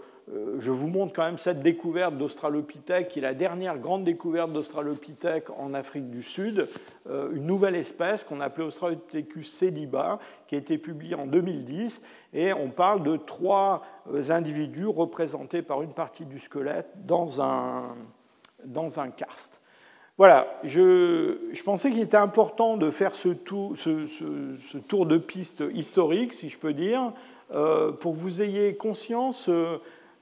[0.59, 5.49] je vous montre quand même cette découverte d'Australopithèque, qui est la dernière grande découverte d'Australopithèque
[5.57, 6.67] en Afrique du Sud,
[7.09, 12.01] euh, une nouvelle espèce qu'on appelait Australopithecus sediba, qui a été publiée en 2010,
[12.33, 17.95] et on parle de trois euh, individus représentés par une partie du squelette dans un,
[18.65, 19.61] dans un karst.
[20.17, 25.63] Voilà, je, je pensais qu'il était important de faire ce tour, ce, tour, de piste
[25.73, 27.13] historique, si je peux dire,
[27.51, 29.47] pour que vous ayez conscience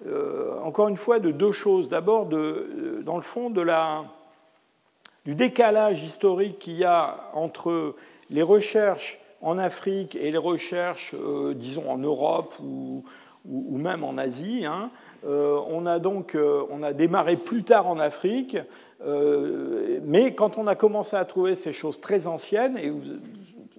[0.05, 1.89] euh, encore une fois, de deux choses.
[1.89, 7.95] D'abord, euh, dans le fond, du décalage historique qu'il y a entre
[8.29, 13.03] les recherches en Afrique et les recherches, euh, disons, en Europe ou,
[13.45, 14.65] même en Asie.
[14.65, 14.89] Hein.
[15.23, 18.57] on a donc on a démarré plus tard en Afrique,
[19.05, 23.03] mais quand on a commencé à trouver ces choses très anciennes, et vous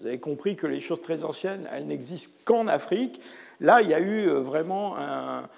[0.05, 3.21] avez compris que les choses très anciennes, elles n'existent qu'en Afrique,
[3.59, 5.49] là, il y a eu vraiment un,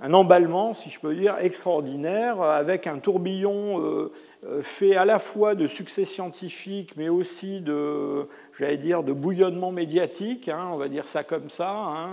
[0.00, 4.12] un emballement, si je peux dire, extraordinaire, avec un tourbillon euh,
[4.44, 8.26] euh, fait à la fois de succès scientifiques, mais aussi de,
[8.58, 11.70] j'allais dire, de bouillonnement médiatique, hein, on va dire ça comme ça.
[11.70, 12.08] Hein,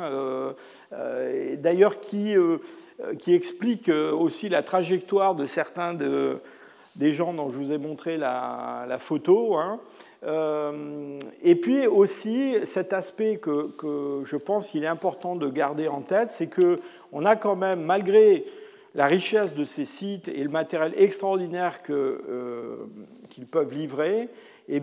[0.94, 2.36] euh, d'ailleurs, qui,
[3.18, 6.38] qui explique aussi la trajectoire de certains de,
[6.96, 9.58] des gens dont je vous ai montré la, photo.
[9.58, 9.80] Hein.
[11.44, 13.72] et puis aussi cet aspect que,
[14.26, 16.50] je pense qu'il est important de garder en tête, c'est
[17.12, 18.46] qu'on a quand même, malgré
[18.96, 24.30] la richesse de ces sites et le matériel extraordinaire qu'ils peuvent livrer,
[24.68, 24.82] eh